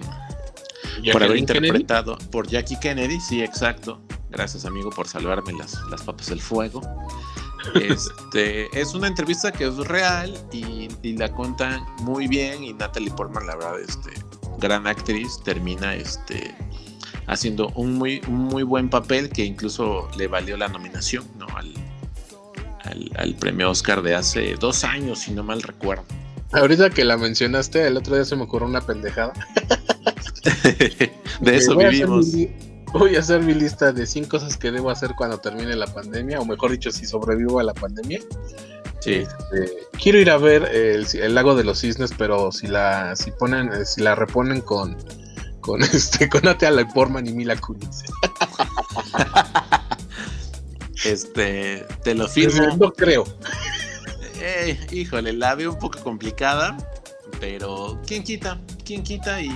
por 1.12 1.24
haber 1.24 1.38
Kennedy. 1.38 1.40
interpretado 1.40 2.18
por 2.32 2.48
Jackie 2.48 2.80
Kennedy, 2.80 3.20
sí, 3.20 3.42
exacto. 3.42 4.02
Gracias 4.30 4.66
amigo 4.66 4.90
por 4.92 5.08
salvarme 5.08 5.54
las, 5.54 5.78
las 5.90 6.04
papas 6.04 6.28
del 6.28 6.42
fuego. 6.42 6.82
Este, 7.76 8.68
es 8.80 8.94
una 8.94 9.08
entrevista 9.08 9.52
que 9.52 9.68
es 9.68 9.76
real 9.76 10.34
y, 10.52 10.88
y 11.02 11.18
la 11.18 11.32
cuentan 11.34 11.86
muy 12.00 12.28
bien 12.28 12.64
y 12.64 12.74
Natalie 12.74 13.12
Portman, 13.12 13.46
la 13.48 13.56
verdad, 13.56 13.80
este, 13.80 14.12
gran 14.60 14.88
actriz, 14.88 15.42
termina 15.44 15.96
este, 15.96 16.56
haciendo 17.28 17.70
un 17.76 17.94
muy, 17.96 18.22
un 18.28 18.36
muy 18.46 18.64
buen 18.64 18.90
papel 18.90 19.30
que 19.30 19.44
incluso 19.46 20.10
le 20.18 20.28
valió 20.28 20.58
la 20.58 20.68
nominación 20.68 21.26
¿no? 21.38 21.48
al, 21.56 21.74
al, 22.84 23.12
al 23.16 23.36
premio 23.36 23.70
Oscar 23.72 24.02
de 24.02 24.16
hace 24.16 24.56
dos 24.60 24.84
años, 24.84 25.20
si 25.20 25.32
no 25.32 25.44
mal 25.44 25.62
recuerdo. 25.62 26.04
Ahorita 26.52 26.90
que 26.90 27.06
la 27.06 27.16
mencionaste, 27.18 27.88
el 27.88 27.96
otro 27.98 28.16
día 28.16 28.26
se 28.26 28.36
me 28.36 28.44
ocurrió 28.44 28.68
una 28.68 28.82
pendejada. 28.82 29.34
De 31.42 31.56
eso 31.56 31.76
Voy 31.76 31.86
a 31.86 31.90
hacer 31.90 32.00
vivimos. 32.08 32.28
mi- 32.34 32.50
voy 32.94 33.16
a 33.16 33.20
hacer 33.20 33.42
mi 33.42 33.54
lista 33.54 33.92
de 33.94 34.06
100 34.06 34.26
cosas 34.26 34.58
que 34.58 34.70
debo 34.72 34.90
hacer 34.90 35.12
cuando 35.18 35.38
termine 35.38 35.76
la 35.76 35.88
pandemia, 35.88 36.40
o 36.42 36.46
mejor 36.46 36.72
dicho, 36.72 36.92
si 36.92 37.06
sobrevivo 37.06 37.60
a 37.60 37.64
la 37.64 37.74
pandemia. 37.74 38.20
Sí. 39.00 39.14
Este, 39.14 39.78
quiero 40.02 40.20
ir 40.20 40.30
a 40.30 40.38
ver 40.38 40.64
el, 40.76 41.08
el 41.14 41.34
lago 41.34 41.56
de 41.56 41.64
los 41.64 41.80
cisnes, 41.80 42.12
pero 42.18 42.52
si 42.52 42.68
la 42.68 43.16
si 43.16 43.32
ponen 43.32 43.86
si 43.86 44.02
la 44.02 44.14
reponen 44.16 44.62
con 44.62 44.96
con 45.62 45.82
este 45.94 46.28
con 46.30 46.42
Natalie 46.44 46.86
Portman 46.88 47.26
y 47.28 47.32
Mila 47.34 47.56
Kunis. 47.56 48.04
Este, 51.04 51.86
te 52.04 52.14
lo 52.16 52.28
firmo. 52.28 52.76
No 52.78 52.92
creo. 52.92 53.24
Eh, 54.40 54.80
híjole, 54.92 55.34
la 55.34 55.56
veo 55.56 55.72
un 55.74 55.80
poco 55.80 56.00
complicada, 56.04 56.76
pero 57.40 58.00
¿quién 58.06 58.24
quita? 58.24 58.60
¿Quién 58.86 59.04
quita? 59.04 59.42
Y, 59.42 59.50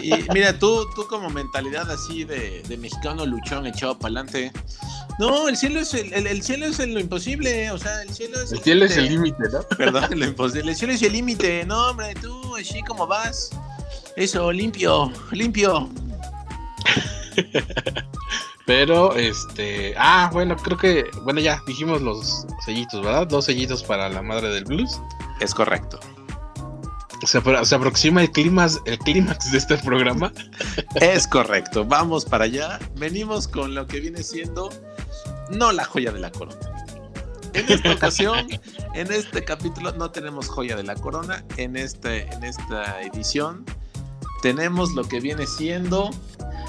y 0.00 0.12
mira, 0.32 0.58
tú, 0.58 0.86
tú 0.94 1.06
como 1.06 1.30
mentalidad 1.30 1.90
así 1.90 2.24
de, 2.24 2.62
de 2.68 2.76
mexicano 2.76 3.24
luchón 3.26 3.66
echado 3.66 3.98
para 3.98 4.08
adelante. 4.20 4.52
No, 5.18 5.48
el 5.48 5.56
cielo 5.56 5.80
es 5.80 5.94
el, 5.94 6.12
el- 6.12 6.26
el 6.26 6.42
cielo 6.42 6.66
es 6.66 6.78
lo 6.78 6.98
imposible, 6.98 7.70
o 7.70 7.78
sea, 7.78 8.02
el 8.02 8.12
cielo 8.14 8.40
es 8.40 8.52
El 8.52 8.60
cielo 8.60 8.84
es 8.86 8.96
el 8.96 9.08
límite, 9.08 9.42
¿no? 9.52 9.62
Perdón, 9.76 10.04
lo 10.18 10.24
imposible. 10.26 10.72
El 10.72 10.76
cielo 10.76 10.92
es 10.94 11.02
el 11.02 11.12
límite. 11.12 11.64
No, 11.66 11.90
hombre, 11.90 12.14
tú 12.20 12.56
así 12.56 12.82
como 12.82 13.06
vas. 13.06 13.50
Eso, 14.16 14.52
limpio, 14.52 15.10
limpio. 15.30 15.88
Pero 18.66 19.16
este, 19.16 19.94
ah, 19.98 20.30
bueno, 20.32 20.56
creo 20.56 20.78
que 20.78 21.04
bueno, 21.22 21.40
ya 21.40 21.60
dijimos 21.66 22.00
los 22.00 22.46
sellitos, 22.64 23.02
¿verdad? 23.04 23.26
Dos 23.26 23.46
sellitos 23.46 23.82
para 23.82 24.08
la 24.08 24.22
madre 24.22 24.50
del 24.50 24.64
blues. 24.64 25.00
Es 25.40 25.52
correcto. 25.54 25.98
Se, 27.26 27.40
apro- 27.40 27.64
se 27.64 27.74
aproxima 27.74 28.22
el 28.22 28.30
clímax, 28.30 28.80
el 28.84 28.98
clímax 28.98 29.50
de 29.52 29.58
este 29.58 29.76
programa. 29.78 30.32
Es 31.00 31.26
correcto. 31.26 31.84
Vamos 31.84 32.24
para 32.24 32.44
allá. 32.44 32.78
Venimos 32.96 33.48
con 33.48 33.74
lo 33.74 33.86
que 33.86 34.00
viene 34.00 34.22
siendo 34.22 34.70
no 35.50 35.72
la 35.72 35.84
joya 35.84 36.12
de 36.12 36.20
la 36.20 36.30
corona. 36.30 36.56
En 37.54 37.68
esta 37.70 37.92
ocasión, 37.94 38.46
en 38.94 39.12
este 39.12 39.44
capítulo, 39.44 39.92
no 39.92 40.10
tenemos 40.10 40.48
joya 40.48 40.76
de 40.76 40.82
la 40.84 40.94
corona. 40.94 41.44
En, 41.56 41.76
este, 41.76 42.22
en 42.32 42.44
esta 42.44 43.02
edición, 43.02 43.64
tenemos 44.42 44.92
lo 44.92 45.04
que 45.04 45.20
viene 45.20 45.46
siendo 45.46 46.10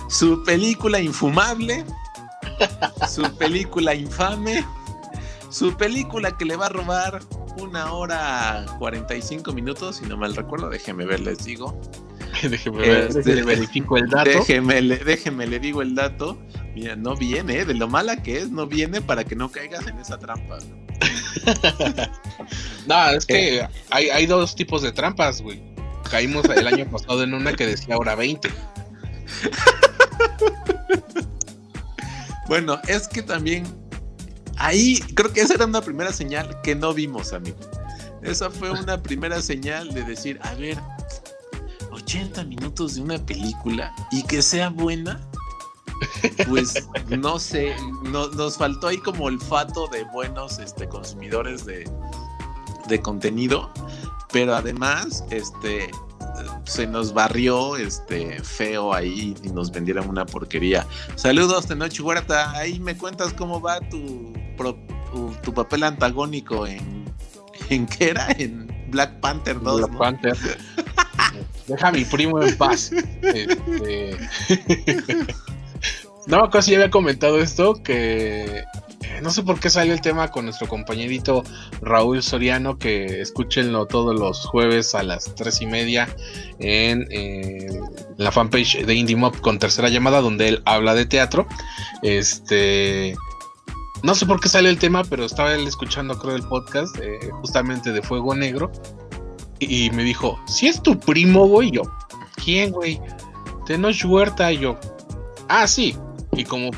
su 0.09 0.43
película 0.43 0.99
infumable, 1.01 1.83
su 3.09 3.23
película 3.37 3.95
infame, 3.95 4.65
su 5.49 5.75
película 5.75 6.37
que 6.37 6.45
le 6.45 6.55
va 6.55 6.67
a 6.67 6.69
robar 6.69 7.19
una 7.59 7.91
hora 7.93 8.65
45 8.79 9.51
minutos, 9.53 9.97
si 9.97 10.05
no 10.05 10.17
mal 10.17 10.35
recuerdo. 10.35 10.69
Déjenme 10.69 11.05
ver, 11.05 11.19
les 11.19 11.43
digo. 11.43 11.79
déjeme 12.49 12.77
ver, 12.79 13.07
Este, 13.07 13.21
déjeme 13.23 13.45
verifico 13.45 13.97
el 13.97 14.09
dato. 14.09 14.29
Déjeme, 14.29 14.81
le, 14.81 14.97
déjeme, 14.97 15.47
le 15.47 15.59
digo 15.59 15.81
el 15.81 15.95
dato. 15.95 16.37
Mira, 16.73 16.95
no 16.95 17.15
viene, 17.15 17.59
¿eh? 17.59 17.65
de 17.65 17.75
lo 17.75 17.87
mala 17.87 18.23
que 18.23 18.37
es, 18.39 18.49
no 18.49 18.65
viene 18.65 19.01
para 19.01 19.23
que 19.23 19.35
no 19.35 19.51
caigas 19.51 19.85
en 19.87 19.97
esa 19.99 20.17
trampa. 20.17 20.57
No, 22.87 23.09
es 23.11 23.25
que 23.25 23.59
Eh. 23.59 23.67
hay, 23.91 24.09
hay 24.09 24.25
dos 24.25 24.55
tipos 24.55 24.81
de 24.81 24.91
trampas, 24.91 25.41
güey. 25.41 25.61
Caímos 26.13 26.45
el 26.45 26.67
año 26.67 26.87
pasado 26.91 27.23
en 27.23 27.33
una 27.33 27.53
que 27.53 27.65
decía 27.65 27.97
hora 27.97 28.13
20. 28.13 28.47
Bueno, 32.47 32.79
es 32.87 33.07
que 33.07 33.23
también 33.23 33.63
ahí 34.57 34.99
creo 35.15 35.33
que 35.33 35.41
esa 35.41 35.55
era 35.55 35.65
una 35.65 35.81
primera 35.81 36.13
señal 36.13 36.61
que 36.61 36.75
no 36.75 36.93
vimos, 36.93 37.33
amigo. 37.33 37.57
Esa 38.21 38.51
fue 38.51 38.69
una 38.69 39.01
primera 39.01 39.41
señal 39.41 39.91
de 39.91 40.03
decir, 40.03 40.39
a 40.43 40.53
ver, 40.53 40.77
80 41.89 42.43
minutos 42.43 42.93
de 42.93 43.01
una 43.01 43.17
película 43.17 43.91
y 44.11 44.21
que 44.21 44.43
sea 44.43 44.69
buena, 44.69 45.19
pues 46.47 46.87
no 47.17 47.39
sé, 47.39 47.73
nos 48.03 48.57
faltó 48.57 48.89
ahí 48.89 48.99
como 48.99 49.23
olfato 49.23 49.87
de 49.87 50.03
buenos 50.13 50.59
este, 50.59 50.87
consumidores 50.87 51.65
de, 51.65 51.89
de 52.87 53.01
contenido, 53.01 53.71
pero 54.31 54.55
además, 54.55 55.23
este, 55.29 55.89
se 56.65 56.87
nos 56.87 57.13
barrió 57.13 57.77
este 57.77 58.41
feo 58.43 58.93
ahí 58.93 59.35
y 59.43 59.49
nos 59.49 59.71
vendieron 59.71 60.09
una 60.09 60.25
porquería. 60.25 60.85
Saludos, 61.15 61.67
Tenoch 61.67 61.99
Huerta. 61.99 62.51
Ahí 62.51 62.79
me 62.79 62.97
cuentas 62.97 63.33
cómo 63.33 63.61
va 63.61 63.79
tu, 63.89 64.33
tu, 65.43 65.53
papel 65.53 65.83
antagónico 65.83 66.65
en. 66.67 67.03
¿En 67.69 67.85
qué 67.85 68.09
era? 68.09 68.27
En 68.37 68.67
Black 68.89 69.19
Panther 69.19 69.61
2. 69.61 69.77
Black 69.77 69.97
Panther. 69.97 70.37
Deja 71.67 71.87
a 71.87 71.91
mi 71.91 72.03
primo 72.03 72.41
en 72.41 72.57
paz. 72.57 72.91
Este... 73.21 74.17
no, 76.27 76.49
casi 76.49 76.75
había 76.75 76.89
comentado 76.89 77.39
esto 77.39 77.73
que 77.83 78.63
no 79.21 79.29
sé 79.29 79.43
por 79.43 79.59
qué 79.59 79.69
salió 79.69 79.93
el 79.93 80.01
tema 80.01 80.29
con 80.29 80.45
nuestro 80.45 80.67
compañerito 80.67 81.43
Raúl 81.81 82.23
Soriano, 82.23 82.77
que 82.77 83.21
escúchenlo 83.21 83.85
todos 83.85 84.17
los 84.17 84.45
jueves 84.45 84.95
a 84.95 85.03
las 85.03 85.35
tres 85.35 85.61
y 85.61 85.65
media 85.65 86.07
en 86.59 87.07
eh, 87.11 87.79
la 88.17 88.31
fanpage 88.31 88.85
de 88.85 88.95
Indie 88.95 89.15
Mob 89.15 89.39
con 89.41 89.59
tercera 89.59 89.89
llamada, 89.89 90.21
donde 90.21 90.49
él 90.49 90.61
habla 90.65 90.95
de 90.95 91.05
teatro. 91.05 91.47
Este. 92.01 93.15
No 94.03 94.15
sé 94.15 94.25
por 94.25 94.39
qué 94.39 94.49
salió 94.49 94.69
el 94.69 94.79
tema, 94.79 95.03
pero 95.03 95.23
estaba 95.23 95.53
él 95.53 95.65
escuchando, 95.65 96.17
creo, 96.17 96.35
el 96.35 96.43
podcast 96.43 96.97
eh, 97.01 97.19
justamente 97.41 97.91
de 97.91 98.01
Fuego 98.01 98.35
Negro. 98.35 98.71
Y, 99.59 99.89
me 99.91 100.03
dijo: 100.03 100.39
Si 100.45 100.67
es 100.67 100.81
tu 100.81 100.99
primo, 100.99 101.47
güey, 101.47 101.71
yo. 101.71 101.83
¿Quién, 102.43 102.71
güey? 102.71 102.99
Tenoch 103.65 104.03
Huerta, 104.03 104.51
y 104.51 104.59
yo. 104.59 104.77
Ah, 105.47 105.67
sí. 105.67 105.95
Y 106.33 106.43
como 106.43 106.71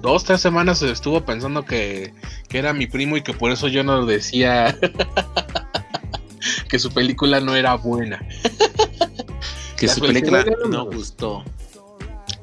dos, 0.00 0.24
tres 0.24 0.40
semanas 0.40 0.82
estuvo 0.82 1.24
pensando 1.24 1.64
que, 1.64 2.12
era 2.50 2.72
mi 2.72 2.86
primo 2.86 3.16
y 3.16 3.22
que 3.22 3.34
por 3.34 3.50
eso 3.50 3.68
yo 3.68 3.84
no 3.84 4.06
decía 4.06 4.76
que 6.68 6.78
su 6.78 6.90
película 6.92 7.40
no 7.40 7.54
era 7.54 7.74
buena. 7.74 8.20
que 9.76 9.88
su 9.88 10.00
película 10.00 10.44
no 10.68 10.86
gustó. 10.86 11.44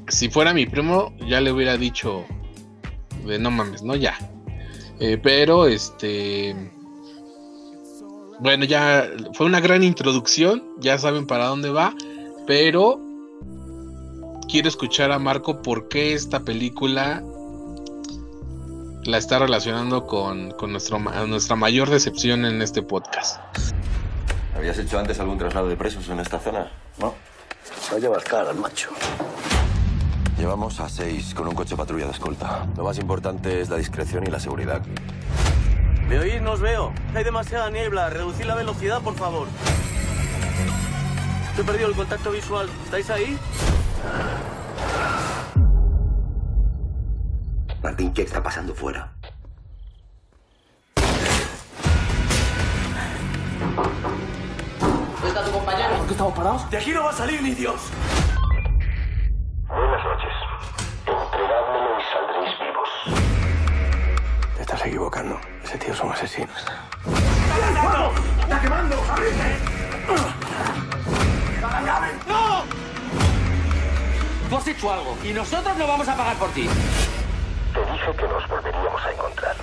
Si 0.08 0.28
fuera 0.28 0.54
mi 0.54 0.66
primo, 0.66 1.12
ya 1.26 1.40
le 1.40 1.50
hubiera 1.50 1.76
dicho 1.76 2.24
de 3.24 3.38
no 3.38 3.50
mames, 3.50 3.82
no 3.82 3.96
ya. 3.96 4.16
Eh, 5.00 5.18
pero 5.22 5.66
este. 5.66 6.54
Bueno, 8.38 8.64
ya 8.64 9.10
fue 9.34 9.46
una 9.46 9.60
gran 9.60 9.82
introducción, 9.82 10.62
ya 10.78 10.98
saben 10.98 11.26
para 11.26 11.46
dónde 11.46 11.70
va, 11.70 11.94
pero 12.46 13.00
quiero 14.48 14.68
escuchar 14.68 15.10
a 15.10 15.18
Marco 15.18 15.62
por 15.62 15.88
qué 15.88 16.12
esta 16.12 16.40
película 16.40 17.24
la 19.06 19.18
está 19.18 19.38
relacionando 19.38 20.06
con, 20.06 20.56
nuestro, 20.68 20.98
nuestra 20.98 21.56
mayor 21.56 21.90
decepción 21.90 22.44
en 22.44 22.60
este 22.60 22.82
podcast. 22.82 23.40
¿Habías 24.56 24.78
hecho 24.78 24.98
antes 24.98 25.20
algún 25.20 25.38
traslado 25.38 25.68
de 25.68 25.76
presos 25.76 26.08
en 26.08 26.18
esta 26.18 26.38
zona? 26.40 26.70
No. 26.98 27.14
No 27.90 27.98
llevas 27.98 28.24
cara, 28.24 28.52
macho. 28.52 28.90
Llevamos 30.38 30.80
a 30.80 30.88
seis 30.88 31.34
con 31.34 31.46
un 31.46 31.54
coche 31.54 31.76
patrulla 31.76 32.06
de 32.06 32.12
escolta. 32.12 32.66
Lo 32.76 32.84
más 32.84 32.98
importante 32.98 33.60
es 33.60 33.68
la 33.68 33.76
discreción 33.76 34.24
y 34.26 34.30
la 34.30 34.40
seguridad. 34.40 34.82
¿Me 36.08 36.18
oís? 36.18 36.42
No 36.42 36.52
os 36.52 36.60
veo. 36.60 36.92
Hay 37.14 37.24
demasiada 37.24 37.70
niebla. 37.70 38.10
Reducid 38.10 38.44
la 38.44 38.54
velocidad, 38.54 39.02
por 39.02 39.14
favor. 39.14 39.46
He 41.58 41.62
perdido 41.62 41.88
el 41.88 41.94
contacto 41.94 42.30
visual. 42.30 42.68
¿Estáis 42.84 43.10
ahí? 43.10 43.38
Martín, 47.86 48.12
¿qué 48.12 48.22
está 48.22 48.42
pasando 48.42 48.74
fuera? 48.74 49.12
¿Dónde 54.80 55.28
está 55.28 55.44
tu 55.44 55.52
compañero? 55.52 55.96
¿Por 55.98 56.06
qué 56.06 56.12
estamos 56.12 56.34
parados? 56.34 56.68
De 56.68 56.78
aquí 56.78 56.90
no 56.90 57.04
va 57.04 57.10
a 57.10 57.12
salir 57.12 57.40
ni 57.40 57.54
Dios. 57.54 57.80
Buenas 59.68 60.04
noches. 60.04 60.32
Entregádmelo 61.06 62.00
y 62.00 62.02
saldréis 62.12 62.58
vivos. 62.58 62.88
Te 64.56 64.62
estás 64.62 64.84
equivocando. 64.84 65.40
Ese 65.62 65.78
tío 65.78 65.92
es 65.92 66.00
un 66.00 66.10
asesino. 66.10 66.48
¡Está 66.56 66.74
¡Está 68.40 68.60
quemando! 68.62 68.96
¡Abrite! 69.12 69.58
¡No! 72.26 72.64
Tú 74.50 74.56
has 74.56 74.66
hecho 74.66 74.92
algo 74.92 75.16
y 75.22 75.32
nosotros 75.32 75.76
no 75.76 75.86
vamos 75.86 76.08
a 76.08 76.16
pagar 76.16 76.36
por 76.36 76.50
ti. 76.50 76.68
Te 77.76 77.92
dije 77.92 78.10
que 78.16 78.26
nos 78.26 78.48
volveríamos 78.48 79.04
a 79.04 79.12
encontrar. 79.12 79.56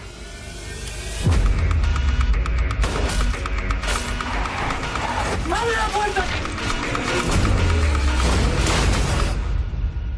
¡Abre 5.51 5.71
la 5.75 5.87
puerta! 5.87 6.25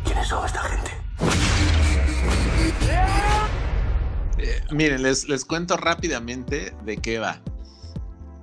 ¿Quiénes 0.03 0.27
son 0.27 0.45
esta 0.45 0.61
gente? 0.63 0.91
Eh, 4.39 4.61
miren, 4.71 5.01
les, 5.01 5.29
les 5.29 5.45
cuento 5.45 5.77
rápidamente 5.77 6.75
de 6.83 6.97
qué 6.97 7.19
va. 7.19 7.39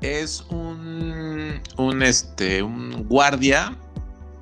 Es 0.00 0.46
un, 0.48 1.60
un, 1.76 2.02
este, 2.02 2.62
un 2.62 3.06
guardia 3.06 3.76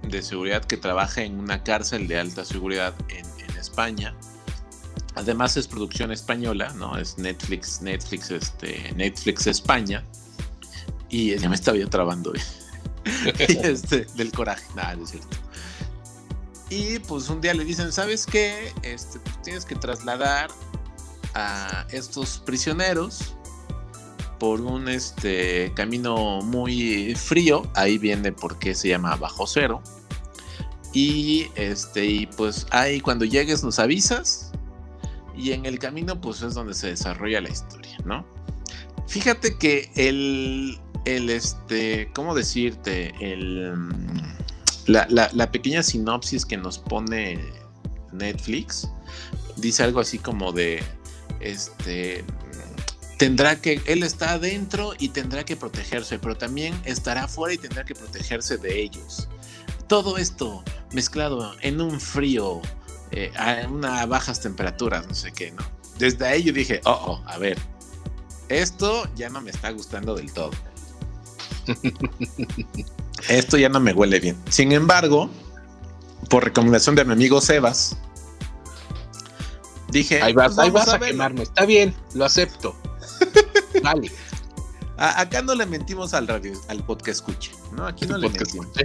de 0.02 0.22
seguridad 0.22 0.64
que 0.64 0.76
trabaja 0.76 1.22
en 1.22 1.40
una 1.40 1.64
cárcel 1.64 2.06
de 2.06 2.20
alta 2.20 2.44
seguridad 2.44 2.94
en, 3.08 3.26
en 3.40 3.56
España 3.56 4.14
Además 5.16 5.56
es 5.56 5.66
producción 5.66 6.12
española, 6.12 6.72
¿no? 6.76 6.96
Es 6.96 7.18
Netflix, 7.18 7.82
Netflix, 7.82 8.30
este, 8.30 8.92
Netflix 8.94 9.46
España. 9.46 10.04
Y 11.08 11.36
ya 11.36 11.48
me 11.48 11.56
estaba 11.56 11.76
yo 11.76 11.88
trabando 11.88 12.32
este, 13.38 14.06
del 14.14 14.30
coraje, 14.30 14.64
nada, 14.76 14.96
es 15.02 15.11
cierto. 15.11 15.36
Y 16.70 17.00
pues 17.00 17.28
un 17.28 17.40
día 17.40 17.52
le 17.52 17.64
dicen, 17.64 17.92
¿sabes 17.92 18.24
qué? 18.24 18.72
Este, 18.82 19.18
pues, 19.18 19.42
tienes 19.42 19.64
que 19.64 19.74
trasladar 19.74 20.50
a 21.34 21.86
estos 21.90 22.38
prisioneros 22.38 23.34
por 24.38 24.61
un 24.61 24.88
este, 24.88 25.72
camino 25.74 26.40
muy 26.42 27.14
frío. 27.16 27.68
Ahí 27.74 27.98
viene 27.98 28.30
por 28.30 28.58
qué 28.58 28.74
se 28.76 28.88
llama 28.88 29.16
Bajo 29.16 29.46
Cero. 29.48 29.82
Y 30.92 31.48
este, 31.56 32.04
y 32.04 32.26
pues 32.26 32.66
ahí 32.70 33.00
cuando 33.00 33.24
llegues 33.24 33.62
nos 33.62 33.78
avisas 33.78 34.49
y 35.37 35.53
en 35.53 35.66
el 35.66 35.78
camino 35.78 36.20
pues 36.20 36.43
es 36.43 36.55
donde 36.55 36.74
se 36.74 36.89
desarrolla 36.89 37.41
la 37.41 37.51
historia, 37.51 37.97
¿no? 38.05 38.26
Fíjate 39.07 39.57
que 39.57 39.91
el, 39.97 40.78
el 41.05 41.31
este, 41.31 42.11
¿cómo 42.14 42.35
decirte? 42.35 43.12
El, 43.20 43.72
la, 44.87 45.07
la, 45.09 45.51
pequeña 45.51 45.83
sinopsis 45.83 46.45
que 46.45 46.57
nos 46.57 46.78
pone 46.78 47.39
Netflix 48.12 48.89
dice 49.57 49.83
algo 49.83 50.01
así 50.01 50.18
como 50.18 50.53
de, 50.53 50.83
este, 51.41 52.24
tendrá 53.18 53.61
que, 53.61 53.83
él 53.87 54.03
está 54.03 54.33
adentro 54.33 54.95
y 54.99 55.11
tendrá 55.11 55.45
que 55.45 55.57
protegerse, 55.57 56.18
pero 56.18 56.37
también 56.37 56.74
estará 56.85 57.24
afuera 57.24 57.55
y 57.55 57.59
tendrá 57.59 57.85
que 57.85 57.95
protegerse 57.95 58.57
de 58.57 58.81
ellos. 58.81 59.28
Todo 59.89 60.18
esto 60.18 60.62
mezclado 60.93 61.55
en 61.61 61.81
un 61.81 62.01
frío 62.01 62.62
eh, 63.12 63.32
a 63.36 63.66
una 63.68 64.06
bajas 64.06 64.40
temperaturas, 64.40 65.06
no 65.06 65.14
sé 65.14 65.32
qué, 65.32 65.50
¿no? 65.50 65.62
Desde 65.98 66.26
ahí 66.26 66.44
yo 66.44 66.52
dije, 66.52 66.80
oh, 66.84 66.90
oh, 67.06 67.22
a 67.28 67.38
ver, 67.38 67.58
esto 68.48 69.08
ya 69.16 69.28
no 69.28 69.40
me 69.40 69.50
está 69.50 69.70
gustando 69.70 70.14
del 70.14 70.32
todo. 70.32 70.50
esto 73.28 73.56
ya 73.56 73.68
no 73.68 73.80
me 73.80 73.92
huele 73.92 74.20
bien. 74.20 74.36
Sin 74.48 74.72
embargo, 74.72 75.30
por 76.28 76.44
recomendación 76.44 76.94
de 76.94 77.04
mi 77.04 77.12
amigo 77.12 77.40
Sebas, 77.40 77.96
dije, 79.90 80.22
ahí 80.22 80.32
vas, 80.32 80.54
pues 80.54 80.88
a, 80.88 80.98
quemarme, 80.98 81.42
está 81.42 81.64
bien, 81.64 81.94
lo 82.14 82.24
acepto. 82.24 82.76
vale. 83.82 84.11
acá 84.96 85.42
no 85.42 85.54
le 85.54 85.66
mentimos 85.66 86.14
al 86.14 86.28
radio, 86.28 86.52
al 86.68 86.84
podcast 86.84 87.20
escuche, 87.20 87.52
¿no? 87.72 87.86
Aquí 87.86 88.06
no 88.06 88.18
le 88.18 88.28
mentimos. 88.28 88.66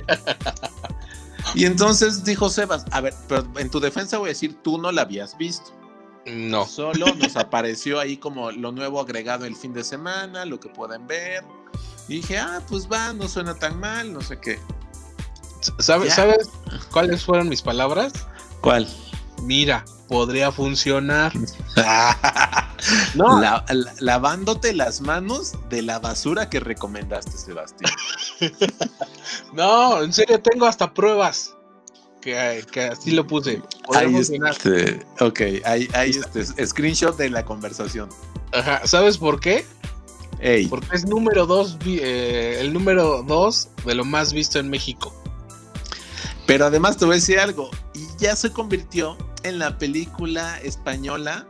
Y 1.54 1.66
entonces 1.66 2.24
dijo 2.24 2.50
Sebas, 2.50 2.86
a 2.92 3.02
ver, 3.02 3.14
pero 3.28 3.46
en 3.58 3.70
tu 3.70 3.80
defensa 3.80 4.18
voy 4.18 4.28
a 4.28 4.30
decir, 4.30 4.56
tú 4.64 4.78
no 4.78 4.92
la 4.92 5.04
habías 5.04 5.38
visto. 5.38 5.72
No. 6.26 6.66
Solo 6.66 7.14
nos 7.16 7.36
apareció 7.36 8.00
ahí 8.00 8.18
como 8.18 8.52
lo 8.52 8.72
nuevo 8.72 9.00
agregado 9.00 9.46
el 9.46 9.56
fin 9.56 9.74
de 9.74 9.84
semana, 9.84 10.46
lo 10.46 10.60
que 10.60 10.70
pueden 10.70 11.06
ver. 11.08 11.44
Y 12.08 12.16
dije, 12.16 12.38
ah, 12.38 12.62
pues 12.68 12.88
va, 12.92 13.14
no 13.14 13.28
suena 13.28 13.56
tan 13.56 13.80
mal, 13.80 14.12
no 14.12 14.22
sé 14.22 14.40
qué. 14.40 14.60
¿Sabes, 15.80 16.14
¿Sabes 16.14 16.50
cuáles 16.92 17.24
fueron 17.24 17.50
mis 17.50 17.62
palabras? 17.62 18.14
¿Cuál? 18.62 18.88
mira, 19.42 19.86
podría 20.08 20.52
funcionar. 20.52 21.32
no. 23.16 23.42
lavándote 24.00 24.74
las 24.74 25.02
manos 25.02 25.54
de 25.70 25.82
la 25.82 26.00
basura 26.00 26.50
que 26.50 26.60
recomendaste, 26.60 27.38
Sebastián. 27.38 27.92
no, 29.54 30.02
en 30.02 30.14
serio, 30.14 30.42
tengo 30.42 30.66
hasta 30.66 30.94
pruebas. 30.94 31.52
Que, 32.22 32.66
que 32.72 32.86
así 32.86 33.12
lo 33.12 33.28
puse. 33.28 33.62
Ahí 33.94 34.16
este, 34.16 35.06
ok, 35.20 35.42
hay, 35.64 35.88
este, 35.94 36.66
screenshot 36.66 37.16
de 37.16 37.30
la 37.30 37.46
conversación. 37.46 38.10
Ajá, 38.52 38.82
¿sabes 38.88 39.20
por 39.20 39.40
qué? 39.40 39.64
Porque 40.70 40.96
es 40.96 41.06
número 41.06 41.46
dos, 41.46 41.78
eh, 41.86 42.58
el 42.60 42.74
número 42.74 43.24
dos 43.24 43.70
de 43.86 43.96
lo 43.96 44.06
más 44.06 44.34
visto 44.34 44.60
en 44.60 44.70
México. 44.70 45.14
Pero 46.48 46.66
además 46.66 46.98
te 46.98 47.06
voy 47.06 47.14
a 47.14 47.16
decir 47.16 47.40
algo, 47.40 47.70
y 47.94 48.06
ya 48.18 48.36
se 48.36 48.52
convirtió 48.52 49.18
en 49.44 49.60
la 49.60 49.78
película 49.78 50.60
española 50.62 51.48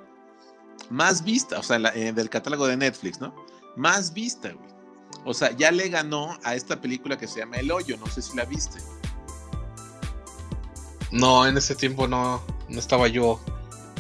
más 0.90 1.24
vista, 1.24 1.60
o 1.60 1.64
sea, 1.64 1.78
eh, 1.96 2.14
del 2.14 2.30
catálogo 2.30 2.68
de 2.68 2.78
Netflix, 2.78 3.20
¿no? 3.20 3.34
Más 3.76 4.14
vista. 4.14 4.54
O 5.24 5.34
sea, 5.34 5.52
ya 5.52 5.72
le 5.72 5.90
ganó 5.90 6.38
a 6.44 6.56
esta 6.56 6.80
película 6.80 7.18
que 7.18 7.28
se 7.28 7.40
llama 7.40 7.58
El 7.58 7.72
Hoyo, 7.72 7.98
no 7.98 8.08
sé 8.08 8.22
si 8.22 8.36
la 8.36 8.46
viste. 8.46 8.80
No, 11.12 11.48
en 11.48 11.58
ese 11.58 11.76
tiempo 11.76 12.08
no, 12.08 12.42
no 12.68 12.80
estaba 12.80 13.08
yo 13.08 13.40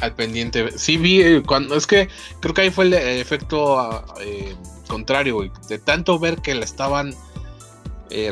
al 0.01 0.13
pendiente. 0.15 0.77
Sí 0.77 0.97
vi 0.97 1.21
eh, 1.21 1.43
cuando, 1.45 1.75
es 1.75 1.88
que 1.88 2.09
creo 2.41 2.53
que 2.53 2.61
ahí 2.61 2.71
fue 2.71 2.86
el 2.86 2.93
efecto 2.93 4.05
eh, 4.19 4.55
contrario, 4.88 5.36
güey. 5.36 5.51
De 5.69 5.79
tanto 5.79 6.19
ver 6.19 6.41
que 6.41 6.55
la 6.55 6.65
estaban 6.65 7.15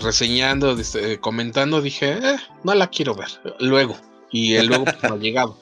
reseñando, 0.02 0.78
comentando, 1.20 1.82
dije, 1.82 2.18
no 2.64 2.74
la 2.74 2.88
quiero 2.88 3.16
ver. 3.16 3.28
Luego. 3.60 3.98
Y 4.34 4.60
luego 4.64 4.84
pues, 4.84 4.98
no 5.04 5.14
ha 5.14 5.18
llegado. 5.18 5.58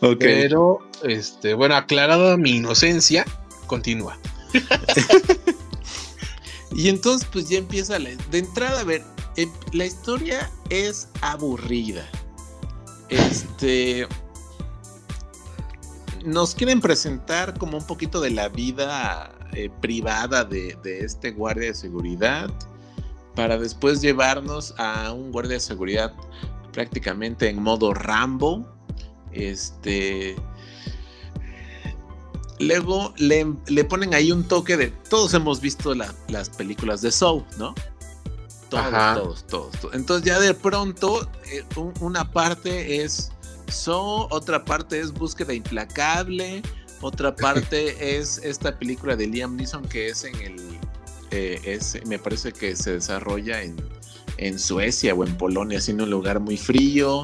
Pero, 0.20 0.78
este, 1.02 1.54
bueno, 1.54 1.74
aclarada 1.74 2.36
mi 2.36 2.56
inocencia, 2.56 3.24
continúa. 3.66 4.18
y 6.72 6.88
entonces, 6.88 7.26
pues 7.32 7.48
ya 7.48 7.58
empieza 7.58 7.98
la, 7.98 8.10
de 8.10 8.38
entrada, 8.38 8.80
a 8.80 8.84
ver, 8.84 9.02
la 9.72 9.86
historia 9.86 10.50
es 10.68 11.08
aburrida. 11.22 12.06
Este. 13.08 14.06
Nos 16.22 16.54
quieren 16.54 16.82
presentar 16.82 17.58
como 17.58 17.78
un 17.78 17.86
poquito 17.86 18.20
de 18.20 18.30
la 18.30 18.50
vida 18.50 19.34
privada 19.80 20.44
de, 20.44 20.76
de, 20.82 21.00
este 21.00 21.30
guardia 21.30 21.68
de 21.68 21.74
seguridad 21.74 22.50
para 23.34 23.56
después 23.56 24.02
llevarnos 24.02 24.74
a 24.76 25.12
un 25.12 25.32
guardia 25.32 25.54
de 25.54 25.60
seguridad 25.60 26.12
prácticamente 26.72 27.48
en 27.48 27.62
modo 27.62 27.94
Rambo. 27.94 28.66
Este. 29.32 30.36
Luego 32.58 33.14
le, 33.16 33.84
ponen 33.84 34.14
ahí 34.14 34.32
un 34.32 34.46
toque 34.46 34.76
de. 34.76 34.88
Todos 35.08 35.32
hemos 35.34 35.60
visto 35.60 35.94
las 35.94 36.50
películas 36.50 37.00
de 37.00 37.10
Soul, 37.10 37.44
¿no? 37.58 37.74
Todos, 38.68 39.44
todos, 39.46 39.70
todos, 39.72 39.94
Entonces, 39.94 40.24
ya 40.24 40.38
de 40.38 40.54
pronto, 40.54 41.28
eh, 41.46 41.64
una 42.00 42.30
parte 42.30 43.02
es 43.02 43.32
Soul, 43.66 44.28
otra 44.30 44.64
parte 44.64 45.00
es 45.00 45.12
Búsqueda 45.12 45.52
Implacable, 45.52 46.62
otra 47.00 47.34
parte 47.36 48.16
es 48.18 48.38
esta 48.38 48.78
película 48.78 49.16
de 49.16 49.26
Liam 49.26 49.56
Neeson 49.56 49.82
que 49.88 50.08
es 50.10 50.22
en 50.22 50.36
el 50.36 50.78
eh, 51.32 51.60
es, 51.64 51.98
me 52.06 52.18
parece 52.18 52.52
que 52.52 52.74
se 52.76 52.92
desarrolla 52.92 53.62
en, 53.62 53.76
en 54.40 54.58
Suecia 54.58 55.14
o 55.14 55.24
en 55.24 55.36
Polonia, 55.36 55.78
en 55.86 56.00
un 56.00 56.10
lugar 56.10 56.40
muy 56.40 56.56
frío. 56.56 57.22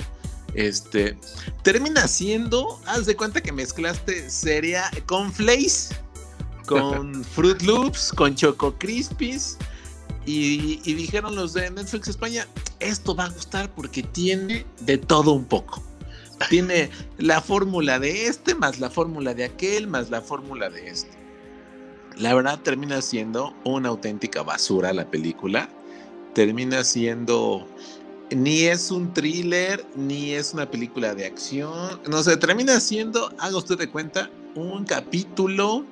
Este 0.54 1.18
termina 1.62 2.06
siendo, 2.08 2.80
haz 2.86 3.06
de 3.06 3.16
cuenta 3.16 3.40
que 3.40 3.52
mezclaste 3.52 4.30
seria 4.30 4.90
con 5.06 5.32
Flays, 5.32 5.90
con 6.66 7.24
Fruit 7.34 7.60
Loops, 7.62 8.12
con 8.12 8.34
Choco 8.34 8.74
Crispies. 8.78 9.58
Y, 10.24 10.80
y, 10.84 10.94
dijeron 10.94 11.36
los 11.36 11.52
de 11.52 11.70
Netflix 11.70 12.08
España, 12.08 12.48
esto 12.80 13.14
va 13.14 13.26
a 13.26 13.28
gustar 13.28 13.72
porque 13.72 14.02
tiene 14.02 14.66
de 14.80 14.98
todo 14.98 15.32
un 15.32 15.44
poco. 15.44 15.80
Tiene 16.50 16.90
la 17.18 17.40
fórmula 17.40 18.00
de 18.00 18.26
este, 18.26 18.56
más 18.56 18.80
la 18.80 18.90
fórmula 18.90 19.34
de 19.34 19.44
aquel, 19.44 19.86
más 19.86 20.10
la 20.10 20.20
fórmula 20.20 20.68
de 20.68 20.88
este 20.88 21.26
la 22.18 22.34
verdad 22.34 22.58
termina 22.60 23.02
siendo 23.02 23.54
una 23.64 23.90
auténtica 23.90 24.42
basura 24.42 24.92
la 24.92 25.10
película. 25.10 25.68
Termina 26.37 26.84
siendo 26.84 27.66
ni 28.30 28.64
es 28.64 28.91
un 28.91 29.14
thriller, 29.14 29.82
ni 29.97 30.32
es 30.32 30.53
una 30.53 30.70
película 30.70 31.14
de 31.14 31.24
acción. 31.24 31.99
No 32.11 32.22
sé, 32.22 32.37
termina 32.37 32.78
siendo, 32.78 33.32
haga 33.39 33.57
usted 33.57 33.78
de 33.78 33.89
cuenta, 33.89 34.28
un 34.55 34.84
capítulo 34.84 35.87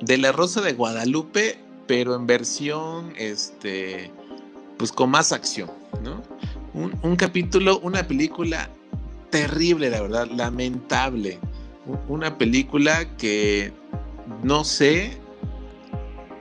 de 0.00 0.16
La 0.16 0.32
Rosa 0.32 0.62
de 0.62 0.72
Guadalupe, 0.72 1.58
pero 1.86 2.14
en 2.14 2.26
versión, 2.26 3.12
este, 3.18 4.10
pues 4.78 4.92
con 4.92 5.10
más 5.10 5.30
acción, 5.30 5.70
¿no? 6.02 6.22
Un, 6.72 6.98
un 7.02 7.16
capítulo, 7.16 7.80
una 7.80 8.08
película 8.08 8.70
terrible, 9.28 9.90
la 9.90 10.00
verdad, 10.00 10.26
lamentable. 10.28 11.38
Una 12.08 12.38
película 12.38 13.14
que 13.18 13.74
no 14.42 14.64
sé 14.64 15.20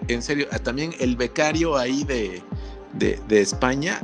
en 0.09 0.21
serio, 0.23 0.47
ah, 0.51 0.59
también 0.59 0.93
el 0.99 1.15
becario 1.15 1.77
ahí 1.77 2.03
de, 2.03 2.41
de, 2.93 3.19
España 3.29 4.01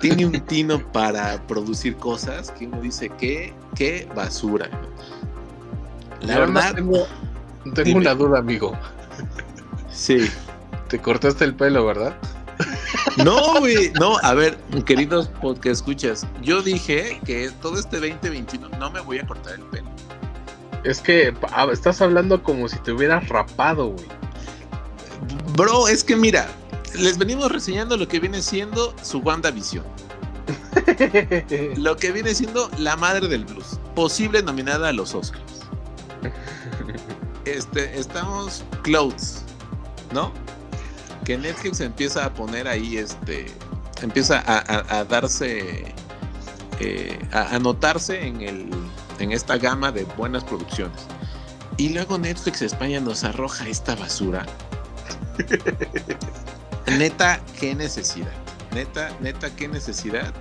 tiene 0.00 0.26
un 0.26 0.40
tino 0.46 0.80
para 0.92 1.46
producir 1.46 1.96
cosas 1.96 2.50
que 2.52 2.66
uno 2.66 2.80
dice, 2.80 3.10
qué, 3.18 3.52
qué 3.74 4.08
basura. 4.14 4.70
La 6.22 6.38
verdad. 6.38 6.74
Tengo, 6.74 7.06
tengo 7.74 7.98
una 7.98 8.14
duda, 8.14 8.38
amigo. 8.38 8.72
Sí. 9.90 10.30
Te 10.88 10.98
cortaste 10.98 11.44
el 11.44 11.54
pelo, 11.54 11.86
¿verdad? 11.86 12.16
No, 13.24 13.60
güey, 13.60 13.92
no, 14.00 14.16
a 14.22 14.34
ver, 14.34 14.56
queridos 14.84 15.28
podcast 15.28 15.66
escuchas, 15.66 16.26
yo 16.42 16.62
dije 16.62 17.20
que 17.24 17.50
todo 17.60 17.78
este 17.78 17.98
2021 17.98 18.68
no 18.78 18.90
me 18.90 19.00
voy 19.00 19.18
a 19.18 19.26
cortar 19.26 19.54
el 19.54 19.62
pelo. 19.62 19.88
Es 20.84 21.00
que 21.00 21.34
estás 21.72 22.00
hablando 22.00 22.42
como 22.42 22.68
si 22.68 22.78
te 22.78 22.92
hubieras 22.92 23.28
rapado, 23.28 23.88
güey. 23.88 24.06
Bro, 25.54 25.88
es 25.88 26.02
que 26.02 26.16
mira, 26.16 26.48
les 26.94 27.18
venimos 27.18 27.50
reseñando 27.50 27.96
lo 27.96 28.08
que 28.08 28.20
viene 28.20 28.42
siendo 28.42 28.94
su 29.02 29.18
WandaVision. 29.18 29.84
lo 31.76 31.96
que 31.96 32.12
viene 32.12 32.34
siendo 32.34 32.70
la 32.78 32.96
madre 32.96 33.28
del 33.28 33.44
blues, 33.44 33.78
posible 33.94 34.42
nominada 34.42 34.88
a 34.88 34.92
los 34.92 35.14
Oscars. 35.14 35.60
Este, 37.44 37.98
estamos 37.98 38.64
close, 38.82 39.40
¿no? 40.12 40.32
Que 41.24 41.38
Netflix 41.38 41.80
empieza 41.80 42.24
a 42.26 42.34
poner 42.34 42.68
ahí, 42.68 42.98
este, 42.98 43.46
empieza 44.02 44.42
a, 44.46 45.04
darse, 45.04 45.94
eh, 46.80 47.18
a 47.32 47.54
anotarse 47.54 48.26
en, 48.26 48.40
el, 48.42 48.70
en 49.18 49.32
esta 49.32 49.56
gama 49.56 49.90
de 49.92 50.04
buenas 50.04 50.44
producciones. 50.44 51.06
Y 51.76 51.90
luego 51.90 52.18
Netflix 52.18 52.62
España 52.62 53.00
nos 53.00 53.24
arroja 53.24 53.66
esta 53.66 53.94
basura 53.94 54.44
neta, 56.98 57.40
qué 57.58 57.74
necesidad. 57.74 58.32
Neta, 58.74 59.10
neta, 59.20 59.54
qué 59.56 59.68
necesidad 59.68 60.32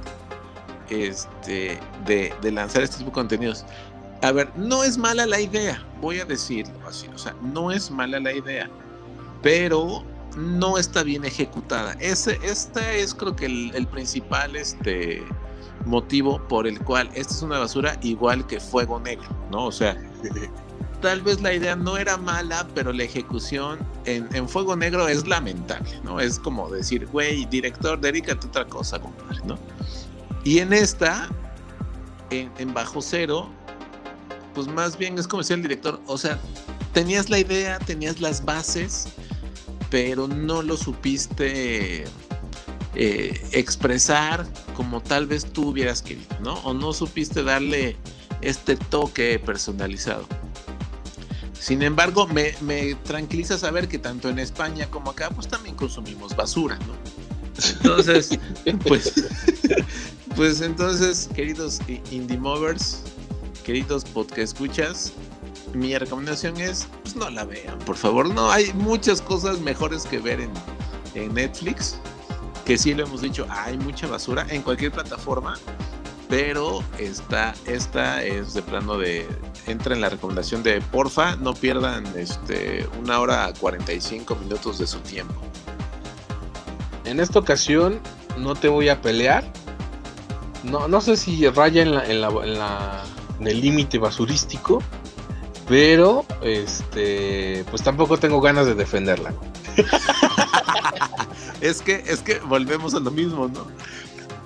este, 0.90 1.80
de, 2.06 2.52
lanzar 2.52 2.84
este 2.84 2.98
tipo 2.98 3.10
de 3.10 3.16
contenidos. 3.16 3.66
A 4.22 4.32
ver, 4.32 4.52
no 4.56 4.84
es 4.84 4.98
mala 4.98 5.26
la 5.26 5.40
idea, 5.40 5.84
voy 6.02 6.20
a 6.20 6.26
decirlo 6.26 6.74
así. 6.88 7.08
O 7.14 7.18
sea, 7.18 7.36
no 7.42 7.72
es 7.72 7.90
mala 7.90 8.20
la 8.20 8.34
idea, 8.34 8.70
pero 9.42 10.04
no 10.38 10.78
está 10.78 11.04
bien 11.04 11.26
ejecutada. 11.26 11.94
Ese, 12.00 12.38
este 12.44 13.02
es 13.02 13.14
creo 13.14 13.36
que 13.36 13.46
el, 13.46 13.88
principal 13.88 14.56
este, 14.56 15.24
motivo 15.86 16.46
por 16.48 16.68
el 16.68 16.80
cual 16.82 17.10
esta 17.14 17.34
es 17.34 17.42
una 17.42 17.60
basura 17.60 17.98
igual 18.02 18.46
que 18.46 18.60
Fuego 18.60 19.00
Negro, 19.00 19.30
¿no? 19.52 19.66
O 19.66 19.72
sea, 19.72 19.96
tal 21.02 21.22
vez 21.22 21.42
la 21.42 21.54
idea 21.54 21.76
no 21.76 21.98
era 21.98 22.18
mala, 22.18 22.68
pero 22.76 22.92
la 22.92 23.04
ejecución 23.04 23.80
en, 24.06 24.50
Fuego 24.50 24.76
Negro 24.76 25.08
es 25.08 25.28
lamentable, 25.28 26.00
¿no? 26.04 26.20
Es 26.20 26.40
como 26.40 26.70
decir, 26.70 27.06
güey, 27.08 27.46
director, 27.46 28.00
dedícate 28.00 28.46
a 28.46 28.50
otra 28.50 28.66
cosa, 28.66 29.00
compadre, 29.00 29.40
¿no? 29.46 29.58
Y 30.44 30.60
en 30.60 30.74
esta, 30.74 31.30
en, 32.32 32.74
Bajo 32.74 33.02
Cero, 33.02 33.50
pues 34.54 34.68
más 34.68 34.98
bien 34.98 35.18
es 35.18 35.28
como 35.28 35.42
decía 35.42 35.56
el 35.56 35.62
director, 35.62 36.02
o 36.08 36.18
sea, 36.18 36.40
tenías 36.94 37.30
la 37.30 37.40
idea, 37.40 37.80
tenías 37.80 38.20
las 38.20 38.44
bases, 38.44 39.08
pero 39.90 40.28
no 40.28 40.62
lo 40.62 40.78
supiste 40.78 42.06
eh, 42.96 43.48
expresar 43.52 44.46
como 44.76 45.02
tal 45.02 45.28
vez 45.28 45.46
tú 45.46 45.70
hubieras 45.70 46.02
querido, 46.02 46.28
¿no? 46.42 46.54
O 46.64 46.74
no 46.74 46.94
supiste 46.94 47.44
darle 47.44 47.96
este 48.42 48.76
toque 48.76 49.40
personalizado. 49.40 50.26
Sin 51.60 51.82
embargo, 51.82 52.28
me, 52.28 52.96
tranquiliza 53.04 53.58
saber 53.58 53.88
que 53.88 54.00
tanto 54.00 54.30
en 54.30 54.40
España 54.40 54.90
como 54.90 55.12
acá, 55.12 55.30
pues 55.30 55.48
también 55.48 55.76
consumimos 55.76 56.36
basura, 56.36 56.80
¿no? 56.88 56.94
Entonces, 57.74 58.40
pues, 58.88 59.14
pues 60.36 60.62
entonces, 60.62 61.30
queridos 61.36 61.82
indie 62.12 62.38
movers, 62.38 63.02
queridos 63.66 64.06
podcast 64.06 64.54
escuchas, 64.54 65.14
mi 65.74 65.98
recomendación 65.98 66.58
es, 66.62 66.88
pues 67.04 67.18
no 67.18 67.30
la 67.30 67.44
vean, 67.44 67.78
por 67.80 67.98
favor. 67.98 68.34
No, 68.34 68.50
hay 68.50 68.72
muchas 68.74 69.22
cosas 69.22 69.60
mejores 69.60 70.04
que 70.04 70.20
ver 70.20 70.40
en, 70.40 70.52
en 71.14 71.34
Netflix, 71.34 72.00
que 72.66 72.78
sí 72.78 72.94
lo 72.94 73.04
hemos 73.04 73.22
dicho, 73.22 73.46
hay 73.50 73.78
mucha 73.78 74.08
basura 74.08 74.48
en 74.50 74.62
cualquier 74.62 74.94
plataforma, 74.94 75.60
pero 76.30 76.84
esta, 77.00 77.56
esta 77.66 78.24
es 78.24 78.54
de 78.54 78.62
plano 78.62 79.00
de, 79.00 79.28
entra 79.66 79.96
en 79.96 80.02
la 80.02 80.10
recomendación 80.10 80.62
de, 80.62 80.80
porfa, 80.80 81.36
no 81.38 81.56
pierdan 81.56 82.06
este, 82.16 82.88
una 83.00 83.20
hora 83.20 83.52
45 83.60 84.36
minutos 84.36 84.78
de 84.78 84.86
su 84.86 85.00
tiempo. 85.00 85.42
En 87.04 87.20
esta 87.20 87.40
ocasión 87.40 88.00
no 88.38 88.54
te 88.54 88.68
voy 88.68 88.90
a 88.90 89.02
pelear. 89.02 89.44
No, 90.64 90.88
no 90.88 91.02
sé 91.02 91.18
si 91.18 91.48
raya 91.50 91.82
en, 91.82 91.96
la, 91.96 92.06
en, 92.06 92.22
la, 92.22 92.28
en, 92.28 92.60
la, 92.60 93.04
en 93.40 93.48
el 93.48 93.60
límite 93.60 93.98
basurístico, 93.98 94.84
pero 95.68 96.26
este, 96.44 97.66
pues 97.72 97.82
tampoco 97.82 98.18
tengo 98.18 98.40
ganas 98.40 98.68
de 98.68 98.76
defenderla. 98.76 99.34
es 101.62 101.82
que, 101.82 102.04
es 102.06 102.22
que 102.22 102.38
volvemos 102.42 102.94
a 102.94 103.00
lo 103.00 103.10
mismo, 103.10 103.48
¿no? 103.48 103.66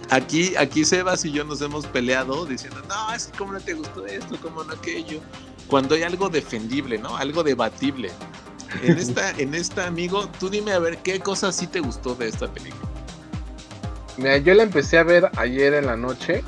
Aquí, 0.10 0.56
aquí 0.58 0.86
Sebas 0.86 1.26
y 1.26 1.32
yo 1.32 1.43
nos 1.43 1.62
hemos 1.62 1.86
peleado 1.88 2.45
diciendo, 2.45 2.82
no, 2.88 3.14
es 3.14 3.28
que 3.28 3.38
cómo 3.38 3.54
no 3.54 3.60
te 3.60 3.74
gustó 3.74 4.06
esto, 4.06 4.38
cómo 4.41 4.64
no 4.64 4.74
aquello. 4.74 5.22
Cuando 5.68 5.95
hay 5.95 6.04
algo 6.04 6.30
defendible, 6.30 6.97
¿no? 6.97 7.16
Algo 7.18 7.43
debatible. 7.43 8.12
En 8.84 8.97
esta, 8.97 9.32
en 9.32 9.54
esta, 9.56 9.88
amigo, 9.88 10.28
tú 10.39 10.49
dime 10.49 10.72
a 10.74 10.80
ver 10.80 10.97
qué 10.99 11.20
cosa 11.20 11.51
sí 11.51 11.68
te 11.68 11.80
gustó 11.80 12.16
de 12.16 12.28
esta 12.28 12.51
película. 12.51 12.89
Mira, 14.18 14.38
yo 14.38 14.54
la 14.54 14.64
empecé 14.64 14.97
a 14.99 15.04
ver 15.04 15.32
ayer 15.38 15.74
en 15.74 15.88
la 15.88 15.97
noche, 15.97 16.43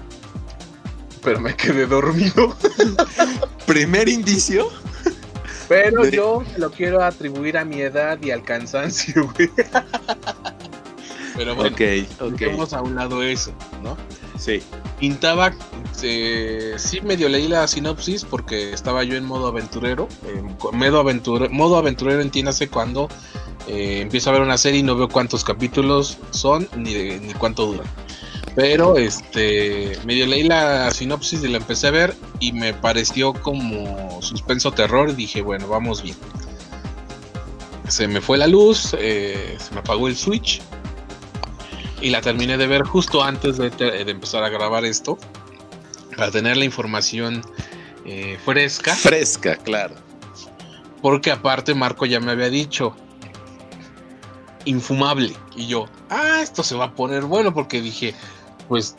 pero 1.24 1.40
me 1.40 1.56
quedé 1.56 1.88
dormido. 1.88 2.56
Primer 3.66 4.08
indicio. 4.08 4.70
Pero 5.68 6.04
de... 6.04 6.12
yo 6.12 6.44
lo 6.58 6.70
quiero 6.70 7.04
atribuir 7.04 7.58
a 7.58 7.66
mi 7.66 7.82
edad 7.82 8.20
y 8.22 8.30
al 8.30 8.44
cansancio, 8.44 9.32
güey. 9.36 9.50
Pero 11.36 11.56
bueno, 11.56 11.74
okay, 11.74 12.08
okay. 12.20 12.32
dejemos 12.32 12.74
a 12.74 12.82
un 12.82 12.96
lado 12.96 13.22
eso, 13.22 13.52
¿no? 13.84 13.98
Sí. 14.38 14.62
Pintaba, 15.00 15.54
eh, 16.02 16.76
sí 16.78 17.02
medio 17.02 17.28
leí 17.28 17.48
la 17.48 17.68
sinopsis 17.68 18.24
porque 18.24 18.72
estaba 18.72 19.04
yo 19.04 19.16
en 19.16 19.26
modo 19.26 19.48
aventurero. 19.48 20.08
Modo, 20.72 21.00
aventure, 21.00 21.50
modo 21.50 21.78
aventurero 21.78 22.22
entiéndase 22.22 22.70
cuando 22.70 23.10
eh, 23.68 24.00
empiezo 24.02 24.30
a 24.30 24.34
ver 24.34 24.42
una 24.42 24.58
serie 24.58 24.80
y 24.80 24.84
no 24.84 24.96
veo 24.96 25.10
cuántos 25.10 25.44
capítulos 25.44 26.18
son 26.32 26.68
ni, 26.78 26.94
de, 26.94 27.20
ni 27.20 27.34
cuánto 27.34 27.66
duran. 27.66 27.88
Pero 28.56 28.98
este 28.98 29.98
medio 30.06 30.26
leí 30.28 30.44
la 30.44 30.90
sinopsis 30.92 31.44
y 31.44 31.50
la 31.50 31.58
empecé 31.58 31.88
a 31.88 31.92
ver 31.92 32.16
y 32.40 32.54
me 32.54 32.74
pareció 32.74 33.34
como 33.34 34.22
suspenso 34.22 34.72
terror 34.72 35.10
y 35.10 35.14
dije, 35.14 35.42
bueno, 35.42 35.68
vamos 35.68 36.02
bien. 36.02 36.16
Se 37.90 38.08
me 38.08 38.22
fue 38.22 38.38
la 38.38 38.48
luz, 38.48 38.96
eh, 38.98 39.58
se 39.60 39.74
me 39.74 39.82
apagó 39.82 40.08
el 40.08 40.16
switch 40.16 40.62
y 42.02 42.10
la 42.10 42.22
terminé 42.22 42.58
de 42.58 42.68
ver 42.68 42.84
justo 42.84 43.24
antes 43.24 43.58
de, 43.58 43.70
de 43.70 44.12
empezar 44.12 44.44
a 44.44 44.50
grabar 44.50 44.86
esto 44.86 45.18
para 46.16 46.32
tener 46.32 46.58
la 46.58 46.66
información 46.66 47.42
eh, 48.06 48.38
fresca. 48.44 48.96
Fresca, 48.96 49.58
claro. 49.58 49.96
Porque 51.02 51.32
aparte 51.32 51.74
Marco 51.74 52.06
ya 52.06 52.20
me 52.20 52.32
había 52.32 52.50
dicho 52.50 52.96
infumable 54.66 55.34
y 55.56 55.68
yo, 55.68 55.86
ah, 56.10 56.40
esto 56.42 56.64
se 56.64 56.76
va 56.76 56.86
a 56.86 56.96
poner 56.96 57.24
bueno 57.24 57.54
porque 57.54 57.82
dije, 57.82 58.16
pues 58.68 58.96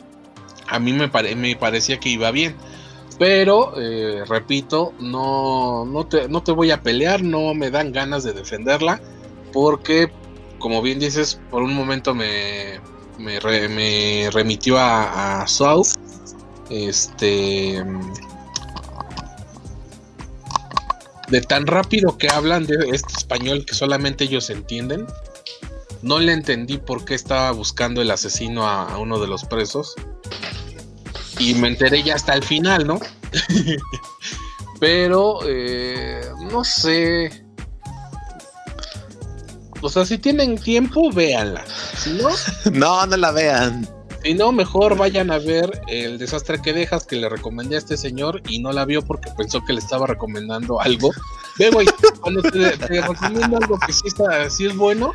a 0.67 0.79
mí 0.79 0.93
me, 0.93 1.09
pare 1.09 1.35
me 1.35 1.55
parecía 1.55 1.99
que 1.99 2.09
iba 2.09 2.31
bien. 2.31 2.55
Pero, 3.19 3.73
eh, 3.77 4.23
repito, 4.27 4.93
no, 4.99 5.85
no, 5.85 6.05
te, 6.05 6.29
no 6.29 6.43
te 6.43 6.51
voy 6.51 6.69
a 6.69 6.83
pelear, 6.83 7.23
no 7.23 7.55
me 7.55 7.71
dan 7.71 7.91
ganas 7.91 8.23
de 8.23 8.31
defenderla, 8.33 9.01
porque, 9.51 10.11
como 10.59 10.81
bien 10.81 10.99
dices, 10.99 11.39
por 11.49 11.63
un 11.63 11.73
momento 11.73 12.13
me, 12.13 12.79
me, 13.17 13.39
re, 13.39 13.69
me 13.69 14.29
remitió 14.31 14.77
a, 14.77 15.41
a 15.41 15.47
South. 15.47 15.87
Este. 16.69 17.83
De 21.29 21.41
tan 21.41 21.67
rápido 21.67 22.17
que 22.17 22.29
hablan 22.29 22.65
de 22.65 22.75
este 22.91 23.13
español 23.17 23.65
que 23.65 23.73
solamente 23.73 24.25
ellos 24.25 24.49
entienden. 24.49 25.07
No 26.01 26.19
le 26.19 26.31
entendí 26.31 26.77
por 26.77 27.05
qué 27.05 27.15
estaba 27.15 27.51
buscando 27.51 28.01
el 28.01 28.11
asesino 28.11 28.67
a, 28.67 28.83
a 28.83 28.97
uno 28.97 29.19
de 29.19 29.27
los 29.27 29.43
presos. 29.45 29.95
Y 31.39 31.53
me 31.55 31.67
enteré 31.67 32.03
ya 32.03 32.15
hasta 32.15 32.33
el 32.33 32.43
final, 32.43 32.87
¿no? 32.87 32.99
Pero, 34.79 35.39
eh, 35.45 36.21
no 36.51 36.63
sé. 36.63 37.46
O 39.87 39.89
sea, 39.89 40.05
si 40.05 40.17
tienen 40.17 40.57
tiempo, 40.57 41.09
véanla. 41.13 41.63
Si 41.97 42.11
no, 42.11 42.29
no, 42.73 43.05
no 43.05 43.15
la 43.15 43.31
vean. 43.31 43.87
Si 44.21 44.33
no, 44.33 44.51
mejor 44.51 44.97
vayan 44.97 45.31
a 45.31 45.37
ver 45.37 45.81
el 45.87 46.17
desastre 46.17 46.61
que 46.61 46.73
dejas 46.73 47.05
que 47.05 47.15
le 47.15 47.29
recomendé 47.29 47.75
a 47.75 47.77
este 47.77 47.95
señor 47.95 48.41
y 48.49 48.59
no 48.59 48.73
la 48.73 48.83
vio 48.83 49.01
porque 49.01 49.31
pensó 49.37 49.63
que 49.63 49.71
le 49.71 49.79
estaba 49.79 50.05
recomendando 50.05 50.81
algo. 50.81 51.11
Ve, 51.57 51.69
güey, 51.69 51.87
cuando 52.19 52.41
te, 52.41 52.49
te, 52.49 53.01
recomiendo 53.01 53.55
algo 53.55 53.79
que 53.79 53.93
sí, 53.93 54.07
está, 54.07 54.49
sí 54.49 54.65
es 54.65 54.75
bueno, 54.75 55.13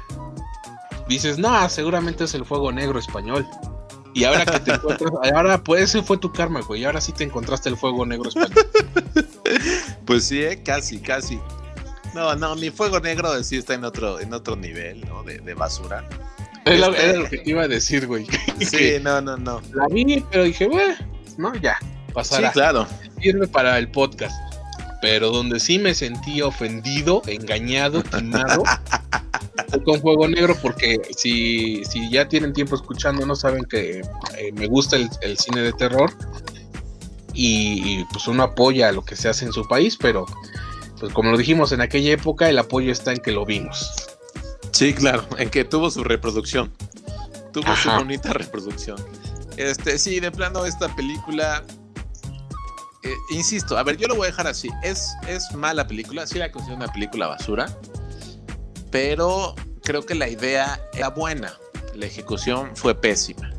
dices, 1.07 1.37
no, 1.37 1.69
seguramente 1.69 2.25
es 2.25 2.33
el 2.33 2.47
fuego 2.47 2.73
negro 2.73 2.99
español. 2.99 3.47
Y 4.15 4.25
ahora 4.25 4.47
que 4.47 4.59
te 4.61 4.73
encuentras, 4.73 5.13
ahora 5.35 5.63
pues 5.63 5.83
ese 5.83 6.03
fue 6.03 6.17
tu 6.17 6.33
karma, 6.33 6.63
güey. 6.63 6.81
Y 6.81 6.85
ahora 6.87 7.03
sí 7.03 7.13
te 7.13 7.25
encontraste 7.25 7.69
el 7.69 7.77
fuego 7.77 8.07
negro 8.07 8.31
español. 8.31 8.67
Pues 10.07 10.25
sí, 10.25 10.43
¿eh? 10.43 10.63
casi, 10.63 10.99
casi. 10.99 11.39
No, 12.15 12.35
no, 12.37 12.55
mi 12.57 12.71
fuego 12.71 13.01
negro 13.01 13.43
sí 13.43 13.57
está 13.57 13.75
en 13.75 13.85
otro, 13.85 14.21
en 14.21 14.33
otro 14.35 14.55
nivel, 14.57 15.01
¿no? 15.09 15.23
De, 15.23 15.39
de 15.39 15.55
basura. 15.55 16.07
Era, 16.65 16.89
este... 16.89 17.05
era, 17.05 17.19
lo 17.19 17.29
que 17.29 17.39
te 17.39 17.51
iba 17.51 17.63
a 17.63 17.69
decir, 17.69 18.07
güey. 18.07 18.27
Sí, 18.61 18.95
no, 19.03 19.21
no, 19.21 19.37
no. 19.37 19.61
La 19.73 19.87
vi, 19.89 20.25
pero 20.31 20.45
dije, 20.45 20.67
bueno, 20.69 20.95
no, 21.39 21.55
ya, 21.57 21.79
pasará. 22.13 22.49
Sí, 22.49 22.55
claro. 22.55 22.87
Sirve 23.21 23.49
para 23.49 23.79
el 23.79 23.91
podcast. 23.91 24.35
Pero 25.01 25.31
donde 25.31 25.59
sí 25.59 25.79
me 25.79 25.95
sentí 25.95 26.43
ofendido, 26.43 27.23
engañado, 27.27 28.05
timado, 28.05 28.63
con 29.85 30.01
Fuego 30.01 30.29
Negro, 30.29 30.57
porque 30.63 31.01
si, 31.17 31.85
si 31.85 32.09
ya 32.09 32.29
tienen 32.29 32.53
tiempo 32.53 32.77
escuchando, 32.77 33.27
no 33.27 33.35
saben 33.35 33.65
que 33.65 34.01
eh, 34.01 34.53
me 34.53 34.69
gusta 34.69 34.97
el, 34.97 35.09
el, 35.23 35.37
cine 35.39 35.63
de 35.63 35.73
terror. 35.73 36.13
Y, 37.35 38.01
y, 38.01 38.05
pues 38.13 38.29
uno 38.29 38.45
apoya 38.45 38.93
lo 38.93 39.05
que 39.05 39.17
se 39.17 39.29
hace 39.29 39.47
en 39.47 39.53
su 39.53 39.67
país, 39.67 39.97
pero 39.97 40.27
pues 41.03 41.13
como 41.15 41.33
lo 41.33 41.37
dijimos 41.37 41.73
en 41.73 41.81
aquella 41.81 42.13
época, 42.13 42.49
el 42.49 42.57
apoyo 42.61 42.93
está 42.93 43.11
en 43.11 43.19
que 43.19 43.33
lo 43.33 43.45
vimos. 43.45 43.93
Sí, 44.71 44.95
claro, 44.95 45.27
en 45.37 45.51
que 45.51 45.65
tuvo 45.65 45.91
su 45.91 46.05
reproducción. 46.05 46.73
Tuvo 47.53 47.67
Ajá. 47.67 47.83
su 47.83 47.91
bonita 47.99 48.33
reproducción. 48.33 49.05
Este, 49.57 49.99
sí, 49.99 50.21
de 50.21 50.31
plano, 50.31 50.65
esta 50.65 50.95
película. 50.95 51.65
Eh, 53.03 53.17
insisto, 53.31 53.77
a 53.77 53.83
ver, 53.83 53.97
yo 53.97 54.07
lo 54.07 54.15
voy 54.15 54.27
a 54.27 54.31
dejar 54.31 54.47
así. 54.47 54.71
Es, 54.85 55.11
es 55.27 55.53
mala 55.57 55.89
película, 55.89 56.25
sí 56.25 56.39
la 56.39 56.53
considero 56.53 56.77
una 56.77 56.93
película 56.93 57.27
basura. 57.27 57.67
Pero 58.93 59.57
creo 59.83 60.07
que 60.07 60.15
la 60.15 60.29
idea 60.29 60.81
era 60.93 61.09
buena. 61.09 61.53
La 61.97 62.07
ejecución 62.07 62.77
fue 62.77 62.95
pésima. 62.95 63.53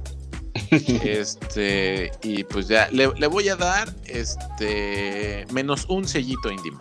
este, 0.72 2.10
y 2.24 2.46
pues 2.46 2.70
ya, 2.70 2.88
le, 2.91 3.12
le, 3.18 3.28
voy 3.28 3.50
a 3.50 3.58
dar 3.58 3.94
este 4.06 5.46
menos 5.52 5.86
un 5.89 6.08
sellito 6.08 6.50
indie 6.50 6.72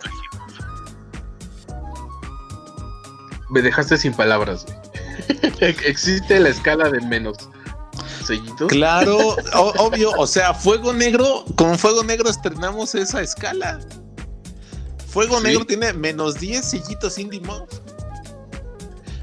me 3.53 3.61
dejaste 3.61 3.97
sin 3.97 4.13
palabras. 4.13 4.65
Existe 5.59 6.39
la 6.39 6.49
escala 6.49 6.89
de 6.89 6.99
menos 7.01 7.37
sellitos. 8.25 8.67
Claro, 8.67 9.35
obvio. 9.53 10.11
O 10.17 10.25
sea, 10.25 10.53
Fuego 10.53 10.91
Negro, 10.91 11.45
con 11.55 11.77
Fuego 11.77 12.03
Negro 12.03 12.29
estrenamos 12.29 12.95
esa 12.95 13.21
escala. 13.21 13.79
Fuego 15.07 15.37
¿Sí? 15.37 15.43
Negro 15.43 15.65
tiene 15.65 15.93
menos 15.93 16.39
10 16.39 16.65
sellitos 16.65 17.19
Indie 17.19 17.41
Mob. 17.41 17.67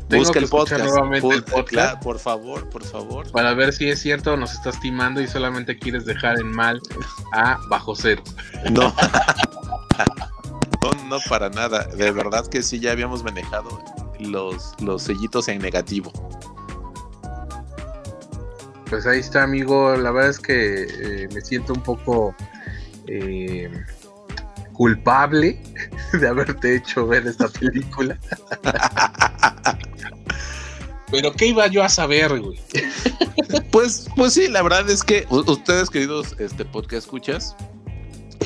Busca 0.09 0.39
el 0.39 0.49
podcast. 0.49 0.85
Nuevamente 0.85 1.35
el 1.35 1.45
podcast. 1.45 2.03
por 2.03 2.19
favor, 2.19 2.69
por 2.71 2.85
favor. 2.85 3.31
Para 3.33 3.55
ver 3.55 3.73
si 3.73 3.89
es 3.89 4.01
cierto 4.01 4.37
nos 4.37 4.53
estás 4.53 4.81
timando 4.81 5.21
y 5.21 5.27
solamente 5.29 5.77
quieres 5.79 6.05
dejar 6.05 6.39
en 6.41 6.51
mal 6.51 6.81
a 7.33 7.59
Bajo 7.69 7.95
Cero. 7.95 8.23
No. 8.71 8.93
no, 10.83 11.05
no 11.09 11.19
para 11.29 11.49
nada. 11.49 11.85
De 11.85 12.11
verdad 12.11 12.47
que 12.47 12.63
sí, 12.63 12.81
ya 12.81 12.91
habíamos 12.93 13.23
manejado 13.23 13.69
los, 14.21 14.75
los 14.81 15.03
sellitos 15.03 15.49
en 15.49 15.61
negativo. 15.61 16.13
Pues 18.89 19.07
ahí 19.07 19.21
está, 19.21 19.45
amigo. 19.45 19.97
La 19.97 20.11
verdad 20.11 20.31
es 20.31 20.39
que 20.39 20.83
eh, 20.83 21.29
me 21.33 21.41
siento 21.41 21.73
un 21.73 21.83
poco 21.83 22.35
eh, 23.07 23.71
culpable 24.73 25.61
de 26.13 26.29
haberte 26.29 26.77
hecho 26.77 27.07
ver 27.07 27.27
esta 27.27 27.49
película. 27.49 28.19
Pero 31.11 31.33
¿qué 31.33 31.47
iba 31.47 31.67
yo 31.67 31.83
a 31.83 31.89
saber, 31.89 32.41
güey? 32.41 32.61
pues, 33.73 34.09
pues 34.17 34.33
sí, 34.33 34.49
la 34.49 34.63
verdad 34.63 34.89
es 34.89 35.03
que 35.03 35.27
ustedes, 35.29 35.91
queridos 35.91 36.37
este 36.39 36.65
podcast 36.65 37.05
escuchas, 37.05 37.57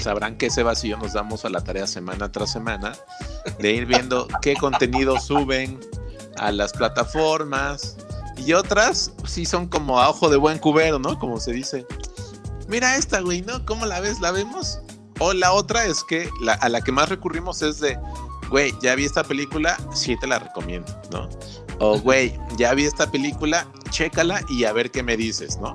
sabrán 0.04 0.36
que 0.36 0.46
ese 0.46 0.62
vacío 0.62 0.96
nos 0.98 1.14
damos 1.14 1.44
a 1.44 1.48
la 1.48 1.64
tarea 1.64 1.86
semana 1.86 2.30
tras 2.30 2.52
semana 2.52 2.92
de 3.58 3.72
ir 3.72 3.86
viendo 3.86 4.28
qué 4.42 4.54
contenido 4.54 5.18
suben 5.18 5.80
a 6.36 6.52
las 6.52 6.72
plataformas 6.72 7.96
y 8.36 8.52
otras 8.52 9.12
sí 9.26 9.46
son 9.46 9.66
como 9.66 9.98
a 10.00 10.10
ojo 10.10 10.28
de 10.28 10.36
buen 10.36 10.58
cubero, 10.58 10.98
¿no? 10.98 11.18
Como 11.18 11.40
se 11.40 11.52
dice. 11.52 11.86
Mira 12.68 12.96
esta, 12.96 13.20
güey, 13.20 13.42
¿no? 13.42 13.64
¿Cómo 13.64 13.86
la 13.86 14.00
ves? 14.00 14.20
¿La 14.20 14.30
vemos? 14.30 14.78
O 15.20 15.32
la 15.32 15.52
otra 15.52 15.86
es 15.86 16.04
que 16.04 16.28
a 16.60 16.68
la 16.68 16.80
que 16.82 16.92
más 16.92 17.08
recurrimos 17.08 17.62
es 17.62 17.80
de, 17.80 17.98
güey, 18.50 18.74
ya 18.82 18.94
vi 18.94 19.06
esta 19.06 19.24
película, 19.24 19.78
sí 19.94 20.18
te 20.18 20.26
la 20.26 20.38
recomiendo, 20.38 20.92
¿no? 21.10 21.28
O, 21.78 21.98
güey, 21.98 22.38
ya 22.58 22.74
vi 22.74 22.84
esta 22.84 23.10
película, 23.10 23.66
chécala 23.90 24.42
y 24.50 24.64
a 24.64 24.72
ver 24.72 24.90
qué 24.90 25.02
me 25.02 25.16
dices, 25.16 25.58
¿no? 25.58 25.72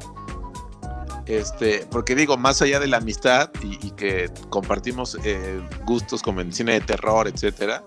Este, 1.29 1.85
porque 1.91 2.15
digo, 2.15 2.37
más 2.37 2.59
allá 2.63 2.79
de 2.79 2.87
la 2.87 2.97
amistad 2.97 3.51
y, 3.61 3.91
que 3.91 4.31
compartimos 4.49 5.15
eh, 5.23 5.61
gustos 5.85 6.23
como 6.23 6.41
en 6.41 6.51
cine 6.51 6.73
de 6.73 6.81
terror, 6.81 7.27
etcétera, 7.27 7.83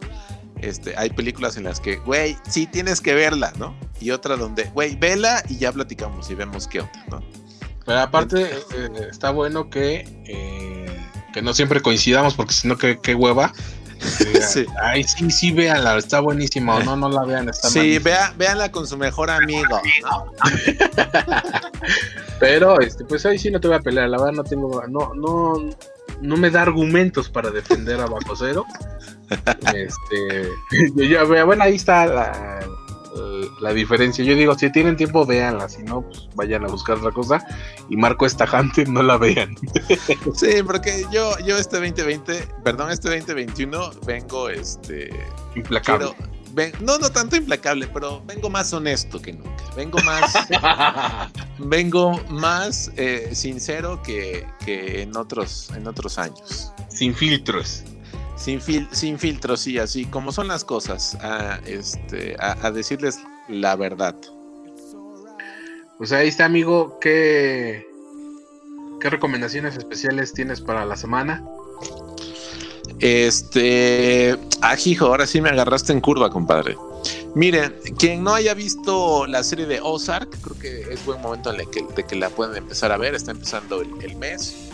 este, 0.60 0.96
hay 0.96 1.10
películas 1.10 1.56
en 1.56 1.64
las 1.64 1.80
que, 1.80 1.96
güey, 1.96 2.36
sí 2.48 2.68
tienes 2.68 3.00
que 3.00 3.14
verla, 3.14 3.52
¿no? 3.58 3.76
Y 4.00 4.12
otra 4.12 4.36
donde, 4.36 4.66
güey, 4.70 4.94
vela 4.94 5.42
y 5.48 5.58
ya 5.58 5.72
platicamos 5.72 6.30
y 6.30 6.36
vemos 6.36 6.68
qué 6.68 6.82
onda, 6.82 7.04
¿no? 7.10 7.20
Pero 7.84 7.98
aparte, 7.98 8.44
eh, 8.44 9.08
está 9.10 9.32
bueno 9.32 9.68
que, 9.68 10.04
eh, 10.24 10.86
que 11.32 11.42
no 11.42 11.52
siempre 11.52 11.80
coincidamos, 11.80 12.34
porque 12.34 12.52
si 12.54 12.68
no, 12.68 12.78
qué 12.78 13.14
hueva. 13.16 13.52
Sí. 14.02 14.66
Ay, 14.82 15.04
sí, 15.04 15.30
sí, 15.30 15.52
véanla, 15.52 15.96
está 15.96 16.20
buenísima. 16.20 16.76
O 16.76 16.82
no, 16.82 16.96
no 16.96 17.08
la 17.08 17.24
vean, 17.24 17.48
está 17.48 17.68
Sí, 17.68 17.98
vea, 17.98 18.32
véanla 18.36 18.70
con 18.70 18.86
su 18.86 18.96
mejor 18.96 19.30
amigo, 19.30 19.80
¿no? 20.02 20.32
Pero, 22.40 22.80
este, 22.80 23.04
pues 23.04 23.24
ahí 23.26 23.38
sí 23.38 23.50
no 23.50 23.60
te 23.60 23.68
voy 23.68 23.76
a 23.76 23.80
pelear, 23.80 24.08
la 24.08 24.18
verdad 24.18 24.32
no 24.32 24.44
tengo, 24.44 24.82
no, 24.88 25.14
no, 25.14 25.54
no 26.20 26.36
me 26.36 26.50
da 26.50 26.62
argumentos 26.62 27.28
para 27.28 27.50
defender 27.50 28.00
a 28.00 28.06
Bajo 28.06 28.34
Cero. 28.36 28.64
este, 29.74 30.48
yo, 31.08 31.46
bueno, 31.46 31.64
ahí 31.64 31.76
está 31.76 32.06
la, 32.06 32.60
la, 33.60 33.72
diferencia. 33.72 34.24
Yo 34.24 34.34
digo, 34.34 34.56
si 34.56 34.70
tienen 34.70 34.96
tiempo, 34.96 35.26
véanla, 35.26 35.68
si 35.68 35.82
no, 35.82 36.02
pues 36.02 36.28
vayan 36.34 36.64
a 36.64 36.68
buscar 36.68 36.98
otra 36.98 37.10
cosa. 37.10 37.44
Y 37.88 37.96
Marco 37.96 38.26
Estajante, 38.26 38.84
no 38.88 39.02
la 39.02 39.16
vean. 39.16 39.56
sí, 40.34 40.62
porque 40.64 41.04
yo, 41.12 41.38
yo 41.40 41.56
este 41.56 41.76
2020, 41.76 42.48
perdón, 42.64 42.90
este 42.90 43.08
2021 43.08 43.90
vengo, 44.06 44.48
este... 44.48 45.10
Implacable. 45.54 46.14
no, 46.80 46.98
no 46.98 47.10
tanto 47.10 47.36
implacable, 47.36 47.86
pero 47.88 48.22
vengo 48.24 48.48
más 48.48 48.72
honesto 48.72 49.20
que 49.20 49.32
nunca. 49.32 49.64
Vengo 49.76 49.98
más, 50.04 50.32
vengo 51.58 52.20
más 52.30 52.90
eh, 52.96 53.30
sincero 53.34 54.02
que, 54.02 54.46
que, 54.64 55.02
en 55.02 55.16
otros, 55.16 55.70
en 55.76 55.86
otros 55.86 56.18
años. 56.18 56.72
Sin 56.88 57.14
filtros. 57.14 57.84
Sin, 58.42 58.60
sin 58.90 59.20
filtros, 59.20 59.60
sí, 59.60 59.78
así 59.78 60.04
como 60.04 60.32
son 60.32 60.48
las 60.48 60.64
cosas, 60.64 61.14
a, 61.20 61.60
este, 61.64 62.34
a, 62.40 62.72
decirles 62.72 63.20
la 63.48 63.76
verdad. 63.76 64.16
Pues 65.96 66.10
ahí 66.10 66.26
está, 66.26 66.46
amigo. 66.46 66.98
¿Qué, 67.00 67.86
¿Qué 69.00 69.10
recomendaciones 69.10 69.76
especiales 69.76 70.32
tienes 70.32 70.60
para 70.60 70.84
la 70.84 70.96
semana? 70.96 71.44
Este. 72.98 74.36
Ajijo, 74.60 75.04
ah, 75.04 75.08
ahora 75.10 75.28
sí 75.28 75.40
me 75.40 75.50
agarraste 75.50 75.92
en 75.92 76.00
curva, 76.00 76.28
compadre. 76.28 76.76
Miren, 77.36 77.76
quien 77.96 78.24
no 78.24 78.34
haya 78.34 78.54
visto 78.54 79.24
la 79.28 79.44
serie 79.44 79.66
de 79.66 79.78
Ozark, 79.80 80.36
creo 80.40 80.58
que 80.58 80.92
es 80.92 81.04
buen 81.06 81.22
momento 81.22 81.54
en 81.54 81.60
el 81.60 81.70
que, 81.70 81.86
de 81.94 82.04
que 82.04 82.16
la 82.16 82.28
pueden 82.28 82.56
empezar 82.56 82.90
a 82.90 82.96
ver. 82.96 83.14
Está 83.14 83.30
empezando 83.30 83.82
el 83.82 84.16
mes. 84.16 84.72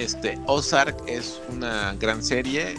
Este, 0.00 0.38
Ozark 0.46 0.96
es 1.06 1.38
una 1.50 1.94
gran 2.00 2.22
serie. 2.22 2.74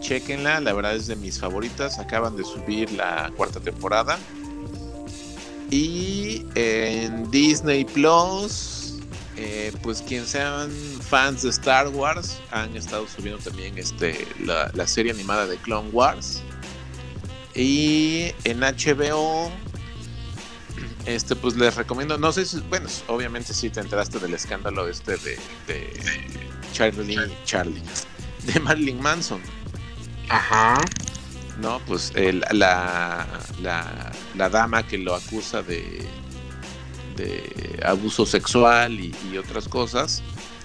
Chequenla, 0.00 0.60
la 0.60 0.74
verdad 0.74 0.94
es 0.94 1.06
de 1.06 1.16
mis 1.16 1.40
favoritas. 1.40 1.98
Acaban 1.98 2.36
de 2.36 2.44
subir 2.44 2.92
la 2.92 3.32
cuarta 3.38 3.58
temporada. 3.58 4.18
Y 5.70 6.44
en 6.54 7.30
Disney 7.30 7.86
Plus, 7.86 8.98
eh, 9.36 9.72
pues 9.82 10.02
quien 10.02 10.26
sean 10.26 10.70
fans 11.00 11.42
de 11.42 11.48
Star 11.48 11.88
Wars, 11.88 12.38
han 12.50 12.76
estado 12.76 13.08
subiendo 13.08 13.42
también 13.42 13.78
este, 13.78 14.28
la, 14.44 14.86
serie 14.86 15.12
animada 15.12 15.46
de 15.46 15.56
Clone 15.56 15.88
Wars. 15.88 16.42
Y 17.54 18.32
en 18.44 18.60
HBO 18.60 19.50
este, 21.06 21.34
pues 21.34 21.56
les 21.56 21.74
recomiendo, 21.76 22.18
no 22.18 22.30
sé 22.30 22.44
si, 22.44 22.60
bueno, 22.60 22.90
obviamente 23.06 23.54
sí 23.54 23.70
te 23.70 23.80
enteraste 23.80 24.18
del 24.18 24.34
escándalo 24.34 24.86
este 24.86 25.16
de 25.16 25.38
Charlie, 26.72 27.18
Charlie, 27.44 27.82
de 28.44 28.60
Marilyn 28.60 29.00
Manson. 29.00 29.40
Ajá. 30.28 30.80
No, 31.60 31.80
pues 31.86 32.12
la, 32.52 33.26
la, 33.60 34.48
dama 34.48 34.86
que 34.86 34.96
lo 34.96 35.14
acusa 35.14 35.62
de, 35.62 36.06
de 37.16 37.80
abuso 37.84 38.24
sexual 38.26 39.00
y, 39.00 39.12
otras 39.36 39.68
cosas, 39.68 40.22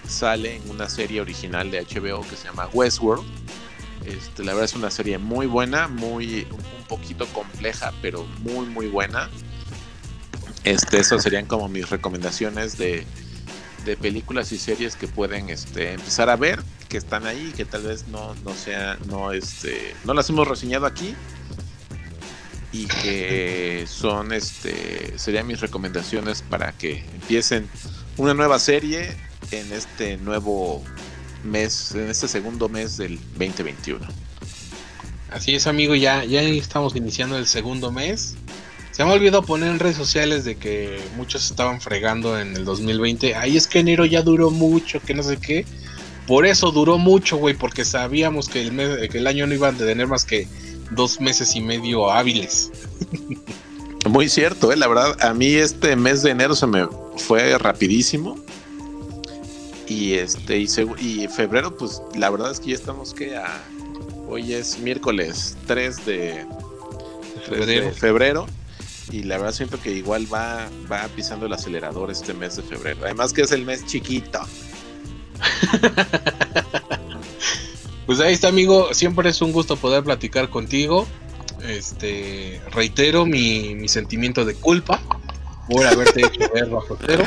sale 0.08 0.58
en 0.58 0.70
una 0.70 0.88
serie 0.90 1.22
original 1.22 1.72
de 1.72 1.82
HBO 1.82 2.22
que 2.22 2.36
se 2.36 2.46
llama 2.46 2.68
Westworld. 2.74 3.26
Este, 4.06 4.44
la 4.44 4.52
verdad 4.52 4.66
es 4.66 4.76
una 4.76 4.92
serie 4.92 5.18
muy 5.18 5.48
buena, 5.48 5.88
muy 5.88 6.46
un 6.52 6.84
poquito 6.88 7.26
compleja, 7.28 7.92
pero 8.02 8.26
muy 8.42 8.68
muy 8.68 8.88
buena. 8.88 9.30
Este, 10.64 11.00
esas 11.00 11.24
serían 11.24 11.46
como 11.46 11.68
mis 11.70 11.90
recomendaciones 11.90 12.78
de, 12.78 13.06
películas 14.00 14.52
y 14.52 14.58
series 14.58 14.96
que 14.96 15.08
pueden 15.08 15.50
este, 15.50 15.94
empezar 15.94 16.30
a 16.30 16.36
ver, 16.36 16.64
que 16.90 16.98
están 16.98 17.26
ahí, 17.26 17.54
que 17.56 17.66
tal 17.66 17.84
vez 17.84 18.08
no, 18.08 18.36
no 18.44 18.54
sea, 18.54 18.98
no 19.08 19.32
este, 19.32 19.96
no 20.06 20.14
las 20.14 20.30
hemos 20.30 20.48
reseñado 20.48 20.86
aquí. 20.86 21.16
Y 22.72 22.88
que 22.88 23.86
son 23.88 24.34
este. 24.34 25.20
serían 25.20 25.46
mis 25.46 25.60
recomendaciones 25.60 26.42
para 26.42 26.72
que 26.72 27.06
empiecen 27.14 27.70
una 28.18 28.34
nueva 28.34 28.58
serie 28.58 29.16
en 29.52 29.72
este 29.72 30.18
nuevo 30.18 30.84
mes, 31.44 31.92
en 31.94 32.10
este 32.10 32.28
segundo 32.28 32.70
mes 32.70 32.98
del 32.98 33.20
2021. 33.38 34.08
Así 35.32 35.56
es, 35.56 35.68
amigo, 35.68 35.96
ya, 35.96 36.24
ya 36.26 36.42
estamos 36.42 36.96
iniciando 36.96 37.38
el 37.38 37.48
segundo 37.48 37.92
mes. 37.92 38.36
Se 38.94 39.04
me 39.04 39.10
ha 39.10 39.14
olvidado 39.14 39.42
poner 39.42 39.72
en 39.72 39.80
redes 39.80 39.98
sociales 39.98 40.46
de 40.46 40.56
que 40.56 41.00
muchos 41.18 41.50
estaban 41.50 41.82
fregando 41.82 42.40
en 42.40 42.56
el 42.56 42.64
2020. 42.64 43.34
Ahí 43.34 43.58
es 43.58 43.66
que 43.66 43.80
enero 43.80 44.06
ya 44.06 44.22
duró 44.22 44.52
mucho, 44.52 45.02
que 45.02 45.16
no 45.16 45.24
sé 45.24 45.38
qué. 45.38 45.66
Por 46.28 46.46
eso 46.46 46.72
duró 46.72 47.00
mucho, 47.00 47.38
güey, 47.38 47.56
porque 47.56 47.86
sabíamos 47.86 48.48
que 48.48 48.62
el, 48.62 48.72
mes, 48.72 49.10
que 49.10 49.18
el 49.18 49.26
año 49.26 49.48
no 49.48 49.56
iba 49.56 49.70
a 49.70 49.74
tener 49.74 50.06
más 50.06 50.26
que 50.26 50.48
dos 50.92 51.20
meses 51.20 51.56
y 51.56 51.62
medio 51.62 52.12
hábiles. 52.12 52.72
Muy 54.08 54.30
cierto, 54.30 54.72
eh, 54.72 54.78
la 54.78 54.88
verdad, 54.88 55.18
a 55.24 55.34
mí 55.34 55.56
este 55.56 55.96
mes 55.96 56.22
de 56.22 56.30
enero 56.30 56.56
se 56.56 56.68
me 56.68 56.88
fue 57.18 57.58
rapidísimo. 57.58 58.38
Y 59.88 60.14
este 60.14 60.60
y, 60.60 60.68
y 61.00 61.28
febrero, 61.30 61.76
pues 61.76 62.00
la 62.16 62.30
verdad 62.30 62.52
es 62.52 62.60
que 62.60 62.70
ya 62.70 62.76
estamos 62.76 63.12
que 63.12 63.36
a 63.36 63.60
hoy 64.28 64.54
es 64.54 64.78
miércoles 64.78 65.58
3 65.66 66.06
de 66.06 66.46
febrero. 67.48 67.86
De 67.86 67.92
febrero 67.92 68.48
y 69.12 69.24
la 69.24 69.38
verdad 69.38 69.54
siento 69.54 69.82
que 69.82 69.92
igual 69.92 70.32
va, 70.32 70.70
va 70.92 71.08
pisando 71.16 71.46
el 71.46 71.54
acelerador 71.54 72.12
este 72.12 72.34
mes 72.34 72.56
de 72.56 72.64
febrero. 72.64 73.00
Además 73.04 73.34
que 73.34 73.42
es 73.42 73.52
el 73.52 73.66
mes 73.66 73.86
chiquito. 73.86 74.40
pues 78.06 78.20
ahí 78.20 78.34
está, 78.34 78.48
amigo. 78.48 78.94
Siempre 78.94 79.30
es 79.30 79.42
un 79.42 79.52
gusto 79.52 79.76
poder 79.76 80.04
platicar 80.04 80.50
contigo. 80.50 81.08
Este, 81.68 82.62
reitero 82.72 83.26
mi, 83.26 83.76
mi 83.76 83.88
sentimiento 83.88 84.46
de 84.46 84.56
culpa 84.56 85.00
por 85.70 85.86
haberte 85.86 86.22
hecho 86.22 86.50
ver 86.54 86.70
bajo 86.70 86.98
cero. 87.06 87.24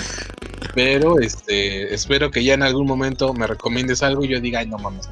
Pero 0.74 1.20
este, 1.20 1.94
espero 1.94 2.30
que 2.30 2.44
ya 2.44 2.54
en 2.54 2.62
algún 2.62 2.86
momento 2.86 3.32
me 3.32 3.46
recomiendes 3.46 4.02
algo 4.02 4.24
y 4.24 4.28
yo 4.28 4.40
diga, 4.40 4.60
ay, 4.60 4.66
no 4.66 4.78
mames. 4.78 5.08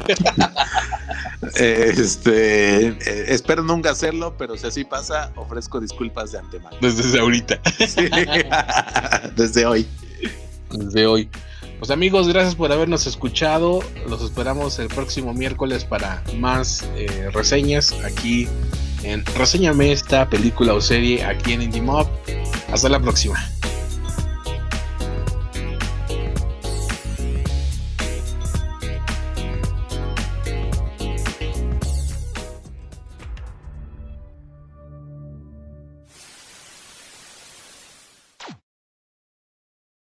este, 1.54 2.88
eh, 2.88 3.24
espero 3.28 3.62
nunca 3.62 3.90
hacerlo, 3.90 4.34
pero 4.36 4.56
si 4.56 4.66
así 4.66 4.84
pasa, 4.84 5.32
ofrezco 5.36 5.80
disculpas 5.80 6.32
de 6.32 6.38
antemano. 6.38 6.76
Desde 6.80 7.18
ahorita. 7.18 7.60
desde 9.36 9.66
hoy. 9.66 9.86
Desde 10.70 11.06
hoy. 11.06 11.28
Pues 11.78 11.90
amigos, 11.90 12.26
gracias 12.28 12.54
por 12.54 12.72
habernos 12.72 13.06
escuchado. 13.06 13.80
Los 14.08 14.22
esperamos 14.22 14.78
el 14.78 14.88
próximo 14.88 15.34
miércoles 15.34 15.84
para 15.84 16.22
más 16.38 16.84
eh, 16.96 17.30
reseñas 17.32 17.92
aquí 18.04 18.48
en 19.02 19.24
Reseñame 19.36 19.92
esta 19.92 20.28
película 20.28 20.72
o 20.72 20.80
serie 20.80 21.24
aquí 21.24 21.52
en 21.52 21.62
Indie 21.62 21.82
Mob. 21.82 22.08
Hasta 22.72 22.88
la 22.88 22.98
próxima. 22.98 23.36